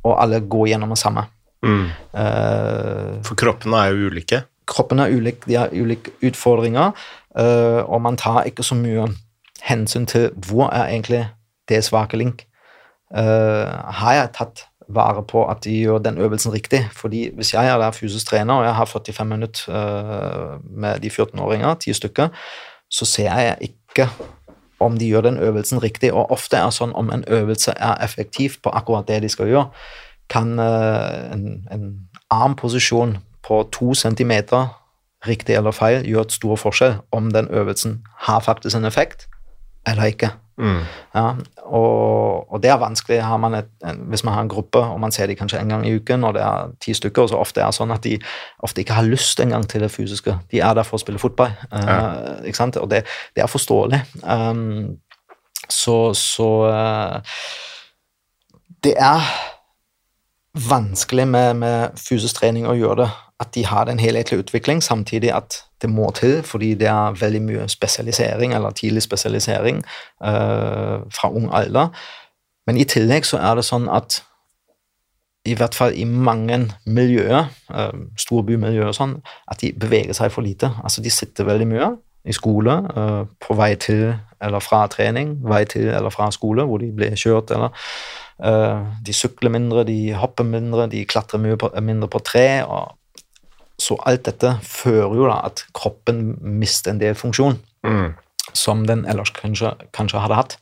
og 0.04 0.22
alle 0.22 0.40
går 0.40 0.66
gjennom 0.72 0.94
det 0.94 0.98
samme. 0.98 1.24
Mm. 1.62 1.88
Uh, 2.14 3.18
For 3.26 3.38
kroppene 3.38 3.82
er 3.82 3.94
jo 3.94 4.12
ulike. 4.12 4.42
Kroppene 4.68 5.08
er 5.08 5.16
ulike, 5.16 5.48
de 5.48 5.58
har 5.58 5.72
ulike 5.72 6.14
utfordringer, 6.24 6.92
uh, 7.38 7.82
og 7.84 8.02
man 8.02 8.16
tar 8.16 8.44
ikke 8.48 8.62
så 8.66 8.78
mye 8.78 9.08
hensyn 9.66 10.06
til 10.06 10.30
hvor 10.46 10.70
er 10.70 10.92
egentlig 10.92 11.26
det 11.68 11.84
svake 11.84 12.16
link. 12.16 12.46
Uh, 13.10 13.66
har 14.00 14.14
jeg 14.14 14.34
tatt 14.36 14.64
vare 14.88 15.22
på 15.28 15.42
at 15.50 15.64
de 15.64 15.74
gjør 15.82 15.98
den 15.98 16.18
øvelsen 16.18 16.52
riktig? 16.52 16.86
Fordi 16.92 17.28
hvis 17.34 17.54
jeg 17.54 17.68
er 17.68 17.78
der 17.78 17.90
fysisk 17.90 18.26
trener, 18.30 18.54
og 18.54 18.64
jeg 18.64 18.74
har 18.74 18.84
45 18.84 19.26
minutter 19.26 20.60
med 20.70 21.00
de 21.00 21.10
14-åringene, 21.10 21.74
10 21.74 21.92
stykker, 21.92 22.28
så 22.90 23.04
ser 23.04 23.34
jeg 23.34 23.56
ikke 23.60 23.77
om 24.80 24.98
de 24.98 25.08
gjør 25.08 25.26
den 25.26 25.38
øvelsen 25.42 25.82
riktig, 25.82 26.12
og 26.12 26.30
ofte 26.30 26.56
er 26.56 26.68
det 26.68 26.76
sånn 26.78 26.94
om 26.94 27.10
en 27.10 27.24
øvelse 27.26 27.74
er 27.74 27.98
effektiv 28.04 28.60
på 28.62 28.70
akkurat 28.70 29.08
det 29.08 29.22
de 29.24 29.30
skal 29.32 29.50
gjøre, 29.50 29.66
kan 30.30 30.58
uh, 30.60 31.32
en, 31.32 31.64
en 31.72 31.88
armposisjon 32.30 33.16
på 33.42 33.62
to 33.72 33.94
centimeter, 33.94 34.68
riktig 35.26 35.56
eller 35.58 35.74
feil, 35.74 36.04
gjøre 36.06 36.28
et 36.28 36.36
stor 36.36 36.60
forskjell 36.60 36.98
om 37.16 37.32
den 37.34 37.48
øvelsen 37.50 38.02
har 38.28 38.44
faktisk 38.44 38.76
en 38.76 38.86
effekt 38.86 39.26
eller 39.88 40.12
ikke. 40.12 40.30
Mm. 40.58 40.80
Ja, 41.14 41.34
og, 41.70 42.52
og 42.52 42.62
det 42.62 42.70
er 42.70 42.80
vanskelig 42.82 43.20
har 43.22 43.36
man 43.38 43.54
et, 43.54 43.68
hvis 44.10 44.24
man 44.26 44.34
har 44.34 44.42
en 44.42 44.50
gruppe 44.50 44.78
og 44.78 44.98
man 45.00 45.12
ser 45.14 45.26
de 45.30 45.36
kanskje 45.38 45.60
en 45.60 45.68
gang 45.68 45.86
i 45.86 45.94
uken, 45.94 46.24
og 46.24 46.34
det 46.34 46.42
er 46.42 46.72
ti 46.82 46.94
stykker, 46.94 47.22
og 47.22 47.28
så 47.30 47.38
ofte 47.38 47.62
er 47.62 47.70
det 47.70 47.78
sånn 47.78 47.94
at 47.94 48.02
de 48.02 48.16
ofte 48.66 48.82
ikke 48.82 48.96
har 48.98 49.06
lyst 49.06 49.40
engang 49.40 49.68
til 49.70 49.84
det 49.86 49.92
fysiske. 49.94 50.34
De 50.50 50.58
er 50.58 50.74
der 50.74 50.86
for 50.86 50.98
å 50.98 51.02
spille 51.02 51.22
fotball, 51.22 51.54
uh, 51.70 52.42
ikke 52.42 52.58
sant? 52.58 52.80
og 52.82 52.90
det, 52.90 53.04
det 53.36 53.44
er 53.44 53.52
forståelig. 53.52 54.02
Um, 54.24 54.98
så 55.68 56.14
så 56.16 56.50
uh, 56.66 57.46
Det 58.84 58.94
er 58.98 59.30
vanskelig 60.68 61.28
med, 61.28 61.54
med 61.54 61.98
fysisk 61.98 62.40
trening 62.40 62.66
å 62.66 62.74
gjøre 62.74 63.04
det. 63.04 63.10
At 63.40 63.54
de 63.54 63.64
har 63.66 63.86
en 63.86 64.00
helhetlig 64.02 64.38
utvikling, 64.38 64.82
samtidig 64.82 65.30
at 65.34 65.62
det 65.82 65.90
må 65.90 66.10
til, 66.10 66.42
fordi 66.42 66.72
det 66.74 66.88
er 66.90 67.18
veldig 67.20 67.42
mye 67.42 67.68
spesialisering, 67.68 68.54
eller 68.54 68.70
tidlig 68.70 69.02
spesialisering, 69.02 69.84
uh, 70.24 71.04
fra 71.14 71.30
ung 71.30 71.50
alder. 71.54 71.88
Men 72.66 72.76
i 72.76 72.84
tillegg 72.84 73.26
så 73.26 73.38
er 73.38 73.54
det 73.54 73.64
sånn 73.64 73.86
at 73.88 74.22
i 75.48 75.54
hvert 75.56 75.74
fall 75.74 75.94
i 75.96 76.04
mange 76.04 76.58
miljøer, 76.86 77.46
uh, 77.70 77.94
storbymiljøer 78.18 78.90
og 78.90 78.96
sånn, 78.96 79.16
at 79.48 79.62
de 79.62 79.72
beveger 79.72 80.16
seg 80.16 80.34
for 80.34 80.44
lite. 80.44 80.70
Altså 80.82 81.04
de 81.04 81.12
sitter 81.14 81.48
veldig 81.48 81.68
mye 81.70 81.92
i 82.28 82.34
skole, 82.36 82.74
uh, 82.96 83.22
på 83.40 83.56
vei 83.56 83.74
til 83.80 84.10
eller 84.42 84.62
fra 84.62 84.84
trening, 84.90 85.38
vei 85.46 85.64
til 85.70 85.88
eller 85.90 86.12
fra 86.14 86.28
skole, 86.34 86.66
hvor 86.66 86.82
de 86.82 86.90
blir 86.94 87.16
kjørt, 87.18 87.54
eller 87.54 87.72
uh, 88.44 88.84
de 89.04 89.14
sykler 89.14 89.54
mindre, 89.54 89.86
de 89.88 90.12
hopper 90.18 90.46
mindre, 90.46 90.90
de 90.90 91.06
klatrer 91.08 91.42
mye 91.42 91.58
på, 91.58 91.70
mindre 91.82 92.10
på 92.12 92.22
tre, 92.26 92.48
og 92.66 92.97
så 93.80 93.96
alt 94.06 94.24
dette 94.26 94.56
fører 94.66 95.14
jo 95.16 95.26
da 95.30 95.40
at 95.46 95.64
kroppen 95.74 96.38
mister 96.42 96.90
en 96.90 96.98
del 97.02 97.14
funksjon 97.14 97.58
Mm. 97.86 98.14
som 98.52 98.86
den 98.86 99.04
ellers 99.06 99.30
kanskje, 99.30 99.70
kanskje 99.94 100.18
hadde 100.20 100.34
hatt. 100.34 100.56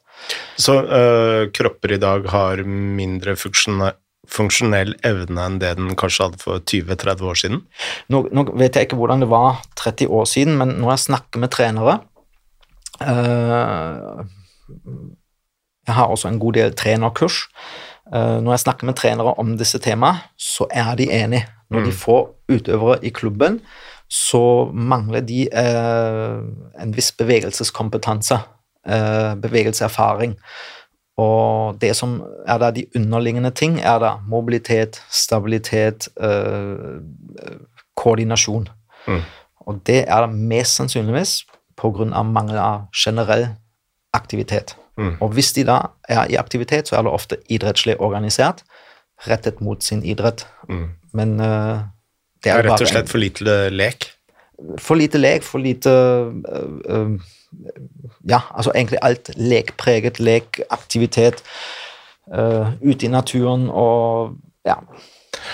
Så 0.61 0.75
øh, 0.85 1.51
kropper 1.53 1.93
i 1.93 1.99
dag 2.03 2.27
har 2.29 2.57
mindre 2.67 3.33
funksjone- 3.41 3.95
funksjonell 4.29 4.95
evne 5.07 5.45
enn 5.47 5.59
det 5.63 5.77
den 5.79 5.95
kanskje 5.97 6.25
hadde 6.27 6.39
for 6.43 6.59
20-30 6.61 7.23
år 7.31 7.35
siden? 7.41 7.63
Nå, 8.11 8.25
nå 8.33 8.45
vet 8.59 8.75
jeg 8.77 8.89
ikke 8.89 8.97
hvordan 9.01 9.21
det 9.25 9.29
var 9.31 9.63
30 9.77 10.09
år 10.11 10.25
siden, 10.27 10.57
men 10.59 10.77
når 10.81 10.91
jeg 10.97 11.05
snakker 11.07 11.39
med 11.41 11.51
trenere 11.57 12.01
øh, 13.03 14.25
Jeg 15.87 15.95
har 15.95 16.07
også 16.11 16.29
en 16.29 16.39
god 16.43 16.53
del 16.57 16.73
trenerkurs. 16.75 17.45
Eh, 18.13 18.39
når 18.43 18.53
jeg 18.57 18.65
snakker 18.65 18.87
med 18.89 18.97
trenere 18.99 19.35
om 19.39 19.53
disse 19.59 19.79
temaene, 19.79 20.19
så 20.37 20.67
er 20.71 20.97
de 20.99 21.07
enige. 21.13 21.47
Når 21.71 21.85
de 21.85 21.91
Mm. 21.93 21.97
får 21.97 22.29
utøvere 22.49 23.05
i 23.05 23.11
klubben, 23.11 23.61
så 24.09 24.71
mangler 24.73 25.21
de 25.21 25.49
eh, 25.51 26.39
en 26.83 26.95
viss 26.95 27.13
bevegelseskompetanse, 27.13 28.39
eh, 28.87 29.35
bevegelseserfaring. 29.43 30.37
Og 31.17 31.81
det 31.81 31.97
som 31.97 32.21
er 32.47 32.59
da 32.61 32.71
de 32.71 32.87
underliggende 32.97 33.51
ting, 33.51 33.81
er 33.81 33.99
da 33.99 34.17
mobilitet, 34.29 35.03
stabilitet, 35.11 36.09
eh, 36.21 37.01
koordinasjon. 37.97 38.69
Mm. 39.07 39.23
Og 39.67 39.81
det 39.87 40.05
er 40.09 40.27
det 40.27 40.35
mest 40.37 40.77
sannsynligvis 40.77 41.45
av 41.83 42.25
mangel 42.25 42.59
av 42.59 42.87
generell 42.95 43.49
aktivitet. 44.15 44.77
Mm. 44.97 45.17
Og 45.21 45.33
hvis 45.37 45.53
de 45.53 45.65
da 45.65 45.81
er 46.09 46.31
i 46.31 46.37
aktivitet, 46.37 46.89
så 46.89 46.97
er 46.97 47.03
det 47.03 47.13
ofte 47.13 47.37
idrettslig 47.53 48.01
organisert, 48.01 48.63
rettet 49.29 49.61
mot 49.61 49.83
sin 49.85 50.05
idrett. 50.05 50.47
Mm. 50.69 50.89
Men 51.13 51.41
eh, 51.41 51.81
Det 52.43 52.53
er 52.53 52.63
jo 52.63 52.71
rett 52.71 52.85
og 52.85 52.91
slett 52.93 53.09
for 53.13 53.19
lite 53.23 53.57
lek. 53.75 54.11
for 54.81 54.97
lite 54.97 55.19
lek, 55.19 55.43
for 55.45 55.59
lite 55.61 55.91
øh, 55.91 56.81
øh, 56.89 57.19
Ja, 58.29 58.41
altså 58.57 58.73
egentlig 58.75 58.99
alt. 59.03 59.31
Lekpreget, 59.37 60.21
lek, 60.21 60.61
aktivitet. 60.71 61.43
øh, 62.35 62.67
ute 62.83 63.07
i 63.07 63.09
naturen 63.09 63.69
og 63.71 64.35
ja. 64.67 64.75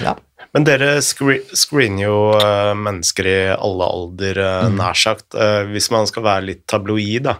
ja. 0.00 0.14
Men 0.54 0.64
dere 0.64 1.02
scre 1.02 1.38
screener 1.54 2.04
jo 2.06 2.16
øh, 2.40 2.76
mennesker 2.76 3.24
i 3.28 3.36
alle 3.52 3.84
alder, 3.84 4.40
øh, 4.40 4.70
Mm. 4.70 4.76
nær 4.76 4.92
sagt. 4.94 5.34
Øh, 5.34 5.70
hvis 5.70 5.90
man 5.90 6.06
skal 6.06 6.22
være 6.22 6.42
litt 6.44 6.66
tabloid, 6.68 7.20
da. 7.24 7.34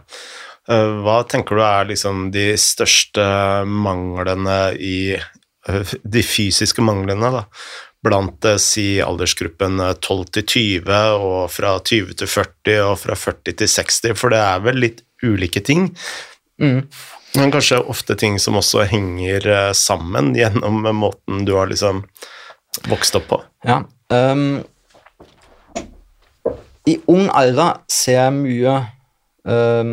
hva 1.02 1.22
tenker 1.28 1.56
du 1.56 1.62
er 1.62 1.84
liksom 1.88 2.30
de 2.32 2.56
største 2.56 3.20
manglene 3.66 4.76
i 4.78 5.16
De 6.12 6.22
fysiske 6.22 6.82
manglene, 6.82 7.30
da? 7.34 7.42
Blant 8.02 8.44
øh, 8.50 8.58
si 8.58 8.86
aldersgruppen 9.04 9.80
øh, 9.80 9.94
12 9.94 10.24
til 10.38 10.46
20, 10.82 11.00
og 11.22 11.50
fra 11.54 11.76
20 11.78 12.18
til 12.18 12.28
40, 12.28 12.82
og 12.82 12.98
fra 12.98 13.14
40 13.14 13.56
til 13.62 13.68
60, 13.68 14.18
for 14.18 14.34
det 14.34 14.42
er 14.42 14.62
vel 14.64 14.80
litt 14.82 15.04
ulike 15.22 15.62
ting? 15.62 15.90
Mm. 16.58 16.82
Men 17.34 17.52
kanskje 17.52 17.80
ofte 17.88 18.16
ting 18.18 18.36
som 18.42 18.58
også 18.60 18.84
henger 18.90 19.46
eh, 19.48 19.72
sammen 19.76 20.34
gjennom 20.38 20.84
måten 20.96 21.46
du 21.48 21.54
har 21.56 21.70
liksom 21.70 22.04
vokst 22.88 23.16
opp 23.16 23.28
på. 23.30 23.40
Ja. 23.68 23.82
Um, 24.12 24.62
I 26.88 26.98
ung 27.08 27.28
alder 27.32 27.78
ser 27.88 28.18
jeg 28.18 28.34
mye 28.36 28.72
eh, 29.48 29.92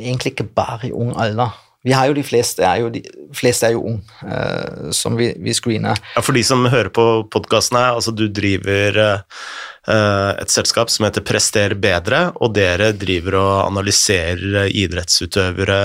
Egentlig 0.00 0.32
ikke 0.32 0.48
bare 0.56 0.88
i 0.88 0.92
ung 0.96 1.12
alder. 1.20 1.52
Vi 1.82 1.94
har 1.96 2.08
jo 2.10 2.14
de 2.14 2.22
fleste 2.26 2.62
er 2.66 2.84
jo, 2.84 2.90
de 2.94 3.02
fleste 3.34 3.66
er 3.66 3.76
jo 3.76 3.82
ung, 3.94 3.98
uh, 4.22 4.90
som 4.94 5.16
vi, 5.18 5.32
vi 5.42 5.54
screener. 5.56 5.98
Ja, 6.14 6.22
For 6.22 6.36
de 6.36 6.44
som 6.46 6.66
hører 6.70 6.92
på 6.94 7.06
podkasten 7.32 7.80
her, 7.80 7.96
altså 7.96 8.14
du 8.14 8.28
driver 8.30 9.00
uh, 9.02 10.32
et 10.38 10.52
selskap 10.52 10.92
som 10.94 11.08
heter 11.08 11.24
Prester 11.26 11.74
bedre, 11.74 12.28
og 12.38 12.54
dere 12.54 12.92
driver 12.94 13.38
og 13.40 13.54
analyserer 13.64 14.70
idrettsutøvere 14.70 15.80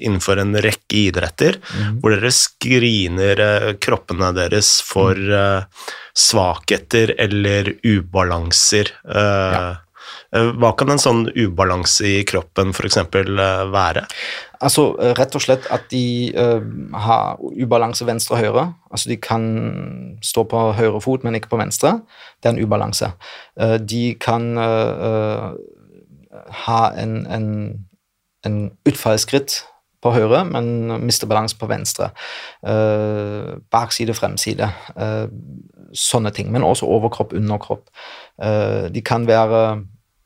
innenfor 0.00 0.40
en 0.40 0.56
rekke 0.64 1.02
idretter, 1.10 1.60
hvor 2.00 2.14
dere 2.14 2.32
screener 2.32 3.40
eh, 3.44 3.70
kroppene 3.82 4.30
deres 4.36 4.78
for 4.84 5.18
uh, 5.18 5.66
svakheter 6.14 7.14
eller 7.18 7.74
ubalanser. 7.84 8.92
Ja. 9.04 9.20
eh, 9.20 9.83
Hva 10.34 10.72
kan 10.74 10.90
en 10.90 10.98
sånn 10.98 11.28
ubalanse 11.30 12.08
i 12.08 12.14
kroppen 12.26 12.72
f.eks. 12.74 12.98
være? 13.70 14.02
Altså 14.64 14.86
eh, 15.02 15.12
rett 15.18 15.36
og 15.36 15.42
slett 15.44 15.66
at 15.74 15.86
de 15.92 16.32
uh, 16.34 16.62
har 17.04 17.40
ubalanse 17.54 18.06
venstre 18.08 18.36
og 18.36 18.42
høyre. 18.42 18.64
Altså 18.90 19.12
de 19.12 19.18
kan 19.20 19.44
stå 20.24 20.46
på 20.50 20.62
høyre 20.78 21.02
fot, 21.04 21.24
men 21.26 21.38
ikke 21.38 21.52
på 21.52 21.60
venstre. 21.60 21.98
Det 22.40 22.50
er 22.50 22.56
en 22.56 22.62
ubalanse. 22.64 23.12
Uh, 23.60 23.76
de 23.78 24.14
kan 24.20 24.54
uh, 24.58 25.52
eh, 25.54 26.50
ha 26.64 26.80
en, 26.98 27.20
en, 27.30 27.48
en 28.46 28.58
utfallsskritt 28.88 29.60
på 30.04 30.12
høyre, 30.12 30.42
men 30.48 30.98
miste 31.04 31.28
balanse 31.30 31.56
på 31.60 31.68
venstre. 31.70 32.10
Uh, 32.66 33.56
bakside, 33.72 34.16
fremside. 34.16 34.68
Uh, 34.98 35.28
sånne 35.94 36.32
ting. 36.34 36.50
Men 36.52 36.66
også 36.66 36.88
overkropp, 36.90 37.36
underkropp. 37.36 37.86
Uh, 38.42 38.90
de 38.92 39.04
kan 39.04 39.28
være 39.28 39.84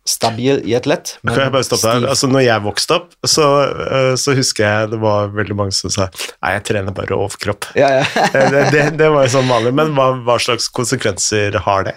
stabil 0.09 0.63
i 0.65 0.75
et 0.79 0.87
lett. 0.89 1.17
men 1.23 1.35
Kan 1.35 1.47
jeg 1.47 1.55
bare 1.55 1.67
stoppe 1.67 1.93
her? 1.93 2.07
Altså, 2.09 2.29
når 2.31 2.45
jeg 2.47 2.65
vokste 2.65 2.97
opp, 2.97 3.11
så, 3.27 3.47
eh, 3.85 4.13
så 4.21 4.35
husker 4.39 4.65
jeg 4.65 4.91
det 4.95 5.01
var 5.03 5.33
veldig 5.37 5.57
mange 5.59 5.77
som 5.77 5.93
sa 5.93 6.09
Nei, 6.09 6.55
jeg 6.57 6.65
trener 6.71 6.97
bare 6.97 7.19
overkropp. 7.19 7.71
Ja, 7.79 8.01
ja. 8.01 8.07
Eh, 8.39 8.51
det, 8.53 8.65
det, 8.73 8.83
det 9.01 9.09
var 9.13 9.25
jo 9.27 9.33
sånn 9.33 9.49
vanlig, 9.51 9.73
men 9.77 9.95
hva, 9.97 10.11
hva 10.25 10.37
slags 10.43 10.69
konsekvenser 10.75 11.57
har 11.65 11.87
det? 11.89 11.95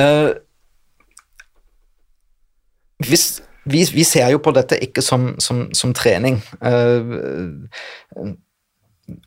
Uh, 0.00 0.32
hvis, 3.04 3.26
vi, 3.68 3.82
vi 3.92 4.06
ser 4.08 4.30
jo 4.32 4.40
på 4.42 4.54
dette 4.56 4.78
ikke 4.82 5.04
som, 5.04 5.34
som, 5.42 5.66
som 5.76 5.92
trening. 5.96 6.40
Uh, 6.64 8.32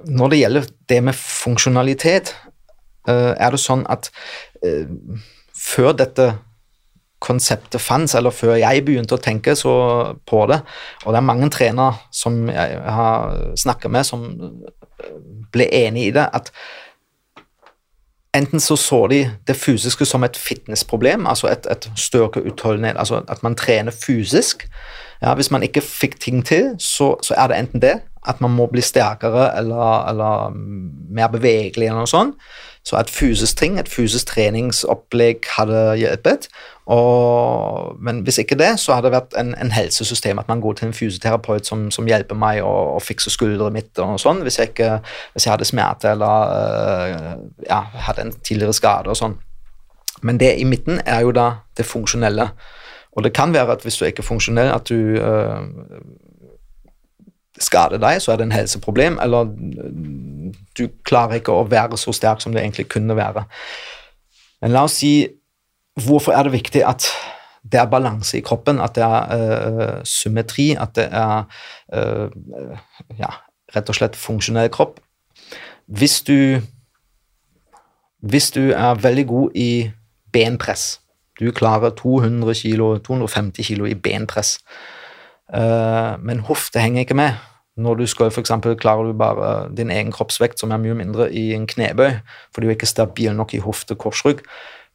når 0.10 0.34
det 0.34 0.42
gjelder 0.42 0.68
det 0.90 1.00
med 1.06 1.20
funksjonalitet, 1.22 2.34
uh, 3.10 3.34
er 3.38 3.54
det 3.54 3.62
sånn 3.62 3.86
at 3.94 4.12
før 5.54 5.94
dette 6.00 6.32
konseptet 7.20 7.82
fantes, 7.82 8.16
eller 8.16 8.34
før 8.36 8.58
jeg 8.60 8.84
begynte 8.86 9.18
å 9.18 9.22
tenke 9.22 9.56
så 9.58 9.74
på 10.28 10.44
det, 10.52 10.60
og 11.06 11.14
det 11.14 11.22
er 11.22 11.30
mange 11.30 11.50
trenere 11.54 11.98
som 12.14 12.44
jeg 12.50 12.82
har 12.98 13.40
snakket 13.58 13.94
med, 13.94 14.06
som 14.06 14.28
eh, 14.28 15.16
ble 15.54 15.70
enig 15.86 16.10
i 16.10 16.14
det, 16.18 16.28
at 16.34 16.52
enten 18.38 18.62
så 18.62 18.76
så 18.78 19.08
de 19.10 19.24
det 19.48 19.56
fysiske 19.58 20.06
som 20.06 20.24
et 20.24 20.38
fitnessproblem, 20.38 21.26
altså 21.28 21.50
et, 21.50 21.66
et 21.72 21.90
styrkeutholdenhet, 21.96 22.98
altså 22.98 23.24
at 23.28 23.44
man 23.44 23.56
trener 23.56 23.92
fysisk. 23.92 24.68
Ja, 25.22 25.34
hvis 25.34 25.50
man 25.52 25.64
ikke 25.66 25.82
fikk 25.82 26.20
ting 26.22 26.46
til, 26.46 26.76
så, 26.80 27.16
så 27.26 27.34
er 27.38 27.48
det 27.48 27.58
enten 27.58 27.82
det, 27.82 27.96
at 28.28 28.42
man 28.42 28.54
må 28.54 28.68
bli 28.70 28.82
sterkere 28.82 29.50
eller, 29.58 30.10
eller 30.10 30.54
mer 31.10 31.32
bevegelig 31.34 31.88
eller 31.88 32.04
noe 32.04 32.12
sånt. 32.12 32.36
Så 32.88 32.96
et 32.96 33.10
fysisk 33.12 33.58
ting, 33.58 33.80
et 33.80 33.90
fysisk 33.90 34.30
treningsopplegg 34.32 35.44
hadde 35.58 35.80
hjulpet. 36.00 36.48
Men 38.00 38.22
hvis 38.24 38.38
ikke 38.38 38.56
det, 38.56 38.70
så 38.80 38.96
hadde 38.96 39.10
det 39.10 39.18
vært 39.18 39.36
en, 39.40 39.50
en 39.60 39.74
helsesystem, 39.76 40.40
at 40.40 40.48
man 40.48 40.62
går 40.64 40.74
til 40.74 40.88
en 40.88 40.94
fysioterapeut 40.96 41.68
som, 41.68 41.90
som 41.92 42.08
hjelper 42.08 42.40
meg 42.40 42.62
å, 42.64 42.72
å 42.96 43.02
fikse 43.04 43.34
skulderen 43.34 43.76
mitt 43.76 44.00
og 44.00 44.16
sånn, 44.24 44.40
hvis 44.46 44.60
jeg, 44.62 44.72
ikke, 44.72 44.94
hvis 45.34 45.50
jeg 45.50 45.52
hadde 45.52 45.68
smerte 45.68 46.14
eller 46.16 46.54
øh, 46.56 47.34
ja, 47.68 47.82
hadde 48.08 48.30
en 48.30 48.34
tidligere 48.40 48.78
skade 48.78 49.12
og 49.12 49.20
sånn. 49.20 49.36
Men 50.24 50.40
det 50.40 50.54
i 50.56 50.66
midten 50.66 51.02
er 51.04 51.26
jo 51.28 51.36
da 51.36 51.50
det 51.78 51.86
funksjonelle. 51.86 52.48
Og 53.20 53.28
det 53.28 53.34
kan 53.36 53.52
være 53.54 53.76
at 53.76 53.84
hvis 53.84 54.00
du 54.00 54.08
ikke 54.08 54.24
er 54.24 54.32
funksjonell, 54.32 54.72
at 54.72 54.88
du 54.88 55.20
øh, 55.20 55.68
skader 57.64 58.02
deg, 58.02 58.22
så 58.22 58.34
er 58.34 58.40
det 58.40 58.48
en 58.48 58.56
helseproblem, 58.56 59.18
eller 59.24 59.50
øh, 59.50 60.54
du 60.78 60.88
klarer 61.08 61.40
ikke 61.40 61.56
å 61.56 61.66
være 61.70 61.98
så 61.98 62.14
sterk 62.16 62.44
som 62.44 62.54
det 62.54 62.64
egentlig 62.64 62.88
kunne 62.94 63.18
være. 63.18 63.44
Men 64.62 64.74
la 64.74 64.86
oss 64.88 65.00
si 65.02 65.28
hvorfor 66.06 66.36
er 66.38 66.46
det 66.46 66.54
viktig 66.54 66.84
at 66.86 67.10
det 67.68 67.82
er 67.82 67.90
balanse 67.92 68.38
i 68.38 68.44
kroppen, 68.46 68.80
at 68.80 68.96
det 68.96 69.04
er 69.04 69.32
uh, 69.34 70.04
symmetri, 70.08 70.70
at 70.80 70.94
det 70.96 71.08
er 71.12 71.44
uh, 71.92 72.78
ja, 73.20 73.32
rett 73.76 73.90
og 73.92 73.98
slett 73.98 74.16
funksjonell 74.16 74.70
kropp. 74.72 75.02
Hvis 75.88 76.22
du 76.28 76.62
hvis 78.20 78.52
du 78.52 78.72
er 78.72 79.02
veldig 79.02 79.28
god 79.28 79.50
i 79.56 79.92
benpress, 80.34 81.00
du 81.40 81.52
klarer 81.52 81.90
200 81.90 82.54
kilo, 82.54 82.98
250 82.98 83.64
kilo 83.64 83.86
i 83.86 83.94
benpress, 83.94 84.58
men 85.48 86.42
hofte 86.44 86.82
henger 86.84 87.06
ikke 87.06 87.16
med. 87.16 87.38
Når 87.78 87.96
du 87.96 88.06
skal 88.10 88.32
for 88.32 88.42
eksempel, 88.42 88.76
klarer 88.76 89.04
du 89.04 89.14
bare 89.14 89.70
din 89.78 89.92
egen 89.92 90.12
kroppsvekt, 90.12 90.60
som 90.60 90.72
er 90.72 90.82
mye 90.82 90.96
mindre, 90.98 91.30
i 91.34 91.54
en 91.54 91.68
knebøy, 91.70 92.18
for 92.54 92.62
du 92.62 92.68
er 92.68 92.74
ikke 92.74 92.90
stabil 92.90 93.36
nok 93.38 93.54
i 93.54 93.62
hofte, 93.62 93.96
korsrygg, 93.96 94.42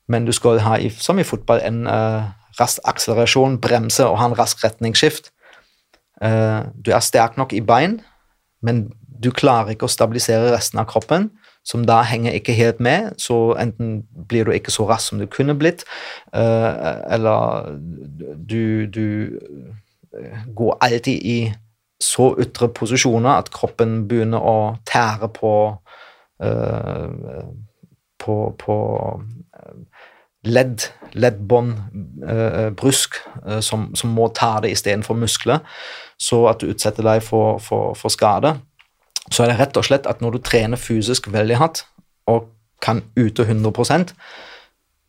men 0.09 0.26
du 0.26 0.32
skal 0.32 0.59
ha, 0.61 0.78
som 0.98 1.18
i 1.18 1.26
fotball, 1.26 1.62
en 1.62 1.86
eh, 1.86 2.24
rask 2.61 2.82
akselerasjon, 2.84 3.61
bremse 3.62 4.07
og 4.07 4.18
ha 4.18 4.26
en 4.26 4.38
rask 4.38 4.64
retningsskift. 4.64 5.30
Eh, 6.22 6.59
du 6.74 6.90
er 6.90 7.07
sterk 7.07 7.38
nok 7.38 7.55
i 7.55 7.62
bein, 7.62 8.00
men 8.62 8.88
du 9.22 9.30
klarer 9.30 9.76
ikke 9.76 9.86
å 9.86 9.94
stabilisere 9.94 10.50
resten 10.50 10.82
av 10.82 10.90
kroppen, 10.90 11.30
som 11.62 11.86
da 11.86 12.00
henger 12.03 12.34
ikke 12.34 12.57
helt 12.59 12.80
med, 12.82 13.12
så 13.22 13.55
enten 13.62 14.00
blir 14.28 14.48
du 14.48 14.50
ikke 14.57 14.74
så 14.74 14.88
rask 14.90 15.12
som 15.12 15.22
du 15.22 15.28
kunne 15.30 15.55
blitt, 15.55 15.86
eh, 16.34 16.70
eller 17.14 17.70
du, 18.50 18.90
du 18.90 19.07
går 20.54 20.78
alltid 20.80 21.22
i 21.24 21.38
så 22.02 22.32
ytre 22.42 22.68
posisjoner 22.74 23.38
at 23.38 23.50
kroppen 23.54 24.02
begynner 24.10 24.42
å 24.42 24.56
tære 24.88 25.28
på 25.36 25.52
eh, 26.42 27.46
på, 28.22 28.34
på 28.58 28.76
eh, 29.58 29.78
ledd, 30.46 30.88
leddbånd, 31.18 31.72
eh, 32.26 32.68
brusk, 32.78 33.18
som, 33.62 33.88
som 33.98 34.14
må 34.14 34.28
ta 34.34 34.56
det 34.62 34.70
istedenfor 34.76 35.18
muskler, 35.18 35.62
så 36.18 36.44
at 36.50 36.62
du 36.62 36.70
utsetter 36.70 37.06
deg 37.06 37.22
for, 37.26 37.58
for, 37.62 37.96
for 37.98 38.14
skade. 38.14 38.56
Så 39.30 39.42
er 39.42 39.52
det 39.52 39.58
rett 39.58 39.78
og 39.78 39.86
slett 39.86 40.06
at 40.10 40.22
når 40.22 40.36
du 40.36 40.42
trener 40.46 40.78
fysisk 40.78 41.30
veldig 41.34 41.58
hardt 41.58 41.84
og 42.30 42.50
kan 42.82 43.02
ute 43.18 43.46
100% 43.46 44.14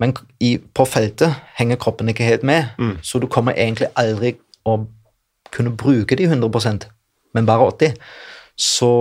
men 0.01 0.13
i, 0.43 0.57
på 0.57 0.85
feltet 0.89 1.35
henger 1.57 1.79
kroppen 1.81 2.09
ikke 2.11 2.25
helt 2.27 2.43
med, 2.43 2.65
Mm. 2.77 2.97
så 3.01 3.19
du 3.19 3.27
kommer 3.27 3.53
egentlig 3.53 3.87
aldri 3.95 4.33
å 4.69 4.77
kunne 5.53 5.73
bruke 5.77 6.17
de 6.17 6.27
100% 6.29 6.87
men 7.33 7.49
bare 7.49 7.67
80 7.71 7.97
så, 8.55 8.91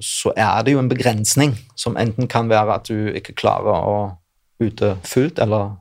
så 0.00 0.32
er 0.36 0.64
det 0.64 0.74
jo 0.74 0.82
en 0.82 0.90
begrensning 0.90 1.54
som 1.80 1.96
enten 1.96 2.28
kan 2.30 2.50
være 2.50 2.76
at 2.76 2.90
du 2.90 3.14
ikke 3.16 3.36
klarer 3.40 3.88
å 3.88 3.96
ute 4.62 4.94
fullt, 5.08 5.40
eller 5.42 5.72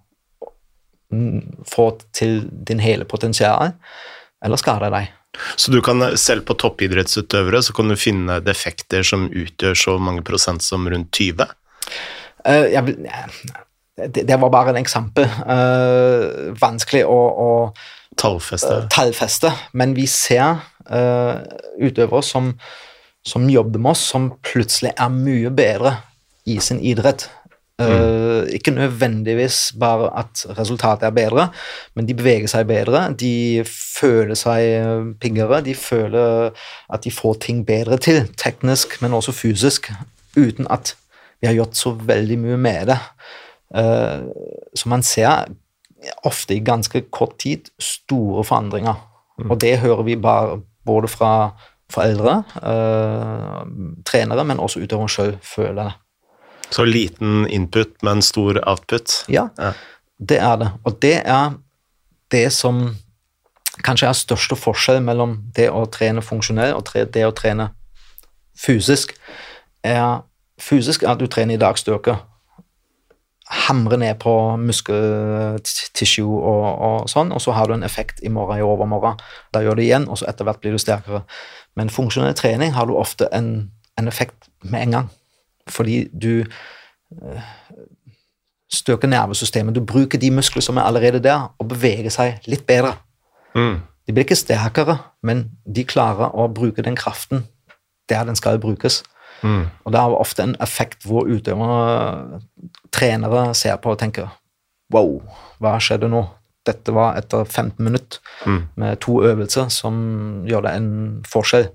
få 1.69 1.89
til 2.15 2.41
din 2.67 2.81
hele 2.81 3.05
potensial, 3.05 3.75
eller 4.43 4.59
skade 4.59 4.89
deg. 4.93 5.11
Så 5.57 5.73
du 5.73 5.79
kan, 5.83 6.01
selv 6.17 6.45
på 6.47 6.55
toppidrettsutøvere 6.61 7.61
så 7.65 7.75
kan 7.75 7.89
du 7.89 7.97
finne 7.99 8.39
defekter 8.45 9.05
som 9.05 9.27
utgjør 9.29 9.77
så 9.77 9.97
mange 10.01 10.23
prosent 10.25 10.63
som 10.65 10.87
rundt 10.89 11.11
20? 11.13 11.53
Uh, 12.45 12.67
jeg 12.69 12.85
vil, 12.87 13.07
det, 13.97 14.25
det 14.29 14.37
var 14.41 14.53
bare 14.53 14.73
en 14.73 14.81
eksempel. 14.81 15.25
Uh, 15.45 16.53
vanskelig 16.61 17.03
å, 17.09 17.17
å 17.17 17.49
Tallfeste? 18.17 18.73
eh, 18.73 18.87
tallfeste, 18.91 19.51
men 19.73 19.95
vi 19.95 20.07
ser 20.09 20.59
uh, 20.91 21.39
utøvere 21.81 22.23
som, 22.23 22.53
som 23.25 23.49
jobber 23.49 23.79
med 23.79 23.95
oss, 23.95 24.07
som 24.13 24.33
plutselig 24.43 24.93
er 24.97 25.13
mye 25.13 25.51
bedre 25.53 25.97
i 26.45 26.59
sin 26.59 26.81
idrett. 26.83 27.29
Eh, 27.81 28.43
ikke 28.53 28.71
nødvendigvis 28.71 29.73
bare 29.79 30.11
at 30.19 30.45
resultatet 30.57 31.07
er 31.07 31.09
bedre, 31.09 31.47
men 31.95 32.07
de 32.07 32.13
beveger 32.13 32.47
seg 32.47 32.67
bedre, 32.69 33.07
de 33.17 33.63
føler 33.65 34.37
seg 34.37 35.15
piggere, 35.21 35.61
de 35.65 35.73
føler 35.75 36.51
at 36.93 37.03
de 37.03 37.11
får 37.11 37.39
ting 37.47 37.63
bedre 37.65 37.97
til, 37.97 38.27
teknisk, 38.37 39.01
men 39.01 39.13
også 39.13 39.31
fysisk, 39.31 39.89
uten 40.37 40.67
at 40.69 40.95
vi 41.41 41.47
har 41.47 41.57
gjort 41.57 41.77
så 41.77 41.91
veldig 41.91 42.37
mye 42.39 42.57
med 42.57 42.93
det. 42.93 42.99
Uh, 43.73 44.29
som 44.77 44.93
man 44.93 45.03
ser 45.03 45.49
ofte 46.23 46.55
i 46.55 46.59
ganske 46.65 47.01
kort 47.11 47.37
tid 47.39 47.69
store 47.79 48.43
forandringer 48.43 48.95
Og 49.49 49.57
det 49.61 49.79
hører 49.81 50.03
vi 50.03 50.15
bare 50.15 50.59
både 50.85 51.07
fra 51.07 51.49
foreldre, 51.91 52.43
eh, 52.61 53.63
trenere, 54.05 54.43
men 54.45 54.59
også 54.59 54.83
utøveren 54.83 55.09
sjøl 55.09 55.37
føler 55.41 55.83
det. 55.83 55.93
Så 56.73 56.85
liten 56.85 57.47
input, 57.49 57.87
men 58.03 58.21
stor 58.21 58.59
output. 58.67 59.25
Ja, 59.29 59.47
Ja. 59.57 59.71
det 60.19 60.37
er 60.39 60.55
det. 60.55 60.71
Og 60.85 61.01
det 61.01 61.21
er 61.25 61.53
det 62.31 62.51
som 62.53 62.95
kanskje 63.83 64.07
er 64.07 64.13
største 64.13 64.55
forskjell 64.55 65.01
mellom 65.01 65.37
det 65.55 65.69
å 65.69 65.85
trene 65.91 66.21
funksjonell 66.21 66.75
og 66.75 66.85
det 66.93 67.25
å 67.25 67.33
trene 67.33 67.71
fysisk. 68.57 69.13
Er, 69.83 70.21
fysisk 70.61 71.03
er 71.03 71.09
at 71.09 71.19
du 71.19 71.27
trener 71.27 71.55
i 71.55 71.57
dagstyrke. 71.57 72.19
Hamre 73.43 73.97
ned 73.99 74.15
på 74.23 74.33
muskeltissue 74.57 76.37
og, 76.39 76.67
og 76.87 77.09
sånn, 77.11 77.33
og 77.35 77.41
så 77.43 77.55
har 77.57 77.67
du 77.67 77.75
en 77.75 77.83
effekt 77.83 78.21
i 78.23 78.31
morgen, 78.31 78.61
i 78.61 78.65
overmorgen. 78.65 79.19
Da 79.53 79.61
gjør 79.63 79.79
det 79.79 79.87
igjen, 79.87 80.07
og 80.07 80.19
så 80.19 80.29
etter 80.31 80.47
hvert 80.47 80.61
blir 80.63 80.75
du 80.75 80.81
sterkere. 80.81 81.23
Men 81.75 81.91
funksjonell 81.91 82.35
trening 82.39 82.73
har 82.77 82.87
du 82.87 82.95
ofte 82.95 83.27
en, 83.35 83.71
en 83.99 84.07
effekt 84.07 84.47
med 84.63 84.87
en 84.87 84.97
gang. 84.97 85.11
Fordi 85.69 86.05
du 86.11 86.43
støker 88.73 89.07
nervesystemet. 89.07 89.75
Du 89.75 89.85
bruker 89.85 90.19
de 90.19 90.31
muskler 90.31 90.61
som 90.61 90.77
er 90.77 90.87
allerede 90.87 91.21
der, 91.23 91.49
og 91.59 91.67
beveger 91.67 92.09
seg 92.13 92.47
litt 92.49 92.65
bedre. 92.67 92.95
Mm. 93.55 93.81
De 94.07 94.13
blir 94.13 94.25
ikke 94.25 94.39
sterkere, 94.39 94.97
men 95.23 95.45
de 95.75 95.85
klarer 95.87 96.33
å 96.35 96.49
bruke 96.51 96.83
den 96.83 96.97
kraften 96.99 97.45
der 98.09 98.25
den 98.27 98.35
skal 98.35 98.59
brukes. 98.59 99.03
Mm. 99.43 99.65
Og 99.83 99.91
det 99.91 99.99
har 99.99 100.15
ofte 100.15 100.43
en 100.43 100.55
effekt 100.63 101.03
hvor 101.07 101.27
utøvere, 101.27 102.39
trenere, 102.95 103.49
ser 103.57 103.75
på 103.81 103.93
og 103.93 103.99
tenker 103.99 104.31
Wow, 104.93 105.21
hva 105.63 105.77
skjedde 105.81 106.09
nå? 106.11 106.21
Dette 106.67 106.93
var 106.95 107.17
etter 107.19 107.43
15 107.43 107.83
minutter 107.83 108.19
Mm. 108.45 108.67
med 108.75 108.99
to 108.99 109.23
øvelser 109.23 109.69
som 109.71 110.43
gjør 110.47 110.61
det 110.61 110.73
en 110.75 111.23
forskjell. 111.27 111.69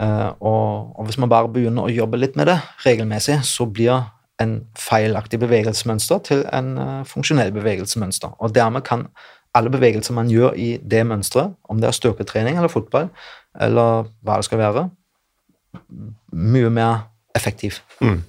Uh, 0.00 0.32
og, 0.40 0.98
og 0.98 1.04
hvis 1.04 1.18
man 1.18 1.28
bare 1.28 1.48
begynner 1.48 1.86
å 1.86 1.92
jobbe 1.92 2.20
litt 2.20 2.36
med 2.36 2.46
det 2.46 2.58
regelmessig, 2.84 3.38
så 3.44 3.66
blir 3.66 4.04
en 4.40 4.66
feilaktig 4.76 5.40
bevegelsesmønster 5.40 6.20
til 6.28 6.44
en 6.52 6.78
uh, 6.78 7.04
funksjonell 7.08 7.52
bevegelsesmønster. 7.56 8.36
Og 8.38 8.54
dermed 8.54 8.84
kan 8.84 9.06
alle 9.56 9.72
bevegelser 9.72 10.14
man 10.14 10.28
gjør 10.28 10.52
i 10.60 10.76
det 10.84 11.00
mønsteret, 11.08 11.56
om 11.64 11.80
det 11.80 11.88
er 11.88 11.96
styrketrening 11.96 12.56
eller 12.56 12.68
fotball, 12.68 13.08
eller 13.60 14.10
hva 14.20 14.36
det 14.36 14.44
skal 14.44 14.60
være, 14.60 14.90
mye 16.36 16.70
mer 16.72 17.04
effektiv. 17.36 17.80
Mm. 18.04 18.22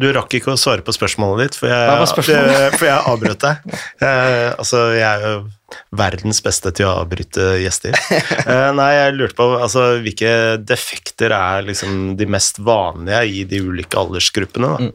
Du 0.00 0.06
rakk 0.16 0.32
ikke 0.38 0.54
å 0.54 0.58
svare 0.58 0.80
på 0.84 0.92
spørsmålet 0.96 1.42
ditt, 1.50 1.56
for 1.60 1.68
jeg, 1.68 2.06
spørsmålet? 2.10 2.74
for- 2.78 2.88
jeg 2.88 3.10
avbrøt 3.10 3.42
deg. 3.44 3.74
Eh, 4.02 4.48
altså, 4.56 4.80
jeg 4.96 5.04
er 5.04 5.24
jo 5.28 5.34
verdens 5.98 6.40
beste 6.44 6.70
til 6.76 6.86
å 6.88 6.94
avbryte 7.02 7.50
gjester. 7.60 7.96
Eh, 8.44 8.70
nei, 8.76 8.88
jeg 8.92 9.14
lurte 9.16 9.36
på 9.38 9.46
altså, 9.56 9.84
hvilke 10.04 10.32
defekter 10.68 11.32
er 11.36 11.64
liksom 11.68 12.14
de 12.18 12.26
mest 12.30 12.58
vanlige 12.64 13.20
i 13.24 13.44
de 13.48 13.60
ulike 13.64 13.96
aldersgruppene. 14.00 14.72
Da? 14.74 14.90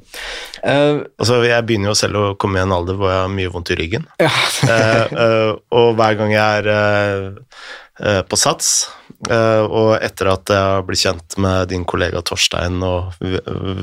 Eh, 0.64 1.00
Altså, 1.22 1.40
jeg 1.46 1.66
begynner 1.70 1.94
jo 1.94 1.98
selv 2.02 2.20
å 2.22 2.28
komme 2.42 2.60
i 2.60 2.64
en 2.66 2.74
alder 2.76 2.98
hvor 3.00 3.10
jeg 3.14 3.24
har 3.26 3.34
mye 3.34 3.54
vondt 3.54 3.74
i 3.74 3.80
ryggen. 3.80 4.10
ja. 4.22 4.34
Eh, 4.70 5.14
eh, 5.14 5.52
og 5.78 5.94
hver 5.98 6.18
gang 6.20 6.34
jeg 6.36 6.62
er 6.66 6.72
eh, 6.74 8.22
på 8.30 8.38
Sats, 8.40 8.90
og 9.28 9.90
etter 10.00 10.30
at 10.32 10.52
jeg 10.54 10.64
har 10.64 10.86
blitt 10.88 11.02
kjent 11.02 11.36
med 11.44 11.68
din 11.74 11.84
kollega 11.84 12.22
Torstein 12.24 12.78
og 12.88 13.18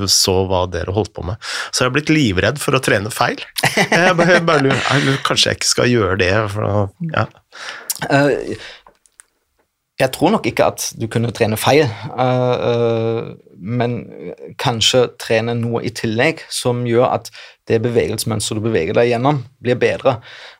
så 0.09 0.33
hva 0.49 0.63
dere 0.73 0.95
holdt 0.95 1.13
på 1.13 1.25
med, 1.27 1.37
så 1.69 1.83
har 1.83 1.91
jeg 1.91 1.97
blitt 1.99 2.13
livredd 2.13 2.57
for 2.61 2.73
å 2.73 2.81
trene 2.81 3.13
feil. 3.13 3.43
Jeg 3.77 4.15
bare, 4.17 4.39
jeg 4.39 4.47
bare 4.47 4.65
lurer, 4.65 4.81
jeg 4.81 5.21
kanskje 5.27 5.51
jeg 5.51 5.59
ikke 5.59 5.69
skal 5.69 5.91
gjøre 5.91 6.17
det. 6.23 6.33
For, 6.55 6.89
ja. 7.13 7.27
Eh, 8.09 8.57
jeg 9.97 10.13
tror 10.13 10.35
nok 10.35 10.45
ikke 10.45 10.67
at 10.69 10.83
du 10.99 11.07
kunne 11.09 11.31
trene 11.33 11.57
feil, 11.57 11.87
eh, 11.87 12.65
eh, 12.69 13.29
men 13.57 13.95
kanskje 14.61 15.07
trene 15.17 15.55
noe 15.57 15.81
i 15.81 15.93
tillegg 15.93 16.43
som 16.53 16.83
gjør 16.85 17.07
at 17.15 17.31
det 17.69 17.81
bevegelsesmønsteret 17.85 18.61
du 18.61 18.67
beveger 18.69 18.97
deg 18.97 19.09
gjennom, 19.09 19.41
blir 19.63 19.79
bedre. 19.81 20.19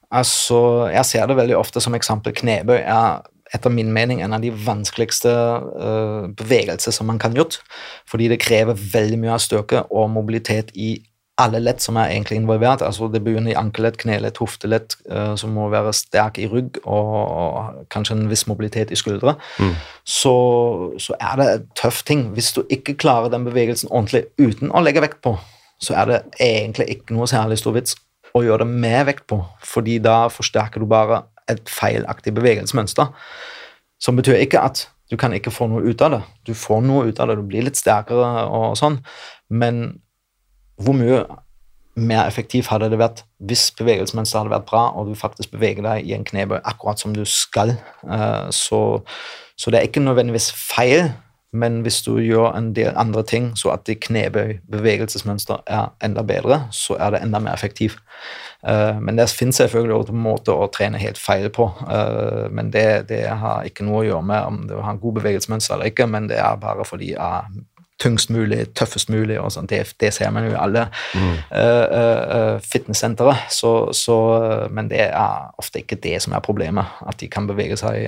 Altså, 0.10 0.90
jeg 0.90 1.06
ser 1.06 1.30
det 1.30 1.38
veldig 1.38 1.58
ofte 1.60 1.84
som 1.84 1.96
eksempel 1.98 2.34
knebøy 2.34 2.80
er 2.80 3.22
etter 3.56 3.72
min 3.74 3.92
mening 3.94 4.22
en 4.22 4.36
av 4.36 4.44
de 4.44 4.52
vanskeligste 4.52 5.32
uh, 5.32 6.28
bevegelser 6.38 6.96
som 6.96 7.08
man 7.10 7.20
kan 7.22 7.36
gjøre, 7.38 7.62
fordi 8.10 8.32
det 8.32 8.42
krever 8.44 8.80
veldig 8.94 9.22
mye 9.22 9.36
av 9.36 9.44
styrke 9.44 9.86
og 9.88 10.10
mobilitet 10.16 10.74
i 10.76 10.98
alle 11.38 11.60
ledd 11.62 11.78
som 11.84 12.00
er 12.02 12.10
egentlig 12.10 12.40
involvert. 12.40 12.82
altså 12.82 13.08
Det 13.14 13.22
begynner 13.24 13.52
i 13.52 13.58
ankelett, 13.60 14.00
kneledd, 14.02 14.40
hofteledd, 14.42 14.96
uh, 15.12 15.36
som 15.38 15.54
må 15.54 15.68
være 15.70 15.94
sterk 15.94 16.40
i 16.42 16.48
rygg 16.50 16.80
og, 16.84 17.14
og 17.14 17.86
kanskje 17.94 18.18
en 18.18 18.30
viss 18.32 18.48
mobilitet 18.50 18.92
i 18.92 18.98
skuldre. 18.98 19.36
Mm. 19.60 19.76
Så, 20.04 20.34
så 20.98 21.14
er 21.22 21.38
det 21.38 21.48
en 21.52 21.70
tøff 21.78 22.02
ting. 22.04 22.32
Hvis 22.34 22.52
du 22.58 22.64
ikke 22.70 22.98
klarer 22.98 23.30
den 23.30 23.46
bevegelsen 23.46 23.92
ordentlig 23.92 24.26
uten 24.42 24.74
å 24.74 24.82
legge 24.82 25.06
vekt 25.06 25.22
på, 25.22 25.38
så 25.82 25.94
er 25.94 26.10
det 26.10 26.20
egentlig 26.42 26.90
ikke 26.96 27.14
noe 27.14 27.30
særlig 27.30 27.60
stor 27.62 27.76
vits 27.78 27.94
å 28.38 28.44
gjøre 28.46 28.66
det 28.66 28.82
med 28.84 29.06
vekt 29.08 29.28
på, 29.30 29.40
fordi 29.66 29.98
da 30.04 30.26
forsterker 30.34 30.84
du 30.84 30.90
bare 30.90 31.24
et 31.52 31.70
feilaktig 31.72 32.34
bevegelsesmønster. 32.38 33.10
Som 34.00 34.20
betyr 34.20 34.44
ikke 34.44 34.62
at 34.62 34.88
du 35.12 35.16
kan 35.18 35.34
ikke 35.34 35.54
få 35.54 35.70
noe 35.72 35.86
ut 35.88 36.02
av 36.04 36.18
det. 36.18 36.22
Du 36.48 36.54
får 36.54 36.82
noe 36.84 37.08
ut 37.08 37.20
av 37.20 37.30
det, 37.30 37.38
du 37.40 37.48
blir 37.48 37.66
litt 37.66 37.80
sterkere 37.80 38.48
og 38.52 38.76
sånn, 38.80 39.00
men 39.50 40.02
hvor 40.78 40.98
mye 40.98 41.24
mer 41.98 42.28
effektivt 42.28 42.70
hadde 42.70 42.92
det 42.92 43.00
vært 43.02 43.24
hvis 43.50 43.72
bevegelsesmønsteret 43.80 44.44
hadde 44.44 44.54
vært 44.54 44.68
bra, 44.70 44.84
og 44.94 45.10
du 45.10 45.16
faktisk 45.18 45.56
beveger 45.56 45.86
deg 45.86 46.06
i 46.06 46.14
en 46.14 46.26
knebøy 46.28 46.60
akkurat 46.60 47.02
som 47.02 47.16
du 47.16 47.24
skal. 47.26 47.74
Eh, 48.06 48.50
Så, 48.52 49.02
så 49.58 49.72
det 49.72 49.80
er 49.80 49.88
ikke 49.88 50.04
nødvendigvis 50.06 50.52
feil, 50.54 51.12
men 51.54 51.82
hvis 51.82 52.02
du 52.06 52.20
gjør 52.20 52.54
en 52.58 52.74
del 52.76 52.94
andre 52.96 53.24
ting 53.24 53.54
så 53.58 53.72
at 53.74 53.88
det 53.88 54.02
knebøy 54.04 54.60
bevegelsesmønster 54.70 55.64
er 55.66 55.90
enda 56.04 56.22
bedre, 56.22 56.68
så 56.72 56.98
er 57.00 57.16
det 57.16 57.24
enda 57.24 57.40
mer 57.40 57.54
effektivt. 57.54 57.98
Eh, 58.66 59.00
Men 59.00 59.18
det 59.18 59.30
finnes 59.30 59.56
selvfølgelig 59.62 59.96
også 59.96 60.14
en 60.16 60.24
måte 60.24 60.54
å 60.54 60.68
trene 60.74 60.98
helt 60.98 61.18
feil 61.22 61.50
på, 61.54 61.70
eh, 61.90 62.48
men 62.50 62.72
det, 62.74 63.08
det 63.10 63.24
har 63.30 63.66
ikke 63.70 63.86
noe 63.86 64.02
å 64.02 64.08
gjøre 64.08 64.26
med 64.26 64.46
om 64.50 64.62
du 64.68 64.76
har 64.80 64.92
en 64.96 65.02
god 65.02 65.20
bevegelsesmønster 65.20 65.76
eller 65.76 65.92
ikke, 65.92 66.08
men 66.10 66.30
det 66.32 66.40
er 66.42 66.58
bare 66.62 66.86
fordi 66.88 67.14
ja, 67.14 67.46
tyngst 68.02 68.30
mulig, 68.30 68.74
tøffest 68.78 69.10
mulig, 69.10 69.40
og 69.42 69.52
sånn. 69.54 69.70
Det, 69.70 69.80
det 70.02 70.12
ser 70.14 70.30
man 70.34 70.46
jo 70.46 70.52
i 70.54 70.58
alle 70.58 70.84
fitnesssentre, 72.62 73.34
så, 73.50 73.72
så, 73.94 74.18
men 74.70 74.90
det 74.92 75.08
er 75.08 75.48
ofte 75.58 75.82
ikke 75.82 75.98
det 76.04 76.20
som 76.22 76.36
er 76.38 76.46
problemet, 76.46 76.86
at 77.10 77.18
de 77.22 77.30
kan 77.30 77.50
bevege 77.50 77.78
seg 77.80 78.06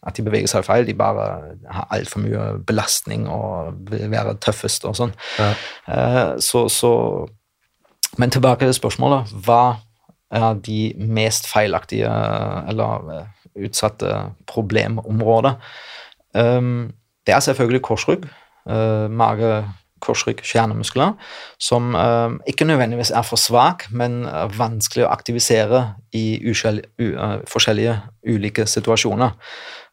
at 0.00 0.16
de 0.16 0.24
beveger 0.24 0.48
seg 0.48 0.64
feil, 0.64 0.86
de 0.88 0.96
bare 0.96 1.26
har 1.68 1.90
altfor 1.92 2.22
mye 2.24 2.44
belastning 2.66 3.26
og 3.28 3.74
vil 3.90 4.08
være 4.10 4.38
tøffest 4.40 4.86
og 4.88 4.96
sånn. 4.96 5.12
Ja. 5.38 5.50
Så, 6.40 6.64
så 6.72 6.92
Men 8.18 8.30
tilbake 8.30 8.66
til 8.66 8.74
spørsmålet. 8.74 9.30
Hva 9.44 9.76
er 10.30 10.54
de 10.66 10.94
mest 10.98 11.48
feilaktige 11.50 12.10
eller 12.70 13.10
eh, 13.14 13.26
utsatte 13.66 14.14
problemområder? 14.46 15.58
Um, 16.34 16.92
det 17.26 17.34
er 17.34 17.40
selvfølgelig 17.40 17.82
korsrygg, 17.82 18.24
uh, 18.70 19.10
mage, 19.10 19.64
korsrygg, 20.00 20.40
kjernemuskler, 20.42 21.12
som 21.60 21.94
uh, 21.94 22.32
ikke 22.46 22.64
nødvendigvis 22.64 23.10
er 23.10 23.22
for 23.22 23.36
svak, 23.36 23.84
men 23.90 24.24
er 24.24 24.54
vanskelig 24.56 25.04
å 25.04 25.10
aktivisere 25.12 25.82
i 26.16 26.40
uskjell- 26.50 26.84
u, 26.98 27.10
uh, 27.12 27.36
forskjellige 27.50 27.98
ulike 28.26 28.66
situasjoner. 28.66 29.36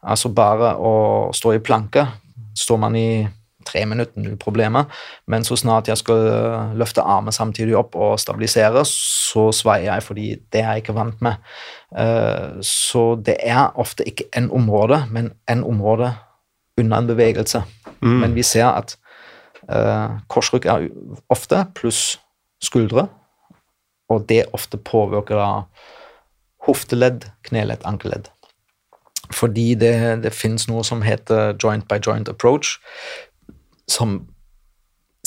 Altså 0.08 0.30
bare 0.30 0.76
å 0.78 0.94
stå 1.34 1.58
i 1.58 1.60
planke, 1.64 2.06
står 2.58 2.80
man 2.82 2.96
i 2.96 3.10
tre 3.68 3.84
minutter, 3.86 4.22
null 4.24 4.38
problemer, 4.42 4.88
men 5.28 5.44
så 5.46 5.58
snart 5.60 5.90
jeg 5.92 6.00
skal 6.00 6.28
eh, 6.32 6.76
løfte 6.80 7.04
armen 7.04 7.36
samtidig 7.36 7.76
opp 7.78 7.96
og 7.96 8.16
stabilisere, 8.22 8.86
så 8.88 9.50
sveier 9.56 9.92
jeg 9.92 10.06
fordi 10.06 10.28
det 10.54 10.64
er 10.64 10.78
jeg 10.78 10.86
ikke 10.86 10.98
vant 10.98 11.26
med. 11.26 11.44
Eh, 11.98 12.62
Så 12.62 13.04
det 13.26 13.38
er 13.44 13.76
ofte 13.76 14.08
ikke 14.08 14.30
en 14.38 14.50
område, 14.52 15.04
men 15.12 15.34
en 15.50 15.64
område 15.64 16.14
under 16.78 16.98
en 16.98 17.08
bevegelse. 17.08 17.64
Mm. 18.02 18.20
Men 18.22 18.36
vi 18.36 18.44
ser 18.44 18.72
at 18.72 18.98
korsrykk 19.68 20.28
korsrygg 20.32 20.66
er 20.72 20.86
ofte 21.34 21.66
pluss 21.76 22.20
skuldre, 22.64 23.08
og 24.10 24.30
det 24.30 24.46
ofte 24.56 24.78
påvirker 24.78 25.66
hofteledd, 26.68 27.28
kneledd, 27.48 27.84
ankelledd. 27.86 28.30
Fordi 29.34 29.74
det, 29.76 30.24
det 30.24 30.32
finnes 30.32 30.68
noe 30.70 30.86
som 30.88 31.02
heter 31.04 31.58
joint 31.60 31.88
by 31.90 32.00
joint 32.00 32.30
approach, 32.32 32.78
som 33.90 34.20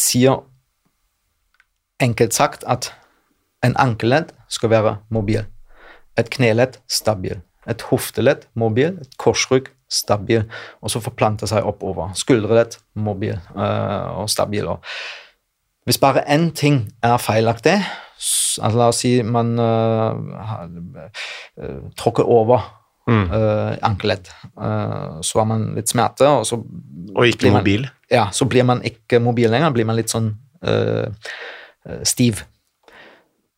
sier 0.00 0.42
enkelt 2.00 2.34
sagt 2.34 2.64
at 2.64 2.92
en 3.64 3.76
ankeledd 3.76 4.32
skal 4.48 4.70
være 4.72 4.96
mobil, 5.12 5.44
et 6.18 6.30
kneledd 6.32 6.80
stabil, 6.88 7.40
et 7.68 7.82
hofteledd 7.90 8.46
mobil, 8.54 8.96
et 9.00 9.18
korsrygg 9.20 9.68
stabil, 9.90 10.44
og 10.80 10.90
så 10.90 11.02
forplante 11.02 11.46
seg 11.50 11.66
oppover. 11.66 12.14
Skuldreledd 12.16 12.78
mobil 12.94 13.34
øh, 13.34 14.20
og 14.22 14.30
stabil. 14.30 14.68
Hvis 15.84 15.98
bare 15.98 16.28
én 16.28 16.50
ting 16.54 16.92
er 17.02 17.16
feilaktig, 17.16 17.80
altså 18.62 18.78
la 18.78 18.88
oss 18.88 19.02
si 19.02 19.22
man 19.22 19.58
øh, 19.58 20.14
tråkker 21.96 22.22
over 22.22 22.79
Mm. 23.10 23.24
Uh, 23.32 23.72
ankeledd. 23.82 24.28
Uh, 24.54 25.18
så 25.26 25.40
har 25.40 25.48
man 25.50 25.64
litt 25.74 25.90
smerte, 25.90 26.28
og 26.30 26.44
så 26.46 26.60
Og 26.60 27.24
ikke 27.26 27.50
man- 27.50 27.64
mobil. 27.64 27.88
ja, 28.10 28.28
så 28.30 28.46
blir 28.46 28.62
man 28.68 28.82
ikke 28.86 29.18
mobil 29.20 29.50
lenger, 29.50 29.72
blir 29.74 29.84
man 29.88 29.96
litt 29.98 30.12
sånn 30.12 30.28
eh, 30.62 31.08
eh, 31.88 32.02
stiv. 32.04 32.44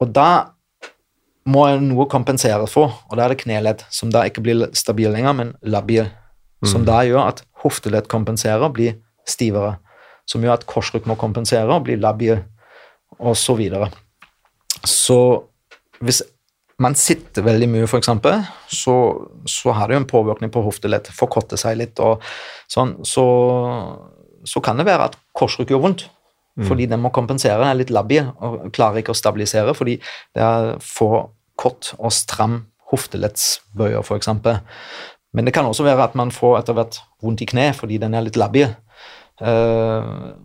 Og 0.00 0.12
da 0.14 0.46
må 1.50 1.66
jeg 1.68 1.80
noe 1.82 2.06
kompensere 2.06 2.68
for, 2.70 2.94
og 3.10 3.16
da 3.18 3.24
er 3.24 3.34
det 3.34 3.42
kneledd, 3.42 3.82
som 3.90 4.10
da 4.14 4.22
ikke 4.28 4.40
blir 4.44 4.68
stabil 4.78 5.10
lenger, 5.10 5.34
men 5.34 5.54
labil. 5.62 6.06
Som 6.64 6.84
da 6.86 7.00
gjør 7.02 7.26
at 7.26 7.42
hofteledd 7.64 8.06
kompenserer 8.06 8.62
og 8.62 8.76
blir 8.76 8.94
stivere. 9.26 9.78
Som 10.30 10.42
gjør 10.46 10.52
at 10.60 10.66
korsrygg 10.70 11.08
må 11.10 11.16
kompensere 11.18 11.66
og 11.74 11.84
bli 11.88 11.96
labil, 11.96 12.38
og 13.18 13.34
så 13.36 13.56
videre. 13.58 13.90
Så 14.86 15.42
hvis 16.00 16.22
man 16.82 16.96
sitter 16.98 17.44
veldig 17.46 17.68
mye, 17.70 17.90
eksempel, 17.98 18.42
så, 18.70 18.94
så 19.48 19.74
har 19.76 19.88
det 19.88 19.96
jo 19.96 20.02
en 20.02 20.10
påvirkning 20.10 20.50
på 20.52 20.64
hofteleddet. 20.64 21.14
Forkorter 21.14 21.60
seg 21.60 21.78
litt 21.78 22.02
og 22.02 22.24
sånn. 22.70 22.96
Så, 23.06 23.24
så 24.48 24.62
kan 24.64 24.80
det 24.80 24.88
være 24.88 25.10
at 25.10 25.18
korsrygg 25.36 25.72
gjør 25.72 25.86
vondt. 25.86 26.08
Fordi 26.60 26.84
den 26.84 27.00
må 27.00 27.08
kompensere, 27.08 27.56
den 27.62 27.70
er 27.70 27.78
litt 27.80 27.90
labbig 27.94 28.18
og 28.28 28.66
klarer 28.76 29.00
ikke 29.00 29.14
å 29.14 29.16
stabilisere 29.16 29.72
fordi 29.72 29.94
det 30.36 30.42
er 30.44 30.74
for 30.84 31.30
kort 31.56 31.94
og 31.96 32.12
stram 32.12 32.58
hofteleddsbøyer, 32.92 34.02
f.eks. 34.04 34.28
Men 35.32 35.48
det 35.48 35.54
kan 35.56 35.64
også 35.64 35.86
være 35.86 36.10
at 36.10 36.18
man 36.18 36.32
får 36.34 36.58
etter 36.58 36.76
hvert 36.76 36.98
vondt 37.24 37.44
i 37.44 37.48
kne 37.48 37.70
fordi 37.76 37.96
den 38.02 38.12
er 38.12 38.26
litt 38.26 38.36
labbig. 38.36 38.66
Uh, 39.40 40.36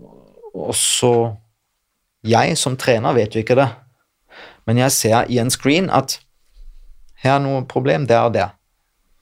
og 0.56 0.72
så 0.76 1.36
Jeg 2.26 2.56
som 2.58 2.76
trener 2.80 3.14
vet 3.14 3.36
jo 3.36 3.44
ikke 3.44 3.56
det, 3.56 3.68
men 4.68 4.80
jeg 4.82 4.92
ser 4.92 5.30
i 5.32 5.38
en 5.40 5.52
screen 5.54 5.86
at 5.94 6.18
her 7.24 7.36
er 7.36 7.44
noe 7.44 7.66
problem 7.70 8.08
der 8.08 8.28
og 8.28 8.34
der. 8.36 8.56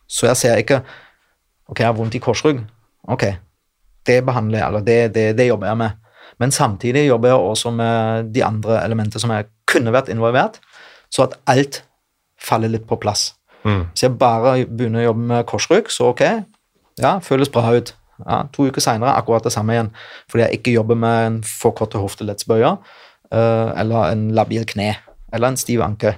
Så 0.07 0.29
jeg 0.29 0.37
ser 0.37 0.61
ikke 0.61 0.83
Ok, 1.65 1.79
jeg 1.79 1.87
har 1.87 1.95
vondt 1.97 2.13
i 2.13 2.19
korsrygg. 2.21 2.59
Ok, 3.09 3.23
det 4.05 4.19
behandler 4.21 4.59
jeg, 4.59 4.67
eller 4.67 4.83
det, 4.85 4.97
det, 5.15 5.23
det 5.33 5.47
jobber 5.47 5.71
jeg 5.71 5.77
med. 5.79 5.95
Men 6.37 6.51
samtidig 6.53 7.07
jobber 7.07 7.31
jeg 7.31 7.37
også 7.37 7.71
med 7.73 8.29
de 8.35 8.43
andre 8.45 8.83
elementene 8.83 9.21
som 9.23 9.33
jeg 9.33 9.47
kunne 9.65 9.93
vært 9.95 10.11
involvert, 10.13 10.59
så 11.09 11.25
at 11.25 11.33
alt 11.49 11.79
faller 12.37 12.69
litt 12.69 12.85
på 12.85 12.99
plass. 13.01 13.31
Mm. 13.65 13.87
Så 13.97 14.05
jeg 14.05 14.17
bare 14.21 14.53
begynner 14.69 15.01
å 15.01 15.07
jobbe 15.07 15.25
med 15.31 15.47
korsrygg, 15.49 15.89
så 15.89 16.11
ok, 16.13 16.21
ja, 17.01 17.17
føles 17.25 17.49
bra 17.49 17.73
ut. 17.73 17.95
Ja, 18.21 18.43
to 18.53 18.69
uker 18.69 18.83
seinere 18.83 19.17
akkurat 19.17 19.43
det 19.43 19.51
samme 19.51 19.73
igjen, 19.75 19.89
fordi 20.31 20.45
jeg 20.45 20.59
ikke 20.59 20.75
jobber 20.77 21.01
med 21.01 21.25
en 21.25 21.41
forkortet 21.43 21.99
hofteleddsbøyer 21.99 22.77
eh, 23.33 23.71
eller 23.81 24.13
en 24.13 24.29
labil 24.37 24.63
kne 24.69 24.93
eller 25.33 25.51
en 25.51 25.59
stiv 25.59 25.83
anke. 25.83 26.13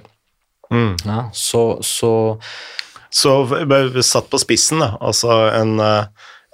Mm. 0.74 0.96
Ja, 1.04 1.20
så, 1.32 1.78
så 1.82 2.10
Så 3.10 3.32
satt 4.04 4.28
på 4.30 4.38
spissen, 4.40 4.82
da. 4.84 4.90
Altså 5.00 5.48
en, 5.56 5.78
eh, 5.80 6.04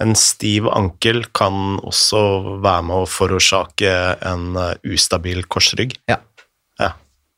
en 0.02 0.14
stiv 0.14 0.68
ankel 0.70 1.24
kan 1.34 1.80
også 1.82 2.60
være 2.62 2.82
med 2.86 3.02
å 3.02 3.08
forårsake 3.10 3.94
en 4.22 4.54
eh, 4.56 4.76
ustabil 4.94 5.44
korsrygg. 5.50 5.98
ja. 6.10 6.20
Ja. 6.80 6.92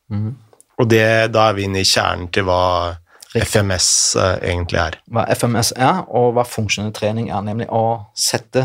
Mm. 0.09 0.35
Og 0.77 0.87
det, 0.89 1.33
da 1.33 1.49
er 1.49 1.55
vi 1.57 1.65
inne 1.65 1.81
i 1.81 1.87
kjernen 1.87 2.29
til 2.33 2.45
hva 2.45 2.95
Riktig. 3.33 3.47
FMS 3.49 4.15
eh, 4.15 4.35
egentlig 4.53 4.79
er. 4.79 4.97
hva 5.11 5.25
FMS 5.33 5.73
er, 5.75 6.03
og 6.07 6.35
hva 6.37 6.45
funksjonell 6.47 6.93
trening 6.95 7.29
er, 7.29 7.41
nemlig 7.45 7.67
å 7.73 8.07
sette 8.17 8.63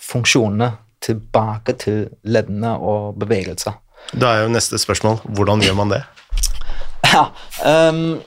funksjonene 0.00 0.72
tilbake 1.04 1.76
til 1.80 2.08
leddene 2.24 2.74
og 2.76 3.20
bevegelser. 3.20 3.76
Da 4.12 4.34
er 4.34 4.42
jo 4.44 4.52
neste 4.52 4.80
spørsmål 4.80 5.20
hvordan 5.36 5.62
gjør 5.64 5.76
man 5.78 5.92
det? 5.92 6.00
Ja, 7.08 7.30
Um, 7.60 8.22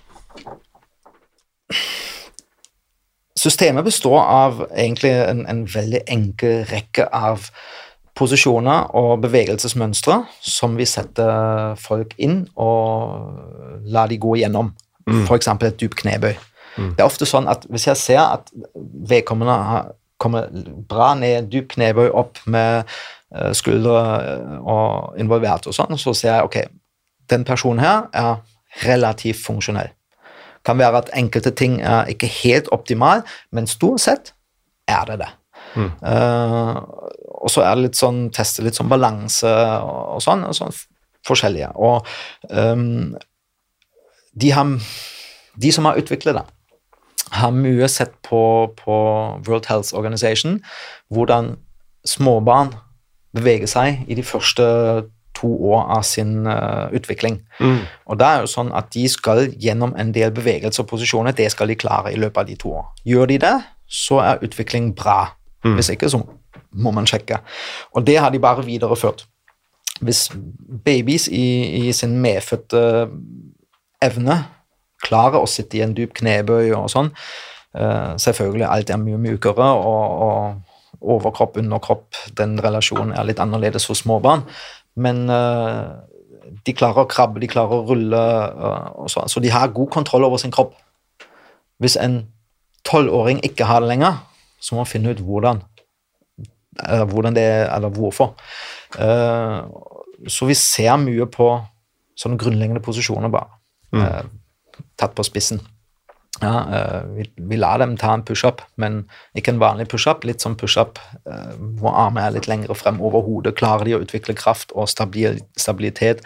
systemet 3.36 3.84
består 3.84 4.20
av 4.22 4.60
egentlig 4.70 5.10
en, 5.10 5.46
en 5.50 5.64
veldig 5.66 6.04
enkel 6.08 6.68
rekke 6.70 7.08
av 7.10 7.48
posisjoner 8.14 8.92
og 8.94 9.24
bevegelsesmønstre 9.24 10.20
som 10.38 10.78
vi 10.78 10.86
setter 10.86 11.74
folk 11.82 12.14
inn 12.22 12.44
og 12.62 13.82
lar 13.90 14.12
de 14.12 14.20
gå 14.22 14.36
gjennom. 14.44 14.70
For 15.26 15.36
eksempel 15.36 15.72
et 15.72 15.80
dypt 15.82 15.98
knebøy. 16.04 16.36
Det 16.78 17.02
er 17.02 17.10
ofte 17.10 17.26
sånn 17.30 17.50
at 17.52 17.66
hvis 17.70 17.88
jeg 17.90 18.00
ser 18.00 18.22
at 18.22 18.54
vedkommende 19.10 19.58
kommer 20.22 20.48
bra 20.88 21.12
ned, 21.20 21.50
dyp 21.52 21.74
knebøy 21.74 22.08
opp 22.16 22.40
med 22.48 22.86
eh, 23.36 23.52
skuldre 23.58 24.00
eh, 24.22 24.54
og 24.62 25.20
involvert 25.20 25.68
og 25.68 25.76
sånn, 25.76 25.98
så 26.00 26.14
ser 26.16 26.38
jeg 26.38 26.48
ok, 26.48 26.58
den 27.34 27.44
personen 27.44 27.84
her 27.84 28.08
er 28.16 28.40
relativt 28.86 29.44
funksjonell. 29.46 29.92
Kan 30.66 30.80
være 30.80 31.04
at 31.04 31.14
enkelte 31.18 31.52
ting 31.52 31.82
er 31.82 32.10
ikke 32.12 32.30
helt 32.44 32.70
optimal, 32.72 33.24
men 33.52 33.68
stort 33.68 34.04
sett 34.04 34.34
er 34.88 35.06
det 35.10 35.20
det. 35.24 35.32
Eh, 35.76 36.76
og 37.44 37.52
så 37.52 37.64
er 37.66 37.76
det 37.76 37.88
litt 37.88 38.00
sånn 38.00 38.28
teste 38.34 38.64
litt 38.66 38.78
sånn 38.78 38.92
balanse 38.92 39.50
og, 39.50 40.18
og 40.18 40.24
sånn, 40.24 40.46
og 40.48 40.56
sånn 40.58 40.76
forskjellige. 41.28 41.72
Og 41.80 42.08
um, 42.52 43.14
de, 44.40 44.52
har, 44.56 44.76
de 45.60 45.74
som 45.76 45.88
har 45.90 46.00
utviklet 46.00 46.38
det, 46.40 46.46
har 47.34 47.56
mye 47.56 47.90
sett 47.90 48.16
på, 48.26 48.42
på 48.78 48.96
World 49.48 49.68
Health 49.70 49.96
Organization 49.98 50.60
hvordan 51.14 51.56
småbarn 52.08 52.74
beveger 53.34 53.70
seg 53.72 54.04
i 54.12 54.18
de 54.20 54.26
første 54.28 54.66
to 55.36 55.50
år 55.74 55.86
av 55.98 56.04
sin 56.08 56.48
uh, 56.48 56.90
utvikling. 56.96 57.40
Og 58.06 58.20
det 58.20 58.28
er 58.28 58.44
jo 58.44 58.52
sånn 58.52 58.72
at 58.76 58.92
de 58.96 59.08
skal 59.12 59.48
gjennom 59.62 59.96
en 60.00 60.14
del 60.16 60.34
bevegelser 60.36 60.86
og 60.86 60.92
posisjoner, 60.94 61.36
det 61.36 61.50
skal 61.54 61.72
de 61.72 61.80
klare 61.80 62.14
i 62.14 62.20
løpet 62.20 62.44
av 62.44 62.50
de 62.50 62.58
to 62.60 62.74
år. 62.80 62.90
Gjør 63.08 63.32
de 63.32 63.40
det, 63.46 63.56
så 63.90 64.20
er 64.24 64.44
utvikling 64.46 64.94
bra. 64.98 65.34
Hvis 65.64 65.94
ikke, 65.94 66.10
så 66.12 66.20
må 66.76 66.92
man 66.92 67.08
sjekke. 67.08 67.40
Og 67.96 68.04
det 68.08 68.18
har 68.20 68.34
de 68.34 68.42
bare 68.44 68.66
videreført. 68.66 69.26
Hvis 70.04 70.28
babies 70.84 71.30
i, 71.32 71.88
i 71.88 71.94
sin 71.96 72.18
medfødte 72.22 72.82
evne 74.04 74.44
klarer 75.04 75.44
å 75.44 75.50
sitte 75.50 75.78
i 75.78 75.84
en 75.86 75.94
dyp 75.96 76.16
knebøy 76.18 76.74
og 76.76 76.90
sånn, 76.92 77.12
uh, 77.78 78.14
selvfølgelig 78.20 78.68
alt 78.68 78.92
er 78.92 79.02
mye 79.02 79.20
mykere, 79.22 79.70
og, 79.80 80.24
og 80.28 81.04
overkropp, 81.16 81.58
underkropp, 81.60 82.08
den 82.38 82.56
relasjonen 82.64 83.14
er 83.16 83.28
litt 83.28 83.42
annerledes 83.44 83.88
hos 83.90 84.04
småbarn, 84.04 84.46
men 84.96 85.24
eh, 85.30 85.88
de 86.66 86.76
klarer 86.76 87.04
å 87.04 87.10
krabbe, 87.10 87.42
de 87.42 87.50
klarer 87.52 87.82
å 87.82 87.88
rulle, 87.88 88.22
eh, 88.22 88.88
og 89.04 89.10
så, 89.12 89.26
så 89.32 89.42
de 89.44 89.52
har 89.54 89.74
god 89.76 89.92
kontroll 89.94 90.28
over 90.28 90.42
sin 90.42 90.54
kropp. 90.54 90.76
Hvis 91.82 91.98
en 92.00 92.22
tolvåring 92.88 93.42
ikke 93.46 93.68
har 93.68 93.84
det 93.84 93.92
lenger, 93.94 94.22
så 94.60 94.76
må 94.76 94.84
man 94.84 94.92
finne 94.92 95.14
ut 95.14 95.24
hvordan, 95.24 95.64
eller, 96.84 97.08
hvordan 97.10 97.36
det, 97.36 97.48
eller 97.68 97.94
hvorfor. 97.94 98.36
Eh, 99.00 99.60
så 100.32 100.48
vi 100.48 100.58
ser 100.58 100.96
mye 101.02 101.28
på 101.32 101.50
sånne 102.20 102.40
grunnleggende 102.40 102.84
posisjoner 102.84 103.32
bare, 103.34 103.60
eh, 103.98 104.22
tatt 105.00 105.16
på 105.18 105.26
spissen. 105.28 105.60
Ja, 106.44 106.54
eh, 106.76 107.04
vi, 107.16 107.28
vi 107.50 107.58
lar 107.60 107.80
dem 107.80 107.96
ta 108.00 108.14
en 108.14 108.26
pushup, 108.28 108.62
men 108.76 109.04
ikke 109.38 109.54
en 109.54 109.62
vanlig 109.62 109.88
pushup. 109.94 110.26
Litt 110.28 110.44
sånn 110.44 110.58
pushup 110.60 111.00
uh, 111.24 111.54
hvor 111.80 111.96
armen 111.96 112.24
er 112.24 112.36
litt 112.36 112.50
lengre 112.52 112.76
frem 112.76 113.00
over 113.04 113.24
hodet. 113.24 113.56
Klarer 113.60 113.88
de 113.88 113.96
å 113.96 114.02
utvikle 114.04 114.36
kraft 114.36 114.76
og 114.76 114.90
stabil, 114.92 115.40
stabilitet 115.60 116.26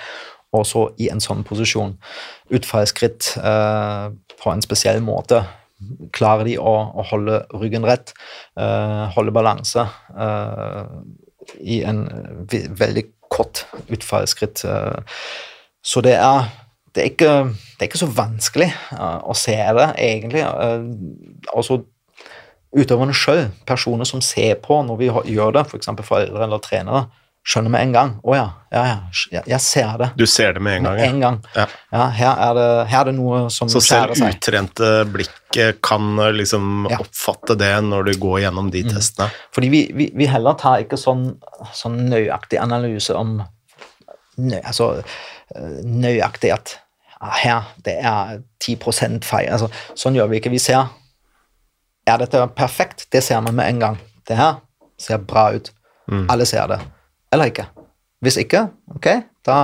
også 0.56 0.88
i 1.02 1.10
en 1.12 1.22
sånn 1.24 1.44
posisjon? 1.48 1.96
Utfallsskritt 2.54 3.34
eh, 3.38 4.06
på 4.42 4.52
en 4.54 4.64
spesiell 4.64 5.02
måte. 5.06 5.44
Klarer 6.16 6.48
de 6.48 6.58
å, 6.58 6.74
å 6.98 7.06
holde 7.12 7.42
ryggen 7.60 7.86
rett, 7.86 8.14
eh, 8.58 9.04
holde 9.14 9.36
balanse 9.36 9.86
eh, 10.18 10.96
i 11.62 11.82
en 11.88 12.06
veldig 12.80 13.06
kort 13.34 13.66
utfallsskritt? 13.92 14.64
eh. 14.66 15.20
så 15.84 16.02
det 16.02 16.16
er 16.18 16.48
det 16.98 17.04
er, 17.04 17.12
ikke, 17.14 17.34
det 17.78 17.86
er 17.86 17.90
ikke 17.92 18.02
så 18.02 18.10
vanskelig 18.10 18.72
uh, 18.98 19.20
å 19.30 19.36
se 19.38 19.54
det, 19.54 19.86
egentlig. 20.02 20.42
Uh, 20.42 21.54
altså 21.54 21.84
utøverne 22.78 23.14
sjøl, 23.16 23.46
personer 23.70 24.08
som 24.10 24.22
ser 24.26 24.58
på 24.64 24.82
når 24.86 24.98
vi 25.00 25.08
har- 25.14 25.30
gjør 25.30 25.54
det, 25.60 25.66
f.eks. 25.70 25.92
For 25.94 26.08
foreldre 26.10 26.44
eller 26.48 26.62
trenere, 26.64 27.06
skjønner 27.48 27.72
med 27.72 27.82
en 27.86 27.94
gang. 27.94 28.10
'Å 28.24 28.36
ja, 28.36 28.48
ja, 28.74 28.82
ja, 29.32 29.42
jeg, 29.48 29.60
ser 29.64 29.94
det 30.02 30.10
Du 30.18 30.26
ser 30.28 30.58
det 30.58 30.62
med 30.62 30.78
en 30.78 30.84
gang. 30.84 30.96
med 30.96 31.04
ja. 31.06 31.12
en 31.12 31.22
gang'. 31.22 31.38
Ja. 31.56 31.66
Ja, 31.94 32.08
her, 32.18 32.42
er 32.48 32.58
det, 32.58 32.88
her 32.90 33.00
er 33.00 33.06
det 33.06 33.16
noe 33.16 33.50
som 33.54 33.70
Så 33.70 33.80
selv 33.80 34.18
utrente 34.18 34.90
blikk 35.08 35.56
eh, 35.56 35.72
kan 35.82 36.18
liksom 36.36 36.90
oppfatte 36.92 37.56
det 37.56 37.72
når 37.86 38.10
du 38.10 38.18
går 38.20 38.42
gjennom 38.42 38.72
de 38.74 38.84
testene. 38.90 39.30
Fordi 39.56 39.70
vi, 39.70 39.92
vi, 39.94 40.10
vi 40.14 40.28
heller 40.28 40.58
tar 40.60 40.84
ikke 40.84 41.00
sånn, 41.00 41.38
sånn 41.72 42.10
nøyaktig 42.10 42.60
analyse 42.60 43.16
om 43.16 43.38
nøy, 44.38 44.60
altså, 44.66 44.98
nøyaktig 45.88 46.52
at 46.52 46.76
her, 47.22 47.74
det 47.86 47.98
er 48.06 48.42
10 48.62 48.78
feil. 49.26 49.50
Altså, 49.50 49.70
sånn 49.98 50.16
gjør 50.18 50.30
vi 50.32 50.42
ikke. 50.42 50.54
Vi 50.54 50.62
ser 50.62 50.88
Er 52.08 52.22
dette 52.22 52.40
perfekt? 52.56 53.08
Det 53.12 53.20
ser 53.24 53.42
man 53.42 53.56
med 53.56 53.68
en 53.68 53.80
gang. 53.80 53.98
Det 54.28 54.38
her 54.38 54.62
ser 54.98 55.18
bra 55.18 55.50
ut. 55.52 55.72
Alle 56.32 56.46
ser 56.46 56.68
det. 56.72 56.80
Eller 57.34 57.52
ikke. 57.52 57.66
Hvis 58.24 58.38
ikke, 58.42 58.64
ok, 58.96 59.08
da 59.46 59.58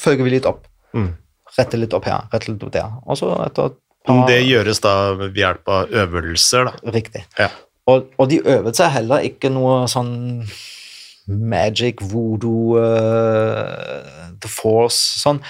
følger 0.00 0.26
vi 0.26 0.34
litt 0.36 0.46
opp. 0.46 0.66
Mm. 0.94 1.14
Rette 1.56 1.80
litt 1.80 1.94
opp 1.96 2.06
her, 2.06 2.28
rette 2.32 2.52
litt 2.52 2.62
opp 2.62 2.74
der. 2.74 2.92
Og 3.06 3.18
så 3.18 3.32
etter 3.46 3.72
par... 4.06 4.22
det 4.28 4.42
gjøres 4.44 4.82
da 4.84 4.94
ved 5.18 5.38
hjelp 5.38 5.72
av 5.72 5.96
øvelser, 6.04 6.68
da. 6.68 6.92
Riktig. 6.94 7.24
Ja. 7.40 7.48
Og, 7.90 8.12
og 8.20 8.30
de 8.30 8.38
øvelser 8.44 8.86
er 8.86 8.96
heller 9.00 9.26
ikke 9.26 9.50
noe 9.50 9.82
sånn 9.90 10.12
magic, 11.26 12.00
voodoo, 12.00 12.76
uh, 12.78 14.32
the 14.42 14.50
force, 14.50 14.98
sånn. 15.22 15.42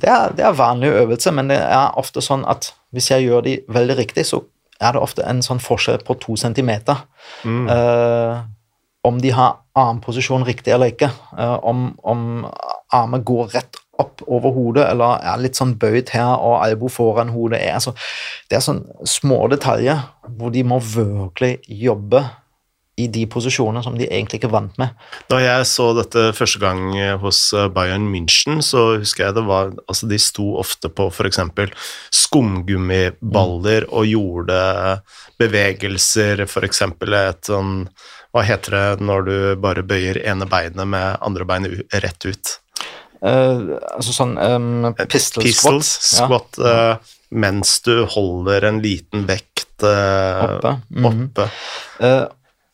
Det 0.00 0.10
er, 0.10 0.34
det 0.36 0.46
er 0.46 0.56
vanlige 0.58 1.04
øvelser, 1.04 1.34
men 1.36 1.50
det 1.52 1.60
er 1.60 1.98
ofte 2.00 2.22
sånn 2.24 2.46
at 2.50 2.72
hvis 2.94 3.10
jeg 3.12 3.28
gjør 3.28 3.44
de 3.46 3.58
veldig 3.70 3.98
riktig, 4.00 4.26
så 4.30 4.42
er 4.80 4.96
det 4.96 5.02
ofte 5.04 5.26
en 5.28 5.42
sånn 5.44 5.60
forskjell 5.62 6.00
på 6.06 6.16
to 6.22 6.36
centimeter. 6.40 7.04
Mm. 7.44 7.68
Uh, 7.68 8.40
om 9.06 9.20
de 9.20 9.30
har 9.32 9.60
armposisjon 9.78 10.44
riktig 10.44 10.74
eller 10.74 10.92
ikke. 10.92 11.10
Uh, 11.36 11.56
om, 11.64 11.86
om 12.02 12.26
armen 12.92 13.24
går 13.24 13.54
rett 13.54 13.80
opp 14.00 14.22
over 14.26 14.54
hodet, 14.56 14.86
eller 14.88 15.20
er 15.20 15.40
litt 15.42 15.58
sånn 15.58 15.76
bøyd 15.80 16.12
her, 16.14 16.32
og 16.40 16.60
albu 16.64 16.88
foran 16.92 17.32
hodet. 17.34 17.60
Er, 17.60 17.76
altså, 17.76 17.92
det 18.48 18.58
er 18.58 18.64
sånne 18.64 19.08
små 19.08 19.42
detaljer 19.52 20.06
hvor 20.38 20.52
de 20.54 20.64
må 20.66 20.80
virkelig 20.84 21.58
jobbe 21.68 22.24
i 23.00 23.06
de 23.12 23.24
posisjonene 23.30 23.82
som 23.84 23.96
de 23.98 24.06
egentlig 24.08 24.40
ikke 24.40 24.52
vant 24.52 24.76
med. 24.80 24.94
Da 25.32 25.40
jeg 25.42 25.66
så 25.70 25.90
dette 25.98 26.28
første 26.36 26.60
gang 26.62 26.92
hos 27.22 27.42
eh, 27.56 27.68
Bayern 27.72 28.08
München, 28.12 28.60
så 28.64 29.00
husker 29.00 29.28
jeg 29.28 29.38
det 29.40 29.46
var 29.48 29.72
Altså, 29.90 30.06
de 30.10 30.18
sto 30.20 30.46
ofte 30.60 30.90
på 30.92 31.08
f.eks. 31.10 31.40
skumgummiballer 32.14 33.86
og 33.90 34.06
gjorde 34.08 34.56
bevegelser, 35.40 36.44
f.eks. 36.46 36.82
et 36.84 37.50
sånn 37.50 37.76
Hva 38.30 38.44
heter 38.46 38.76
det 38.76 39.06
når 39.06 39.26
du 39.26 39.36
bare 39.62 39.84
bøyer 39.86 40.20
ene 40.22 40.46
beinet 40.50 40.86
med 40.88 41.16
andre 41.24 41.46
beinet 41.48 41.96
rett 42.04 42.26
ut? 42.28 42.56
Uh, 43.20 43.76
altså 43.98 44.14
sånn 44.16 44.36
um, 44.40 44.94
pistol 45.10 45.44
Pistols, 45.44 45.90
squat. 46.00 46.54
squat, 46.56 46.60
eh, 46.64 47.16
mens 47.36 47.74
du 47.84 48.06
holder 48.08 48.64
en 48.70 48.78
liten 48.80 49.26
vekt 49.28 49.84
uh, 49.84 50.46
Oppe. 50.46 50.72
Mhm. 50.88 51.10
oppe. 51.10 51.50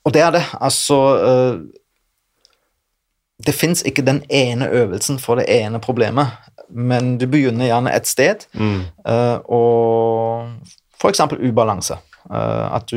Og 0.07 0.15
det 0.15 0.23
er 0.23 0.31
det. 0.37 0.45
Altså 0.63 0.97
eh, 1.19 1.59
Det 3.47 3.53
fins 3.55 3.83
ikke 3.85 4.05
den 4.07 4.23
ene 4.33 4.69
øvelsen 4.73 5.19
for 5.21 5.37
det 5.37 5.45
ene 5.53 5.81
problemet, 5.83 6.27
men 6.71 7.19
du 7.21 7.27
begynner 7.29 7.67
gjerne 7.69 7.93
et 7.95 8.07
sted, 8.09 8.47
Mm. 8.55 8.81
eh, 9.07 9.39
og 9.45 10.49
f.eks. 11.01 11.21
ubalanse. 11.51 11.99
Eh, 12.33 12.75
at 12.77 12.87
du 12.91 12.97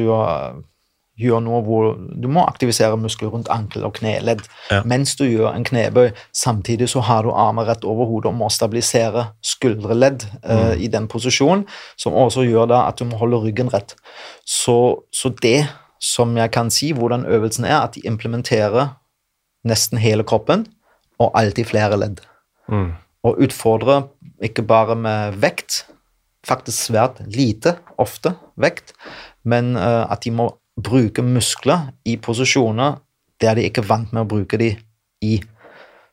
gjør 1.20 1.40
noe 1.44 1.60
hvor 1.62 1.98
du 2.22 2.28
må 2.32 2.46
aktivisere 2.48 2.96
muskler 2.98 3.28
rundt 3.34 3.50
ankel 3.52 3.84
og 3.84 3.94
kneledd 4.00 4.40
Ja. 4.72 4.82
mens 4.86 5.16
du 5.20 5.26
gjør 5.26 5.52
en 5.56 5.64
knebøy. 5.68 6.12
Samtidig 6.34 6.88
så 6.90 7.02
har 7.04 7.24
du 7.24 7.32
armen 7.32 7.68
rett 7.68 7.84
over 7.84 8.06
hodet 8.06 8.26
og 8.32 8.36
må 8.40 8.48
stabilisere 8.50 9.26
skuldreledd 9.44 10.24
eh, 10.44 10.78
i 10.80 10.88
den 10.88 11.08
posisjonen, 11.08 11.66
som 11.98 12.14
også 12.14 12.48
gjør 12.48 12.66
da 12.72 12.86
at 12.88 12.98
du 13.00 13.06
må 13.06 13.18
holde 13.18 13.38
ryggen 13.44 13.74
rett. 13.74 13.96
Så, 14.46 15.04
så 15.12 15.30
det 15.42 15.68
som 16.00 16.38
jeg 16.40 16.52
kan 16.56 16.72
si 16.72 16.94
hvordan 16.96 17.28
øvelsen 17.28 17.68
er, 17.68 17.84
at 17.84 17.96
de 17.96 18.06
implementerer 18.08 18.96
nesten 19.68 20.00
hele 20.00 20.24
kroppen 20.24 20.66
og 21.20 21.36
alltid 21.36 21.68
flere 21.68 22.00
ledd. 22.00 22.24
Mm. 22.72 22.94
Og 23.28 23.42
utfordrer 23.44 24.08
ikke 24.44 24.64
bare 24.64 24.96
med 24.96 25.36
vekt, 25.44 25.84
faktisk 26.48 26.88
svært 26.88 27.20
lite 27.28 27.76
ofte 28.00 28.34
vekt, 28.56 28.94
men 29.44 29.76
uh, 29.76 30.08
at 30.08 30.24
de 30.24 30.32
må 30.32 30.54
bruke 30.80 31.24
muskler 31.26 31.90
i 32.08 32.16
posisjoner 32.16 33.02
der 33.44 33.56
de 33.56 33.66
ikke 33.68 33.84
er 33.84 33.90
vant 33.90 34.14
med 34.16 34.24
å 34.24 34.30
bruke 34.30 34.60
de 34.60 34.74
i. 35.24 35.40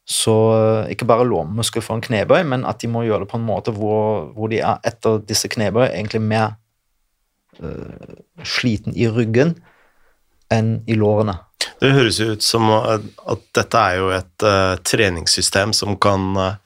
Så 0.06 0.34
eh, 0.54 0.92
ikke 0.94 1.08
bare 1.10 1.26
lårmuskel 1.26 1.82
for 1.82 1.98
en 1.98 2.04
knebøy, 2.04 2.44
men 2.46 2.62
at 2.70 2.78
de 2.82 2.90
må 2.90 3.02
gjøre 3.02 3.24
det 3.24 3.30
på 3.32 3.40
en 3.40 3.46
måte 3.48 3.72
hvor, 3.74 4.28
hvor 4.36 4.52
de 4.52 4.60
er 4.62 4.78
etter 4.86 5.18
disse 5.26 5.50
knebøy 5.50 5.88
egentlig 5.88 6.20
mer 6.22 6.54
uh, 7.58 8.14
sliten 8.46 8.94
i 8.94 9.08
ryggen 9.10 9.56
enn 10.52 10.80
i 10.86 10.96
lårene. 10.98 11.38
Det 11.80 11.92
høres 11.92 12.20
jo 12.20 12.32
ut 12.36 12.44
som 12.44 12.68
at 12.72 13.42
dette 13.56 13.80
er 13.80 13.96
jo 14.00 14.10
et 14.16 14.46
uh, 14.46 14.76
treningssystem 14.86 15.72
som 15.76 15.96
kan 16.00 16.36
uh, 16.36 16.56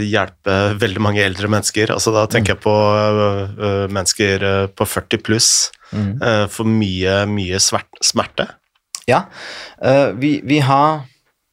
hjelpe 0.00 0.56
veldig 0.80 1.02
mange 1.04 1.24
eldre 1.24 1.48
mennesker. 1.52 1.92
Altså 1.92 2.12
Da 2.14 2.26
tenker 2.30 2.54
jeg 2.54 2.60
på 2.60 2.74
eh, 2.76 3.86
mennesker 3.88 4.66
på 4.76 4.84
40 4.84 5.22
pluss 5.24 5.50
Mm. 5.94 6.18
for 6.50 6.66
mye, 6.66 7.12
mye 7.30 7.60
svert, 7.62 7.86
smerte. 8.02 8.48
Ja, 9.06 9.20
vi, 10.18 10.40
vi 10.42 10.58
har 10.58 11.04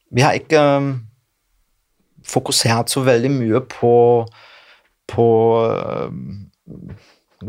Vi 0.09 0.23
har 0.25 0.33
ikke 0.33 0.57
um, 0.81 0.87
fokusert 2.25 2.89
så 2.89 3.03
veldig 3.05 3.29
mye 3.31 3.61
på 3.69 4.25
på 5.13 5.27
um, 6.09 6.49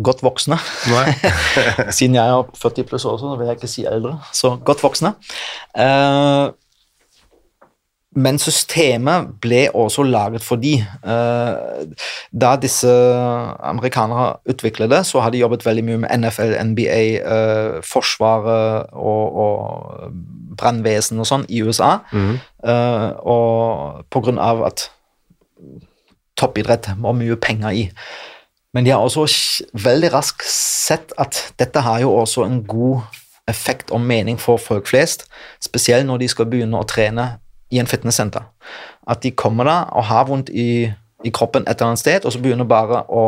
godt 0.02 0.22
voksne. 0.24 0.58
Siden 1.96 2.18
jeg 2.18 2.24
er 2.24 2.50
40 2.58 2.88
pluss 2.88 3.04
også, 3.04 3.30
så 3.32 3.38
vil 3.38 3.50
jeg 3.50 3.60
ikke 3.60 3.70
si 3.70 3.86
eldre. 3.88 4.18
Så 4.32 4.56
godt 4.64 4.82
voksne. 4.82 5.14
Eh, 5.78 6.52
men 8.14 8.38
systemet 8.38 9.32
ble 9.42 9.64
også 9.74 10.04
laget 10.06 10.44
fordi 10.46 10.76
eh, 10.78 11.94
da 12.30 12.52
disse 12.62 12.90
amerikanere 13.66 14.36
utviklet 14.50 14.92
det, 14.92 15.02
så 15.08 15.22
har 15.24 15.34
de 15.34 15.40
jobbet 15.42 15.66
veldig 15.66 15.84
mye 15.88 16.02
med 16.04 16.22
NFL, 16.22 16.54
NBA, 16.70 17.02
eh, 17.18 17.80
Forsvaret 17.82 18.92
og, 18.92 19.40
og 19.46 20.12
brannvesen 20.58 21.18
og 21.22 21.26
sånn 21.26 21.46
i 21.50 21.64
USA. 21.66 21.96
Mm. 22.14 22.36
Eh, 22.70 23.08
og 23.26 24.06
på 24.14 24.22
grunn 24.22 24.38
av 24.38 24.62
at 24.70 24.86
toppidrett 26.38 26.92
var 27.02 27.18
mye 27.18 27.38
penger 27.40 27.74
i. 27.74 27.84
Men 28.74 28.84
de 28.84 28.90
har 28.90 29.04
også 29.04 29.26
veldig 29.84 30.10
raskt 30.12 30.46
sett 30.50 31.14
at 31.20 31.38
dette 31.60 31.82
har 31.86 32.02
jo 32.02 32.10
også 32.18 32.44
en 32.44 32.58
god 32.66 33.06
effekt 33.48 33.92
og 33.94 34.00
mening 34.00 34.40
for 34.40 34.58
folk 34.58 34.88
flest, 34.88 35.26
spesielt 35.62 36.06
når 36.08 36.24
de 36.24 36.28
skal 36.32 36.48
begynne 36.50 36.80
å 36.80 36.88
trene 36.88 37.28
i 37.70 37.78
en 37.78 37.88
fitnesssenter. 37.88 38.44
At 39.06 39.22
de 39.22 39.34
kommer 39.36 39.68
der 39.68 39.90
og 39.92 40.08
har 40.08 40.26
vondt 40.28 40.50
i, 40.50 40.88
i 41.24 41.32
kroppen 41.34 41.66
et 41.68 41.76
eller 41.76 41.92
annet 41.92 42.02
sted, 42.02 42.24
og 42.24 42.34
så 42.34 42.40
begynner 42.42 42.68
bare 42.68 43.04
å, 43.08 43.24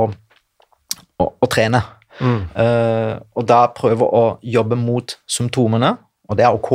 å, 1.20 1.28
å 1.28 1.50
trene. 1.52 1.82
Mm. 2.20 2.46
Uh, 2.56 3.14
og 3.36 3.44
da 3.48 3.66
prøver 3.76 4.14
å 4.18 4.24
jobbe 4.42 4.78
mot 4.80 5.18
symptomene, 5.30 5.96
og 6.26 6.38
det 6.38 6.46
er 6.46 6.56
ok, 6.56 6.72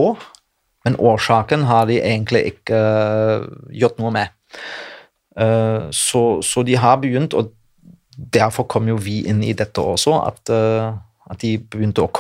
men 0.86 0.98
årsaken 0.98 1.66
har 1.70 1.90
de 1.90 2.00
egentlig 2.02 2.46
ikke 2.54 2.78
uh, 2.78 3.50
gjort 3.74 4.00
noe 4.02 4.14
med. 4.16 4.38
Uh, 5.38 5.90
så, 5.96 6.42
så 6.46 6.64
de 6.68 6.78
har 6.78 7.02
begynt, 7.02 7.34
og 7.34 7.52
derfor 8.18 8.64
kom 8.68 8.88
jo 8.88 8.98
vi 9.00 9.22
inn 9.28 9.44
i 9.44 9.54
dette 9.54 9.82
også, 9.82 10.28
at, 10.28 10.50
eh, 10.50 10.94
at 11.32 11.40
de 11.40 11.58
begynte 11.58 12.04
å 12.04 12.12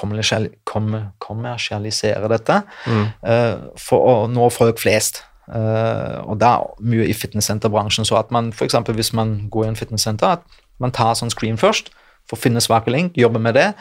kommersialisere 1.19 2.27
dette 2.29 2.63
Mm. 2.87 3.07
eh, 3.23 3.55
for 3.77 3.99
å 3.99 4.27
nå 4.31 4.49
folk 4.51 4.79
flest. 4.79 5.23
Eh, 5.53 6.21
og 6.23 6.39
det 6.39 6.47
er 6.47 6.59
mye 6.79 7.07
i 7.09 7.13
fitnesssenterbransjen, 7.13 8.05
så 8.05 8.17
at 8.19 8.31
man 8.31 8.51
eksempel 8.51 8.95
hvis 8.95 9.13
man 9.13 9.49
går 9.49 9.65
i 9.65 9.67
en 9.67 9.75
fitnesssenter, 9.75 10.27
at 10.27 10.41
man 10.79 10.91
tar 10.91 11.13
sånn 11.13 11.29
screen 11.31 11.57
først, 11.57 11.89
for 12.27 12.37
å 12.37 12.41
finne 12.41 12.61
svake 12.61 12.87
link, 12.91 13.13
jobbe 13.17 13.39
med 13.39 13.53
det, 13.55 13.73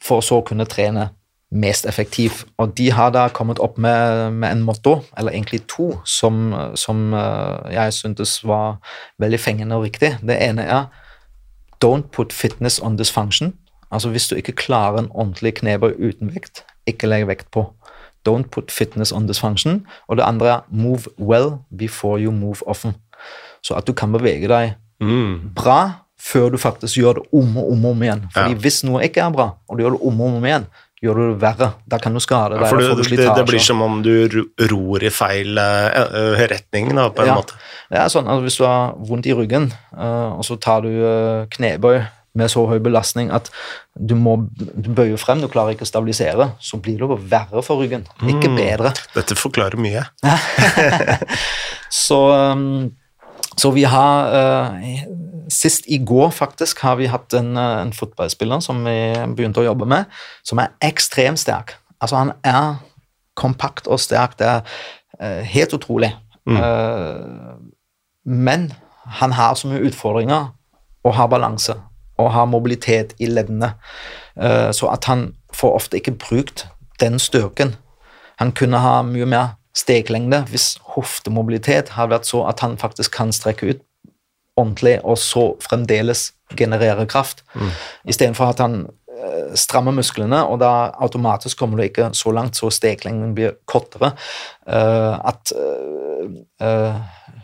for 0.00 0.20
så 0.20 0.40
å 0.40 0.46
kunne 0.46 0.66
trene 0.66 1.10
mest 1.50 1.84
effektivt. 1.86 2.44
Og 2.58 2.74
de 2.74 2.90
har 2.90 3.10
da 3.10 3.28
kommet 3.28 3.58
opp 3.58 3.78
med, 3.78 4.32
med 4.32 4.50
en 4.52 4.62
motto, 4.62 5.02
eller 5.18 5.32
egentlig 5.32 5.66
to, 5.66 6.00
som, 6.04 6.54
som 6.74 7.12
jeg 7.70 7.92
syntes 7.92 8.44
var 8.44 8.78
veldig 9.18 9.40
fengende 9.40 9.76
og 9.76 9.84
riktig. 9.84 10.16
Det 10.22 10.38
ene 10.40 10.62
er 10.62 10.86
Don't 11.84 12.02
put 12.12 12.32
fitness 12.32 12.80
on 12.82 12.96
dysfunction. 12.98 13.54
Altså 13.92 14.08
hvis 14.08 14.28
du 14.28 14.34
ikke 14.34 14.52
klarer 14.52 14.98
en 14.98 15.08
ordentlig 15.10 15.54
knebøy 15.54 15.92
uten 15.98 16.34
vekt, 16.34 16.64
ikke 16.86 17.06
legg 17.06 17.26
vekt 17.26 17.50
på. 17.50 17.66
Don't 18.28 18.48
put 18.50 18.70
fitness 18.70 19.12
on 19.12 19.26
dysfunction. 19.28 19.86
Og 20.08 20.16
det 20.16 20.24
andre 20.24 20.46
er 20.48 20.60
move 20.70 21.00
well 21.18 21.50
before 21.78 22.20
you 22.20 22.32
move 22.32 22.56
often. 22.68 22.94
Så 23.62 23.74
at 23.74 23.86
du 23.86 23.92
kan 23.92 24.12
bevege 24.12 24.48
deg 24.48 24.74
Mm. 25.00 25.50
bra 25.54 25.90
før 26.20 26.48
du 26.50 26.56
faktisk 26.58 26.96
gjør 26.96 27.12
det 27.12 27.22
om 27.32 27.56
og 27.56 27.72
om, 27.72 27.84
og 27.84 27.90
om 27.90 28.02
igjen. 28.02 28.20
Fordi 28.32 28.50
Ja. 28.50 28.54
hvis 28.58 28.84
noe 28.84 29.02
ikke 29.02 29.20
er 29.20 29.30
bra, 29.30 29.48
og 29.68 29.78
du 29.78 29.82
gjør 29.82 29.90
det 29.90 30.00
om 30.06 30.20
og 30.20 30.36
om 30.36 30.44
igjen, 30.44 30.66
gjør 31.02 31.18
du 31.18 31.22
det 31.32 31.40
verre. 31.42 31.72
Da 31.90 31.98
kan 31.98 32.14
du 32.14 32.20
skade 32.22 32.56
Ja, 32.60 32.68
for 32.70 32.78
du 32.78 33.02
det, 33.02 33.16
det 33.18 33.44
blir 33.48 33.58
som 33.60 33.82
om 33.82 34.00
du 34.04 34.28
ro- 34.30 34.48
ror 34.70 35.02
i 35.02 35.10
feil 35.10 35.58
eh, 35.58 36.46
retning, 36.52 36.94
da, 36.94 37.08
på 37.10 37.22
en 37.24 37.32
Ja. 37.32 37.34
måte. 37.40 37.58
Det 37.90 37.98
er 37.98 38.08
sånn 38.08 38.28
at 38.30 38.40
Hvis 38.44 38.56
du 38.58 38.64
har 38.64 38.94
vondt 38.96 39.26
i 39.26 39.34
ryggen, 39.36 39.72
uh, 39.92 40.38
og 40.38 40.44
så 40.46 40.56
tar 40.60 40.80
du 40.86 40.88
uh, 40.88 41.46
knebøy 41.50 42.04
med 42.34 42.48
så 42.48 42.62
høy 42.66 42.78
belastning 42.80 43.28
at 43.30 43.50
du 43.98 44.14
må 44.16 44.38
du 44.56 44.88
bøyer 44.88 45.18
frem, 45.20 45.42
du 45.42 45.48
klarer 45.52 45.74
ikke 45.74 45.84
å 45.84 45.90
stabilisere, 45.90 46.46
så 46.64 46.78
blir 46.80 46.96
det 46.96 47.04
jo 47.04 47.18
verre 47.28 47.60
for 47.62 47.76
ryggen, 47.82 48.06
ikke 48.24 48.48
Mm. 48.48 48.56
bedre. 48.56 48.94
Dette 49.14 49.34
forklarer 49.36 49.76
mye. 49.76 50.06
Så, 51.92 52.16
um, 52.32 52.90
så 53.56 53.70
vi 53.70 53.82
har 53.82 54.34
eh, 54.34 55.02
Sist 55.52 55.84
i 55.86 55.98
går 55.98 56.30
faktisk 56.30 56.80
har 56.80 56.96
vi 56.96 57.06
hatt 57.06 57.34
en, 57.34 57.56
eh, 57.56 57.80
en 57.82 57.92
fotballspiller 57.92 58.60
som 58.60 58.84
vi 58.84 59.12
begynte 59.36 59.60
å 59.60 59.66
jobbe 59.66 59.86
med, 59.86 60.04
som 60.46 60.58
er 60.62 60.72
ekstremt 60.80 61.40
sterk. 61.42 61.74
Altså 62.00 62.16
Han 62.16 62.32
er 62.44 62.80
kompakt 63.36 63.86
og 63.86 64.00
sterk. 64.00 64.38
Det 64.38 64.46
er 64.46 64.62
eh, 65.20 65.42
helt 65.44 65.74
utrolig. 65.74 66.14
Mm. 66.46 66.58
Men 68.26 68.72
han 69.06 69.32
har 69.32 69.54
så 69.54 69.68
mye 69.68 69.84
utfordringer 69.86 70.48
og 71.04 71.14
har 71.14 71.26
balanse. 71.26 71.76
og 72.18 72.32
har 72.32 72.44
mobilitet 72.46 73.14
i 73.18 73.26
leddene. 73.26 73.72
Så 74.72 74.86
at 74.92 75.04
han 75.04 75.34
får 75.54 75.74
ofte 75.74 75.96
ikke 75.96 76.12
brukt 76.12 76.66
den 77.00 77.18
styrken. 77.18 77.74
Han 78.38 78.52
kunne 78.52 78.78
ha 78.78 79.02
mye 79.02 79.26
mer 79.26 79.48
steglengde 79.76 80.42
hvis 80.50 80.76
hoftemobilitet 80.94 81.94
har 81.96 82.10
vært 82.12 82.28
så 82.28 82.44
at 82.50 82.60
han 82.60 82.76
faktisk 82.80 83.14
kan 83.16 83.32
strekke 83.32 83.72
ut 83.72 83.80
ordentlig, 84.56 84.98
og 85.04 85.16
så 85.18 85.54
fremdeles 85.64 86.32
generere 86.56 87.06
kraft. 87.08 87.40
Mm. 87.54 87.70
Istedenfor 88.12 88.52
at 88.52 88.60
han 88.60 88.74
uh, 88.84 89.54
strammer 89.56 89.94
musklene, 89.96 90.42
og 90.44 90.60
da 90.60 90.92
automatisk 91.00 91.58
kommer 91.58 91.80
du 91.80 91.86
ikke 91.86 92.10
så 92.12 92.34
langt, 92.36 92.60
så 92.60 92.68
steglengden 92.70 93.32
blir 93.34 93.56
kortere. 93.64 94.12
Uh, 94.68 95.16
at 95.24 95.54
uh, 95.56 97.00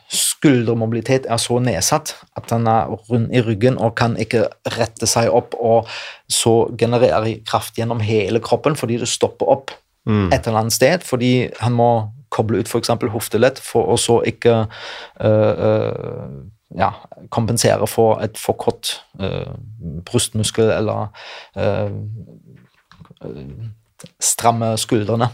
skuldermobilitet 0.08 1.26
er 1.28 1.40
så 1.40 1.58
nedsatt 1.60 2.14
at 2.38 2.52
han 2.54 2.68
er 2.70 2.88
rund 3.10 3.28
i 3.34 3.42
ryggen 3.44 3.76
og 3.76 3.96
kan 3.98 4.14
ikke 4.20 4.46
rette 4.78 5.08
seg 5.08 5.28
opp 5.28 5.56
og 5.60 5.90
så 6.32 6.70
generere 6.80 7.34
kraft 7.48 7.76
gjennom 7.76 8.00
hele 8.00 8.40
kroppen 8.40 8.78
fordi 8.78 8.96
det 9.02 9.10
stopper 9.10 9.50
opp 9.52 9.74
mm. 10.08 10.30
et 10.32 10.46
eller 10.46 10.62
annet 10.62 10.76
sted, 10.76 11.04
fordi 11.04 11.50
han 11.60 11.76
må 11.76 11.90
koble 12.34 12.60
ut 12.60 12.70
f.eks. 12.70 12.92
hoftelett 13.12 13.60
for 13.62 13.90
å 13.92 13.96
så 14.00 14.20
ikke 14.28 14.54
uh, 14.64 15.64
uh, 15.64 16.38
ja, 16.78 16.92
kompensere 17.34 17.88
for 17.88 18.22
et 18.24 18.38
for 18.40 18.58
kort 18.60 18.96
uh, 19.22 19.54
brystmuskel 20.08 20.70
eller 20.74 21.08
stramme 24.22 24.76
skuldrene. 24.78 25.30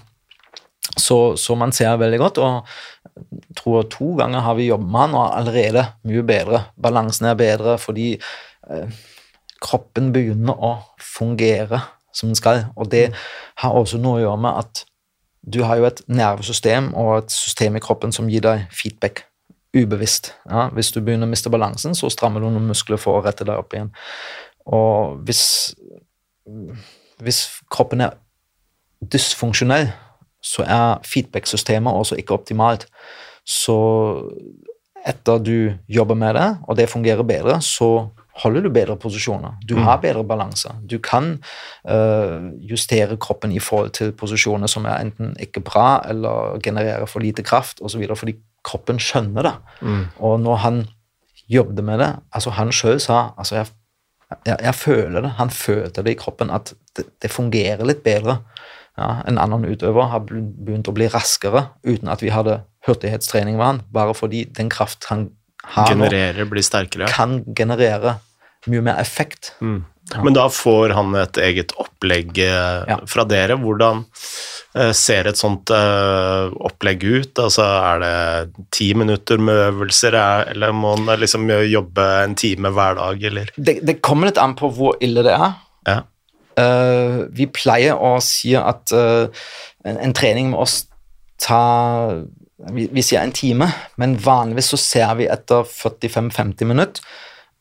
Så, 0.96 1.36
så, 1.36 1.54
man 1.54 1.72
ser 1.72 1.96
veldig 1.96 2.18
godt, 2.20 2.38
og 2.38 2.66
jeg 3.14 3.56
tror 3.56 3.86
to 3.90 4.12
ganger 4.18 4.44
har 4.44 4.56
vi 4.58 4.68
jobbet 4.68 4.90
med 4.90 5.00
han, 5.00 5.16
og 5.18 5.36
allerede 5.38 5.84
mye 6.08 6.24
bedre. 6.26 6.62
Balansen 6.76 7.28
er 7.30 7.38
bedre 7.38 7.76
fordi 7.80 8.12
eh, 8.14 8.98
kroppen 9.64 10.12
begynner 10.14 10.54
å 10.54 10.74
fungere 11.00 11.80
som 12.14 12.30
den 12.30 12.38
skal, 12.38 12.66
og 12.76 12.92
det 12.92 13.08
har 13.62 13.74
også 13.74 13.98
noe 14.02 14.20
å 14.20 14.24
gjøre 14.26 14.42
med 14.44 14.60
at 14.60 14.84
du 15.44 15.62
har 15.62 15.76
jo 15.76 15.86
et 15.88 16.00
nervesystem 16.08 16.92
og 16.96 17.18
et 17.18 17.32
system 17.32 17.76
i 17.76 17.82
kroppen 17.84 18.12
som 18.12 18.28
gir 18.32 18.44
deg 18.44 18.64
feedback 18.72 19.26
ubevisst. 19.74 20.32
Ja, 20.48 20.68
hvis 20.72 20.92
du 20.94 21.00
begynner 21.02 21.28
å 21.28 21.32
miste 21.32 21.52
balansen, 21.52 21.96
så 21.98 22.08
strammer 22.12 22.40
du 22.40 22.48
noen 22.48 22.70
muskler 22.70 23.00
for 23.00 23.18
å 23.18 23.24
rette 23.24 23.46
deg 23.46 23.58
opp 23.58 23.74
igjen. 23.74 23.90
Og 24.64 25.18
hvis, 25.26 25.74
hvis 27.22 27.42
kroppen 27.72 28.04
er 28.06 28.16
dysfunksjonell, 29.12 29.90
så 30.44 30.64
er 30.64 31.04
feedback-systemet 31.08 31.92
også 31.92 32.18
ikke 32.20 32.36
optimalt. 32.36 32.86
Så 33.44 33.76
etter 35.04 35.40
du 35.42 35.56
jobber 35.88 36.16
med 36.16 36.36
det, 36.38 36.48
og 36.64 36.78
det 36.78 36.88
fungerer 36.92 37.26
bedre, 37.26 37.58
så 37.60 38.08
holder 38.42 38.64
du 38.64 38.70
bedre 38.74 38.96
posisjoner. 38.98 39.54
Du 39.62 39.76
har 39.76 39.98
mm. 39.98 40.02
bedre 40.02 40.24
balanse. 40.26 40.72
Du 40.90 40.98
kan 40.98 41.36
uh, 41.90 42.50
justere 42.66 43.16
kroppen 43.20 43.52
i 43.54 43.62
forhold 43.62 43.94
til 43.94 44.12
posisjoner 44.12 44.70
som 44.70 44.88
er 44.90 45.04
enten 45.04 45.36
ikke 45.40 45.62
bra 45.62 46.02
eller 46.10 46.58
genererer 46.64 47.06
for 47.06 47.22
lite 47.22 47.44
kraft 47.46 47.82
osv., 47.84 48.02
fordi 48.16 48.36
kroppen 48.66 48.98
skjønner 48.98 49.46
det. 49.46 49.54
Mm. 49.82 50.04
Og 50.18 50.40
når 50.40 50.60
han 50.66 50.84
jobbet 51.48 51.84
med 51.84 51.98
det 52.00 52.12
altså 52.32 52.50
Han 52.56 52.70
sjøl 52.72 52.96
sa 53.00 53.34
altså 53.36 53.58
jeg, 53.58 53.66
jeg, 54.46 54.56
jeg, 54.62 54.74
føler 54.74 55.20
det. 55.20 55.30
Han 55.38 55.50
følte 55.50 56.02
det 56.02 56.14
i 56.14 56.18
kroppen, 56.18 56.50
at 56.50 56.72
det, 56.96 57.04
det 57.22 57.30
fungerer 57.30 57.84
litt 57.84 58.02
bedre. 58.02 58.38
Ja, 58.98 59.20
en 59.28 59.38
annen 59.38 59.66
utøver 59.66 60.08
har 60.10 60.22
begynt 60.24 60.88
å 60.88 60.94
bli 60.94 61.08
raskere 61.10 61.68
uten 61.82 62.08
at 62.08 62.22
vi 62.22 62.30
hadde 62.30 62.62
hurtighetstrening 62.86 63.58
med 63.58 63.66
han, 63.66 63.80
bare 63.92 64.14
fordi 64.14 64.44
den 64.54 64.70
kraft 64.72 65.08
han 65.10 65.28
generere, 65.72 66.46
blir 66.50 66.64
sterkere. 66.64 67.08
Kan 67.12 67.42
generere 67.56 68.18
mye 68.70 68.84
mer 68.84 69.00
effekt. 69.02 69.52
Mm. 69.60 69.82
Men 70.22 70.36
da 70.36 70.48
får 70.52 70.92
han 70.96 71.16
et 71.16 71.38
eget 71.40 71.72
opplegg 71.80 72.38
eh, 72.44 72.80
ja. 72.90 72.98
fra 73.08 73.24
dere. 73.28 73.56
Hvordan 73.60 74.02
eh, 74.76 74.92
ser 74.96 75.30
et 75.30 75.40
sånt 75.40 75.72
uh, 75.72 76.52
opplegg 76.68 77.04
ut? 77.04 77.40
Altså, 77.40 77.64
er 77.64 78.02
det 78.02 78.64
ti 78.74 78.90
minutter 78.96 79.40
med 79.40 79.62
øvelser, 79.70 80.18
eller 80.52 80.74
må 80.76 80.94
han 80.98 81.20
liksom 81.20 81.48
jobbe 81.70 82.08
en 82.20 82.36
time 82.38 82.72
hver 82.76 83.00
dag, 83.00 83.28
eller? 83.30 83.52
Det, 83.56 83.78
det 83.82 84.00
kommer 84.04 84.28
litt 84.28 84.40
an 84.40 84.56
på 84.58 84.70
hvor 84.76 85.00
ille 85.04 85.24
det 85.24 85.36
er. 85.38 85.56
Ja. 85.88 86.00
Uh, 86.54 87.24
vi 87.34 87.48
pleier 87.50 87.98
å 87.98 88.18
si 88.22 88.52
at 88.54 88.92
uh, 88.94 89.26
en, 89.88 89.96
en, 89.96 90.12
trening 90.14 90.52
med 90.52 90.60
oss 90.62 90.84
tar 91.42 92.20
vi, 92.72 92.88
vi, 92.92 93.02
sier 93.04 93.20
en 93.20 93.34
time, 93.34 93.68
men 94.00 94.16
vanligvis 94.20 94.72
så 94.72 94.80
ser 94.80 95.14
vi 95.18 95.28
etter 95.30 95.66
45-50 95.68 96.68
minutter 96.70 97.14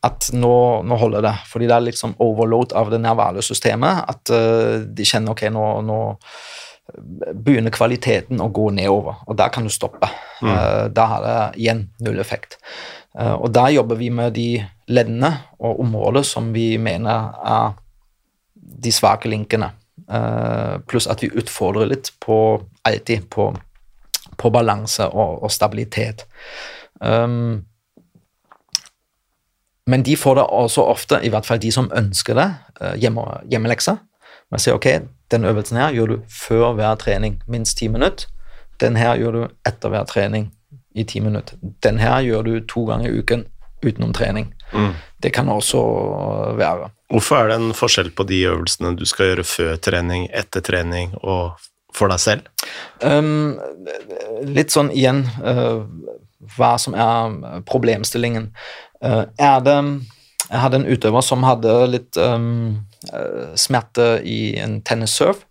at 0.04 0.28
nå, 0.36 0.56
nå, 0.84 0.96
holder 1.00 1.24
det. 1.24 1.34
Fordi 1.48 1.68
det 1.68 1.76
er 1.76 1.86
liksom 1.86 2.16
overload 2.22 2.74
av 2.76 2.90
det 2.92 3.00
nervale 3.02 3.44
systemet. 3.44 4.04
At 4.10 4.32
uh, 4.34 4.82
de 4.84 5.06
kjenner 5.08 5.32
ok, 5.32 5.46
nå, 5.54 5.68
nå, 5.86 6.00
begynner 7.32 7.72
kvaliteten 7.72 8.42
å 8.44 8.50
gå 8.52 8.68
nedover, 8.76 9.22
og 9.24 9.38
der 9.40 9.52
kan 9.52 9.64
du 9.64 9.72
stoppe. 9.72 10.10
Mm. 10.44 10.50
Uh, 10.50 10.82
da 10.92 11.06
har 11.14 11.24
det 11.24 11.38
igjen 11.62 11.86
null 12.04 12.20
effekt. 12.20 12.58
Uh, 13.16 13.38
og 13.38 13.48
da 13.56 13.70
jobber 13.72 13.96
vi 14.00 14.10
med 14.12 14.36
de 14.36 14.48
leddene 14.92 15.30
og 15.64 15.80
områder 15.86 16.26
som 16.28 16.52
vi 16.52 16.74
mener 16.76 17.32
er 17.40 17.72
de 18.84 18.92
svake 18.92 19.30
linkene. 19.30 19.70
pluss 20.90 21.06
at 21.08 21.22
vi 21.22 21.30
utfordrer 21.32 21.86
litt 21.88 22.10
på 22.20 22.36
alltid 22.84 23.28
på 23.32 23.46
på 24.38 24.50
balanse 24.54 25.06
og, 25.10 25.42
og 25.42 25.52
stabilitet. 25.52 26.26
Um, 27.00 27.64
men 29.86 30.02
de 30.02 30.16
får 30.16 30.38
det 30.38 30.46
også 30.48 30.84
ofte, 30.88 31.20
i 31.22 31.30
hvert 31.32 31.46
fall 31.46 31.60
de 31.60 31.72
som 31.72 31.90
ønsker 31.96 32.38
det, 32.38 32.48
uh, 32.80 32.94
hjemme, 33.00 33.24
hjemmelekser. 33.50 34.00
Man 34.52 34.62
sier 34.62 34.76
ok, 34.78 34.88
den 35.32 35.44
øvelsen 35.48 35.80
her 35.80 35.94
gjør 35.96 36.14
du 36.14 36.16
før 36.30 36.76
hver 36.78 36.94
trening, 37.00 37.40
minst 37.48 37.78
ti 37.78 37.88
minutter. 37.88 38.28
Den 38.80 38.96
her 38.96 39.16
gjør 39.18 39.32
du 39.32 39.42
etter 39.66 39.92
hver 39.92 40.06
trening 40.10 40.50
i 40.94 41.04
ti 41.04 41.20
minutter. 41.20 41.58
Den 41.82 41.98
her 41.98 42.20
gjør 42.22 42.42
du 42.46 42.54
to 42.70 42.84
ganger 42.88 43.10
i 43.10 43.18
uken 43.18 43.46
utenom 43.84 44.12
trening. 44.16 44.54
Mm. 44.72 44.94
Det 45.22 45.32
kan 45.34 45.48
også 45.48 45.80
være. 46.58 46.90
Hvorfor 47.12 47.36
er 47.36 47.52
det 47.52 47.58
en 47.60 47.76
forskjell 47.76 48.10
på 48.16 48.26
de 48.28 48.40
øvelsene 48.48 48.94
du 48.96 49.04
skal 49.06 49.32
gjøre 49.32 49.46
før 49.46 49.76
trening, 49.76 50.26
etter 50.34 50.64
trening 50.64 51.14
og 51.22 51.60
for 51.94 52.12
deg 52.12 52.22
selv? 52.22 52.48
Um, 53.04 53.56
litt 54.46 54.74
sånn 54.74 54.90
igjen 54.94 55.24
uh, 55.44 55.84
hva 56.56 56.74
som 56.80 56.96
er 56.98 57.62
problemstillingen. 57.68 58.50
Uh, 59.04 59.24
er 59.38 59.62
det 59.64 59.78
Jeg 60.44 60.60
hadde 60.60 60.82
en 60.82 60.90
utøver 60.90 61.24
som 61.24 61.44
hadde 61.46 61.72
litt 61.88 62.18
um, 62.20 62.84
smerte 63.56 64.18
i 64.24 64.56
en 64.60 64.80
tennisserve. 64.84 65.46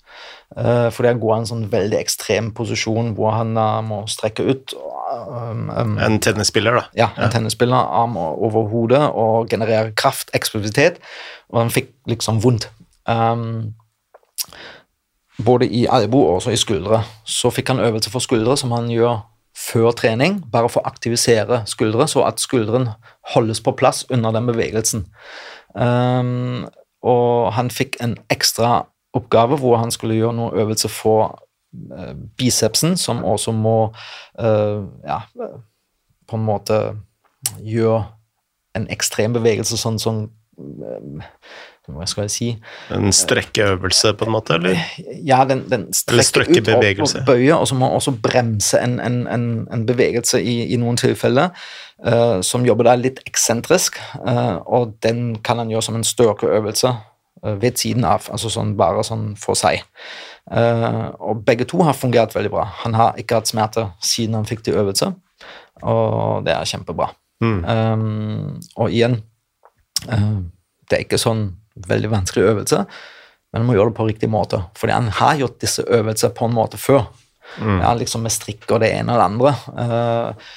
Uh, 0.53 0.91
fordi 0.93 1.09
han 1.09 1.21
går 1.21 1.31
i 1.33 1.37
en 1.39 1.47
sånn 1.49 1.63
veldig 1.71 1.97
ekstrem 1.97 2.51
posisjon 2.53 3.15
hvor 3.17 3.33
han 3.33 3.57
må 3.87 4.03
strekke 4.11 4.45
ut. 4.45 4.75
Um, 5.13 5.69
um, 5.73 5.95
en 5.97 6.19
tennisspiller, 6.21 6.77
da? 6.77 6.83
Ja, 6.97 7.07
en 7.17 7.25
ja. 7.25 7.31
tennisspiller. 7.33 7.73
Arm 7.73 8.17
over 8.17 8.67
hodet 8.69 9.01
og 9.09 9.49
genererer 9.49 9.93
kraft, 9.97 10.29
eksplosivitet. 10.37 11.01
Og 11.49 11.63
han 11.63 11.73
fikk 11.73 11.89
liksom 12.09 12.41
vondt. 12.43 12.69
Um, 13.09 13.73
både 15.41 15.67
i 15.67 15.85
albue 15.89 16.35
og 16.35 16.51
i 16.51 16.59
skuldre. 16.59 17.03
Så 17.25 17.49
fikk 17.49 17.73
han 17.73 17.79
øvelse 17.79 18.11
for 18.11 18.19
skuldre, 18.19 18.57
som 18.57 18.71
han 18.71 18.89
gjør 18.91 19.21
før 19.57 19.91
trening, 19.91 20.39
bare 20.51 20.69
for 20.69 20.81
å 20.81 20.89
aktivisere 20.89 21.61
skuldre, 21.69 22.07
så 22.09 22.25
at 22.25 22.41
skulderen 22.41 22.89
holdes 23.35 23.61
på 23.61 23.75
plass 23.77 24.03
under 24.09 24.33
den 24.33 24.49
bevegelsen. 24.49 25.05
Um, 25.73 26.65
og 27.05 27.53
han 27.53 27.69
fikk 27.73 27.99
en 28.01 28.17
ekstra 28.33 28.85
oppgave 29.13 29.59
hvor 29.61 29.77
han 29.77 29.93
skulle 29.93 30.17
gjøre 30.17 30.37
noen 30.37 30.57
øvelse 30.63 30.89
for 30.89 31.35
uh, 31.93 32.13
bicepsen, 32.37 32.97
som 32.97 33.23
også 33.25 33.53
må 33.53 33.77
uh, 34.41 34.81
ja, 35.05 35.21
på 36.27 36.39
en 36.39 36.47
måte 36.47 36.79
gjøre 37.61 38.07
en 38.73 38.89
ekstrem 38.89 39.37
bevegelse, 39.37 39.77
sånn 39.77 40.01
som 40.01 40.25
uh, 40.57 41.29
hva 41.91 42.05
skal 42.07 42.27
jeg 42.29 42.31
si 42.31 42.49
En 42.95 43.11
strekkeøvelse, 43.11 44.13
på 44.15 44.25
en 44.25 44.31
måte? 44.31 44.55
eller? 44.55 44.79
Ja, 45.27 45.43
den, 45.47 45.65
den 45.69 45.89
strekker 45.93 46.47
ut 46.47 46.69
og, 46.71 46.83
og 47.03 47.25
bøyer, 47.27 47.55
og 47.57 47.67
så 47.67 47.75
må 47.75 47.87
man 47.87 47.95
også 47.97 48.13
bremse 48.23 48.79
en, 48.79 48.99
en, 49.03 49.25
en, 49.27 49.47
en 49.73 49.85
bevegelse 49.85 50.39
i, 50.39 50.61
i, 50.71 50.77
noen 50.79 50.95
tilfeller, 50.99 51.49
uh, 52.07 52.39
som 52.41 52.63
jobber 52.65 52.87
der 52.87 53.01
litt 53.01 53.19
eksentrisk, 53.27 53.99
uh, 54.23 54.61
og 54.63 54.93
den 55.03 55.35
kan 55.43 55.59
han 55.59 55.73
gjøre 55.73 55.83
som 55.89 55.97
en 55.99 56.07
styrkeøvelse 56.07 56.91
uh, 56.93 57.57
ved 57.59 57.75
siden 57.81 58.07
av, 58.07 58.29
altså 58.31 58.51
sånn 58.53 58.77
bare 58.79 59.03
sånn 59.03 59.33
for 59.39 59.59
seg. 59.59 59.83
og 60.53 61.43
begge 61.47 61.65
to 61.65 61.79
har 61.83 61.95
fungert 61.95 62.33
veldig 62.35 62.49
bra. 62.51 62.63
Han 62.83 62.95
har 62.99 63.19
ikke 63.19 63.37
hatt 63.39 63.47
smerter 63.47 63.91
siden 64.03 64.35
han 64.35 64.47
fikk 64.47 64.63
til 64.63 64.75
øvelse, 64.79 65.11
og 65.81 66.43
det 66.47 66.55
er 66.55 66.67
kjempebra. 66.67 67.09
Mm. 67.43 67.59
Um, 67.67 68.59
og 68.75 68.91
igjen, 68.91 69.19
det 70.03 70.97
er 70.97 71.03
ikke 71.03 71.19
sånn 71.19 71.49
veldig 71.75 72.11
vanskelig 72.11 72.45
øvelse, 72.51 72.83
men 73.53 73.61
du 73.61 73.67
må 73.67 73.75
gjøre 73.77 73.91
det 73.91 73.97
på 73.97 74.07
riktig 74.09 74.29
måte. 74.33 74.63
Fordi 74.77 74.95
han 74.95 75.09
har 75.19 75.37
gjort 75.41 75.59
disse 75.61 75.85
øvelsene 75.85 76.33
på 76.33 76.49
en 76.49 76.55
måte 76.55 76.79
før. 76.81 77.05
Mm. 77.61 77.79
Ja, 77.83 77.93
liksom 77.97 78.23
med 78.25 78.33
strikk 78.33 78.65
og 78.71 78.81
det 78.81 78.93
ene 78.95 79.13
og 79.13 79.19
det 79.19 79.27
andre. 79.29 79.51
Uh, 79.77 80.47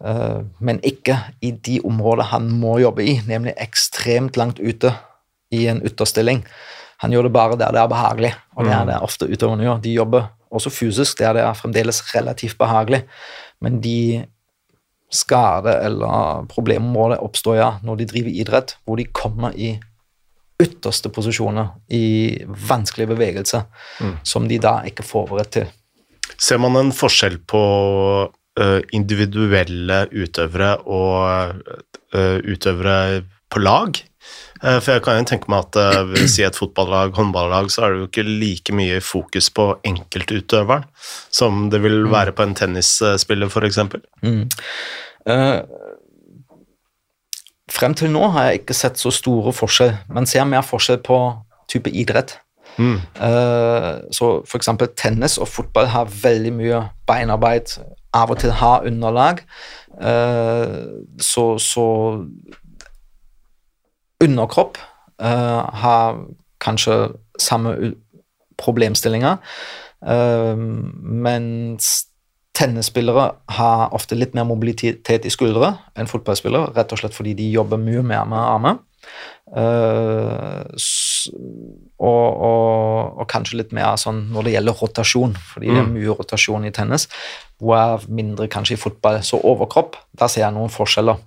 uh, 0.00 0.40
men 0.64 0.80
ikke 0.86 1.18
i 1.44 1.52
de 1.52 1.80
områdene 1.84 2.30
han 2.30 2.48
må 2.62 2.78
jobbe 2.80 3.04
i, 3.04 3.18
nemlig 3.28 3.56
ekstremt 3.60 4.38
langt 4.40 4.62
ute 4.62 4.94
i 5.52 5.66
en 5.68 5.82
ytterstilling. 5.84 6.44
Han 7.04 7.12
gjør 7.12 7.28
det 7.28 7.34
bare 7.34 7.58
der 7.60 7.74
det 7.74 7.82
er 7.82 7.90
behagelig, 7.90 8.32
og 8.56 8.64
det 8.64 8.72
er 8.72 8.86
det 8.88 9.00
ofte 9.04 9.28
utøverne 9.28 9.66
gjør. 9.66 9.82
De 9.84 9.92
jobber 9.92 10.30
også 10.54 10.70
fysisk 10.72 11.18
der 11.20 11.34
det 11.36 11.42
er 11.44 11.58
fremdeles 11.58 12.00
relativt 12.14 12.56
behagelig, 12.58 13.02
men 13.60 13.82
de 13.84 14.24
skade- 15.12 15.76
eller 15.84 16.46
problemområder 16.50 17.22
oppstår 17.22 17.58
ja 17.58 17.70
når 17.82 18.00
de 18.00 18.06
driver 18.10 18.30
idrett, 18.30 18.76
hvor 18.84 18.96
de 18.96 19.04
kommer 19.04 19.52
i 19.54 19.74
ytterste 20.62 21.10
posisjoner 21.10 21.72
i 21.90 22.38
vanskelige 22.46 23.10
bevegelser 23.10 23.66
mm. 24.00 24.16
som 24.22 24.46
de 24.48 24.60
da 24.62 24.78
ikke 24.86 25.02
er 25.02 25.08
forberedt 25.08 25.52
til. 25.58 25.68
Ser 26.40 26.60
man 26.62 26.78
en 26.78 26.92
forskjell 26.94 27.40
på 27.50 27.62
uh, 28.30 28.80
individuelle 28.96 30.04
utøvere 30.14 30.76
og 30.86 31.60
uh, 32.14 32.38
utøvere 32.38 33.24
på 33.52 33.62
lag? 33.62 34.00
Uh, 34.62 34.78
for 34.78 34.94
jeg 34.94 35.04
kan 35.04 35.18
jo 35.18 35.26
tenke 35.28 35.50
meg 35.52 35.66
at 35.66 35.80
uh, 35.82 36.14
i 36.22 36.46
et 36.46 36.58
fotballag, 36.58 37.14
håndballag, 37.18 37.68
så 37.74 37.84
er 37.84 37.94
det 37.94 38.02
jo 38.02 38.10
ikke 38.10 38.26
like 38.28 38.76
mye 38.76 39.02
fokus 39.04 39.50
på 39.54 39.72
enkeltutøveren 39.84 40.86
som 41.34 41.68
det 41.74 41.82
vil 41.84 42.04
mm. 42.06 42.12
være 42.14 42.36
på 42.36 42.46
en 42.46 42.56
tennisspiller, 42.62 43.50
f.eks. 43.50 43.82
Mm. 44.22 44.46
Frem 47.72 47.94
til 47.94 48.12
nå 48.12 48.28
har 48.34 48.48
jeg 48.48 48.62
ikke 48.62 48.76
sett 48.76 49.00
så 49.00 49.10
store 49.14 49.52
forskjell. 49.52 49.94
Man 50.12 50.26
ser 50.26 50.44
mer 50.44 50.64
forskjell 50.66 51.00
på 51.04 51.18
type 51.70 51.90
idrett. 51.90 52.38
Mm. 52.78 52.98
Uh, 53.16 54.02
så 54.12 54.42
f.eks. 54.42 54.68
tennis 54.96 55.38
og 55.38 55.48
fotball 55.48 55.86
har 55.86 56.10
veldig 56.22 56.52
mye 56.52 56.80
beinarbeid, 57.06 57.76
av 58.14 58.30
og 58.30 58.38
til 58.42 58.50
har 58.50 58.86
underlag. 58.86 59.44
Uh, 59.94 61.04
så, 61.18 61.58
så, 61.58 61.86
underkropp 64.24 64.78
uh, 65.22 65.62
har 65.82 66.18
kanskje 66.60 67.12
samme 67.38 67.94
problemstillinger, 68.58 69.36
mens 71.24 71.88
tennisspillere 72.54 73.28
har 73.56 73.94
ofte 73.96 74.16
litt 74.16 74.34
mer 74.36 74.46
mobilitet 74.46 75.26
i 75.26 75.32
skuldre 75.32 75.72
enn 75.98 76.10
fotballspillere, 76.10 76.72
rett 76.76 76.92
og 76.94 77.00
slett 77.00 77.16
fordi 77.16 77.34
de 77.38 77.50
jobber 77.50 77.80
mye 77.82 78.04
mer 78.06 78.28
med 78.30 78.40
armer. 78.40 78.82
Uh, 79.54 80.64
og, 82.00 82.24
og, 82.32 83.20
og, 83.20 83.26
kanskje 83.30 83.58
litt 83.60 83.74
mer 83.76 83.98
sånn 84.00 84.24
når 84.32 84.46
det 84.46 84.54
gjelder 84.54 84.80
rotasjon, 84.80 85.36
fordi 85.52 85.68
mm. 85.68 85.74
det 85.74 85.82
er 85.82 85.86
mm. 85.90 85.92
mye 85.98 86.16
rotasjon 86.20 86.66
i 86.66 86.72
tennis, 86.74 87.06
hvor 87.62 88.06
mindre 88.08 88.48
kanskje 88.50 88.78
i 88.78 88.80
fotball. 88.80 89.20
Så 89.26 89.38
overkropp, 89.42 89.98
der 90.16 90.32
ser 90.32 90.46
jeg 90.46 90.56
noen 90.56 90.72
forskjeller. 90.72 91.20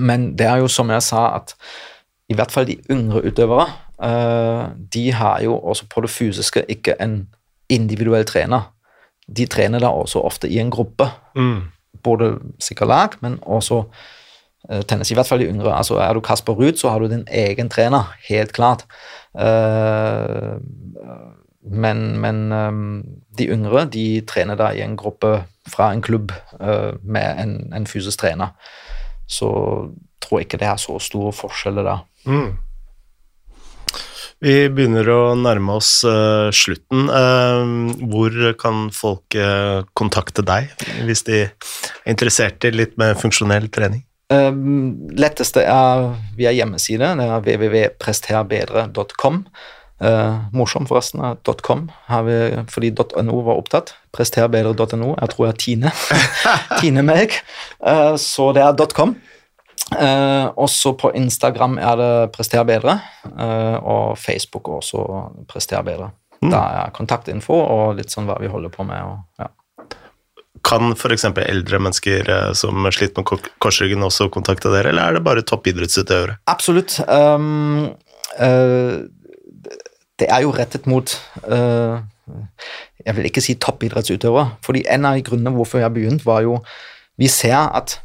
Men 0.00 0.32
det 0.36 0.48
er 0.48 0.62
jo 0.62 0.72
som 0.72 0.90
jeg 0.92 1.04
sa, 1.06 1.26
at 1.40 1.54
i 2.30 2.36
hvert 2.38 2.52
fall 2.54 2.68
de 2.68 2.78
yngre 2.92 3.24
utøvere, 3.26 3.68
uh, 3.98 4.70
de 4.94 5.06
har 5.16 5.42
jo 5.44 5.58
også 5.58 5.90
på 5.90 6.06
det 6.06 6.12
fysiske 6.14 6.64
ikke 6.76 6.98
en 7.02 7.24
individuell 7.70 8.26
trener. 8.26 8.70
De 9.36 9.46
trener 9.46 9.82
da 9.82 9.92
også 9.94 10.22
ofte 10.26 10.48
i 10.48 10.58
en 10.58 10.70
gruppe. 10.70 11.06
Mm. 11.36 11.60
Både 12.02 12.32
sikkert 12.62 12.88
lag, 12.88 13.18
men 13.20 13.38
også 13.42 13.82
uh, 14.70 14.80
tennis, 14.88 15.10
i 15.10 15.18
hvert 15.18 15.28
fall 15.28 15.42
de 15.42 15.50
yngre. 15.50 15.74
Altså, 15.76 15.98
er 16.02 16.14
du 16.14 16.20
Kasper 16.20 16.52
Ruud, 16.52 16.78
så 16.80 16.90
har 16.90 16.98
du 16.98 17.10
din 17.10 17.26
egen 17.30 17.68
trener, 17.70 18.14
helt 18.28 18.52
klart. 18.52 18.86
Uh, 19.34 20.58
men, 21.62 22.20
men 22.20 22.52
um, 22.52 23.04
de 23.38 23.46
yngre 23.52 23.84
de 23.92 24.20
trener 24.26 24.56
da 24.56 24.70
i 24.72 24.82
en 24.82 24.96
gruppe 24.96 25.42
fra 25.68 25.92
en 25.92 26.02
klubb 26.02 26.32
uh, 26.60 26.96
med 27.02 27.42
en, 27.42 27.52
en, 27.76 27.86
fysisk 27.86 28.18
trener. 28.18 28.56
Så 29.28 29.50
tror 30.20 30.38
jeg 30.38 30.48
ikke 30.48 30.60
det 30.62 30.68
er 30.68 30.80
så 30.80 30.98
store 30.98 31.32
forskjeller 31.32 31.86
da. 31.86 31.96
Mm. 32.26 32.56
Vi 34.40 34.54
begynner 34.72 35.08
å 35.12 35.20
nærme 35.36 35.74
oss 35.76 35.98
uh, 36.08 36.48
slutten. 36.54 37.10
hvor 38.12 38.38
kan 38.60 38.86
folk 38.94 39.36
kontakte 39.92 40.44
deg 40.46 40.70
hvis 41.04 41.26
de 41.26 41.42
er 41.44 41.50
interessert 42.08 42.64
i 42.64 42.72
litt 42.72 42.96
mer 43.00 43.18
funksjonell 43.20 43.68
trening? 43.68 44.06
Um, 44.30 45.10
letteste 45.18 45.64
er 45.66 46.14
via 46.38 46.52
hjemmeside. 46.54 47.08
Det 47.18 47.24
er 47.26 47.42
www.presterbedre.com. 47.42 49.42
Uh, 50.00 50.38
morsom, 50.56 50.86
forresten. 50.88 51.20
.com 51.60 51.90
vi, 52.24 52.36
fordi 52.70 52.92
.no 52.94 53.42
var 53.44 53.58
opptatt. 53.58 53.94
Presterbedre.no. 54.14 55.16
Jeg 55.18 55.28
tror 55.34 55.46
jeg 55.46 55.52
er 55.52 55.58
Tine. 55.64 55.90
Tine 56.80 57.02
meg. 57.04 57.28
Uh, 57.82 58.16
så 58.16 58.52
det 58.56 58.62
er 58.64 58.86
.com. 58.94 59.16
Uh, 59.90 60.50
også 60.60 60.94
på 61.00 61.10
Instagram 61.18 61.78
er 61.82 61.96
det 61.98 62.12
Prester 62.34 62.62
bedre, 62.64 63.00
og 63.82 64.18
Facebook 64.18 64.68
også 64.68 65.04
Prester 65.50 65.82
bedre. 65.86 66.12
Mm. 66.40 66.52
Da 66.54 66.60
er 66.80 66.92
kontaktinfo 66.96 67.56
og 67.56 67.98
litt 67.98 68.12
sånn 68.12 68.28
hva 68.28 68.38
vi 68.40 68.48
holder 68.48 68.72
på 68.72 68.86
med. 68.88 69.00
Og, 69.04 69.42
ja. 69.42 69.50
Kan 70.66 70.94
f.eks. 70.94 71.26
eldre 71.44 71.80
mennesker 71.80 72.30
eh, 72.32 72.52
som 72.56 72.88
sliter 72.92 73.24
med 73.24 73.50
korsryggen 73.62 74.04
også 74.04 74.30
kontakte 74.32 74.72
dere, 74.72 74.92
eller 74.92 75.08
er 75.08 75.18
det 75.18 75.24
bare 75.24 75.44
toppidrettsutøvere? 75.46 76.38
Absolutt. 76.52 76.98
Um, 77.08 77.90
uh, 78.40 79.00
det 80.20 80.28
er 80.28 80.44
jo 80.44 80.52
rettet 80.52 80.84
mot 80.90 81.12
uh, 81.48 82.00
Jeg 83.00 83.16
vil 83.16 83.28
ikke 83.28 83.42
si 83.44 83.56
toppidrettsutøvere, 83.60 84.56
fordi 84.64 84.84
en 84.92 85.08
av 85.08 85.20
grunnene 85.24 85.52
hvorfor 85.56 85.80
jeg 85.80 85.88
har 85.88 85.96
begynt, 85.96 86.24
var 86.28 86.44
jo 86.46 86.60
Vi 87.20 87.28
ser 87.28 87.68
at 87.76 87.98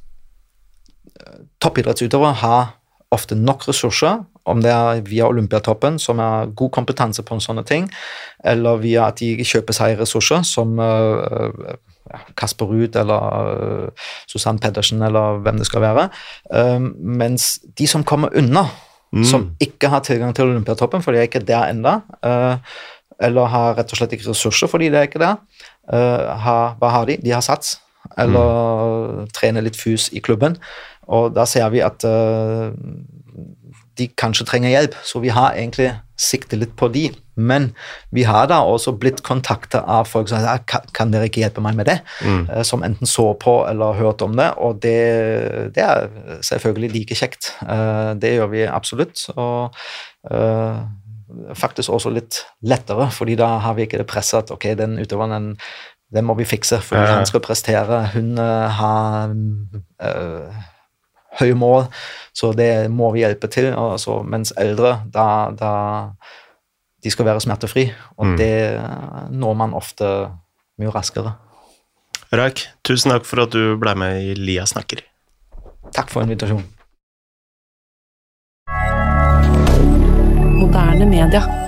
toppidrettsutøvere 1.65 2.37
har 2.43 2.73
ofte 3.15 3.37
nok 3.37 3.67
ressurser, 3.69 4.23
om 4.45 4.61
det 4.61 4.71
er 4.71 5.01
via 5.07 5.27
Olympiatoppen, 5.27 5.97
som 6.01 6.19
har 6.21 6.51
god 6.57 6.71
kompetanse 6.75 7.23
på 7.25 7.37
sånne 7.41 7.63
ting, 7.65 7.87
eller 8.45 8.81
via 8.81 9.09
at 9.09 9.21
de 9.21 9.45
kjøper 9.45 9.73
seg 9.73 9.99
ressurser, 9.99 10.43
som 10.45 10.77
uh, 10.77 11.49
Kasper 12.37 12.69
Ruud 12.69 12.97
eller 13.01 13.47
uh, 13.49 14.09
Susann 14.29 14.61
Pedersen 14.61 15.01
eller 15.05 15.39
hvem 15.45 15.61
det 15.61 15.69
skal 15.69 15.81
være. 15.85 16.09
Uh, 16.53 16.77
mens 17.21 17.55
de 17.77 17.87
som 17.89 18.05
kommer 18.05 18.35
unna, 18.37 18.67
mm. 19.15 19.23
som 19.25 19.47
ikke 19.63 19.89
har 19.93 20.05
tilgang 20.05 20.35
til 20.35 20.51
Olympiatoppen, 20.51 21.01
fordi 21.01 21.17
de 21.17 21.23
er 21.23 21.31
ikke 21.31 21.45
der 21.47 21.71
ennå, 21.71 21.97
eller 23.25 23.49
har 23.49 23.77
rett 23.77 23.95
og 23.95 23.97
slett 23.97 24.13
ikke 24.13 24.27
ressurser 24.27 24.67
fordi 24.67 24.89
de 24.91 24.99
er 24.99 25.07
ikke 25.07 25.21
der, 25.21 25.37
har, 26.43 26.73
hva 26.81 26.89
har 26.91 27.05
de? 27.07 27.15
De 27.23 27.31
har 27.31 27.43
sats, 27.45 27.77
eller 28.17 29.21
mm. 29.23 29.29
trener 29.35 29.65
litt 29.65 29.77
fus 29.79 30.09
i 30.13 30.21
klubben. 30.23 30.57
Og 31.07 31.33
da 31.35 31.45
ser 31.49 31.69
vi 31.73 31.83
at 31.85 32.05
de 33.95 34.07
kanskje 34.19 34.45
trenger 34.47 34.73
hjelp, 34.73 34.97
så 35.07 35.21
vi 35.23 35.31
har 35.33 35.55
egentlig 35.55 35.93
siktet 36.19 36.59
litt 36.59 36.75
på 36.79 36.87
de. 36.91 37.09
Men 37.35 37.69
vi 38.15 38.23
har 38.27 38.47
da 38.47 38.61
også 38.63 38.93
blitt 38.99 39.21
kontakta 39.27 39.81
av 39.91 40.07
folk 40.07 40.29
som 40.31 40.39
sier 40.39 40.61
kan, 40.69 40.85
kan 40.95 41.11
dere 41.11 41.27
ikke 41.27 41.41
hjelpe 41.43 41.63
meg 41.63 41.77
med 41.79 41.89
det? 41.91 41.97
Mm. 42.23 42.43
Eh, 42.47 42.63
som 42.67 42.83
enten 42.87 43.09
så 43.09 43.29
på 43.39 43.57
eller 43.67 43.97
hørt 43.99 44.23
om 44.23 44.35
det, 44.39 44.49
og 44.55 44.79
det, 44.83 44.99
det 45.75 45.83
er 45.83 46.07
selvfølgelig 46.47 46.91
like 46.95 47.19
kjekt. 47.19 47.53
Eh, 47.63 48.11
det 48.19 48.35
gjør 48.37 48.51
vi 48.53 48.67
absolutt. 48.67 49.27
Og 49.35 49.75
uh, 50.31 50.85
faktisk 51.57 51.91
også 51.91 52.11
litt 52.15 52.43
lettere, 52.63 53.09
fordi 53.11 53.35
da 53.39 53.57
har 53.63 53.75
vi 53.75 53.87
ikke 53.87 53.99
det 53.99 54.07
presset 54.09 54.45
at 54.45 54.55
ok, 54.55 54.71
den 54.79 54.95
utøveren 55.01 55.35
den, 55.35 55.49
den 56.15 56.27
må 56.27 56.35
vi 56.37 56.47
fikse 56.47 56.79
fordi 56.85 57.03
ja. 57.03 57.17
han 57.17 57.27
skal 57.27 57.43
prestere. 57.43 58.05
Hun 58.15 58.39
har 58.39 59.35
uh, 59.35 60.63
høye 61.39 61.55
mål, 61.57 61.87
så 62.35 62.51
det 62.55 62.89
må 62.91 63.11
vi 63.15 63.23
hjelpe 63.23 63.49
til. 63.51 63.71
Altså, 63.73 64.21
mens 64.23 64.53
eldre, 64.59 64.99
da, 65.13 65.27
da 65.55 65.73
de 67.03 67.11
skal 67.13 67.27
være 67.27 67.43
smertefri, 67.43 67.89
og 68.17 68.33
mm. 68.33 68.37
det 68.39 68.55
når 69.35 69.57
man 69.59 69.75
ofte 69.77 70.11
mye 70.81 70.93
raskere. 70.93 71.35
Raik, 72.35 72.65
tusen 72.83 73.13
takk 73.13 73.27
for 73.27 73.45
at 73.45 73.53
du 73.53 73.75
ble 73.79 73.93
med 73.99 74.23
i 74.23 74.33
Lia 74.39 74.65
snakker. 74.67 75.03
Takk 75.95 76.09
for 76.11 76.25
invitasjonen. 76.25 76.65
Moderne 80.55 81.05
media. 81.05 81.64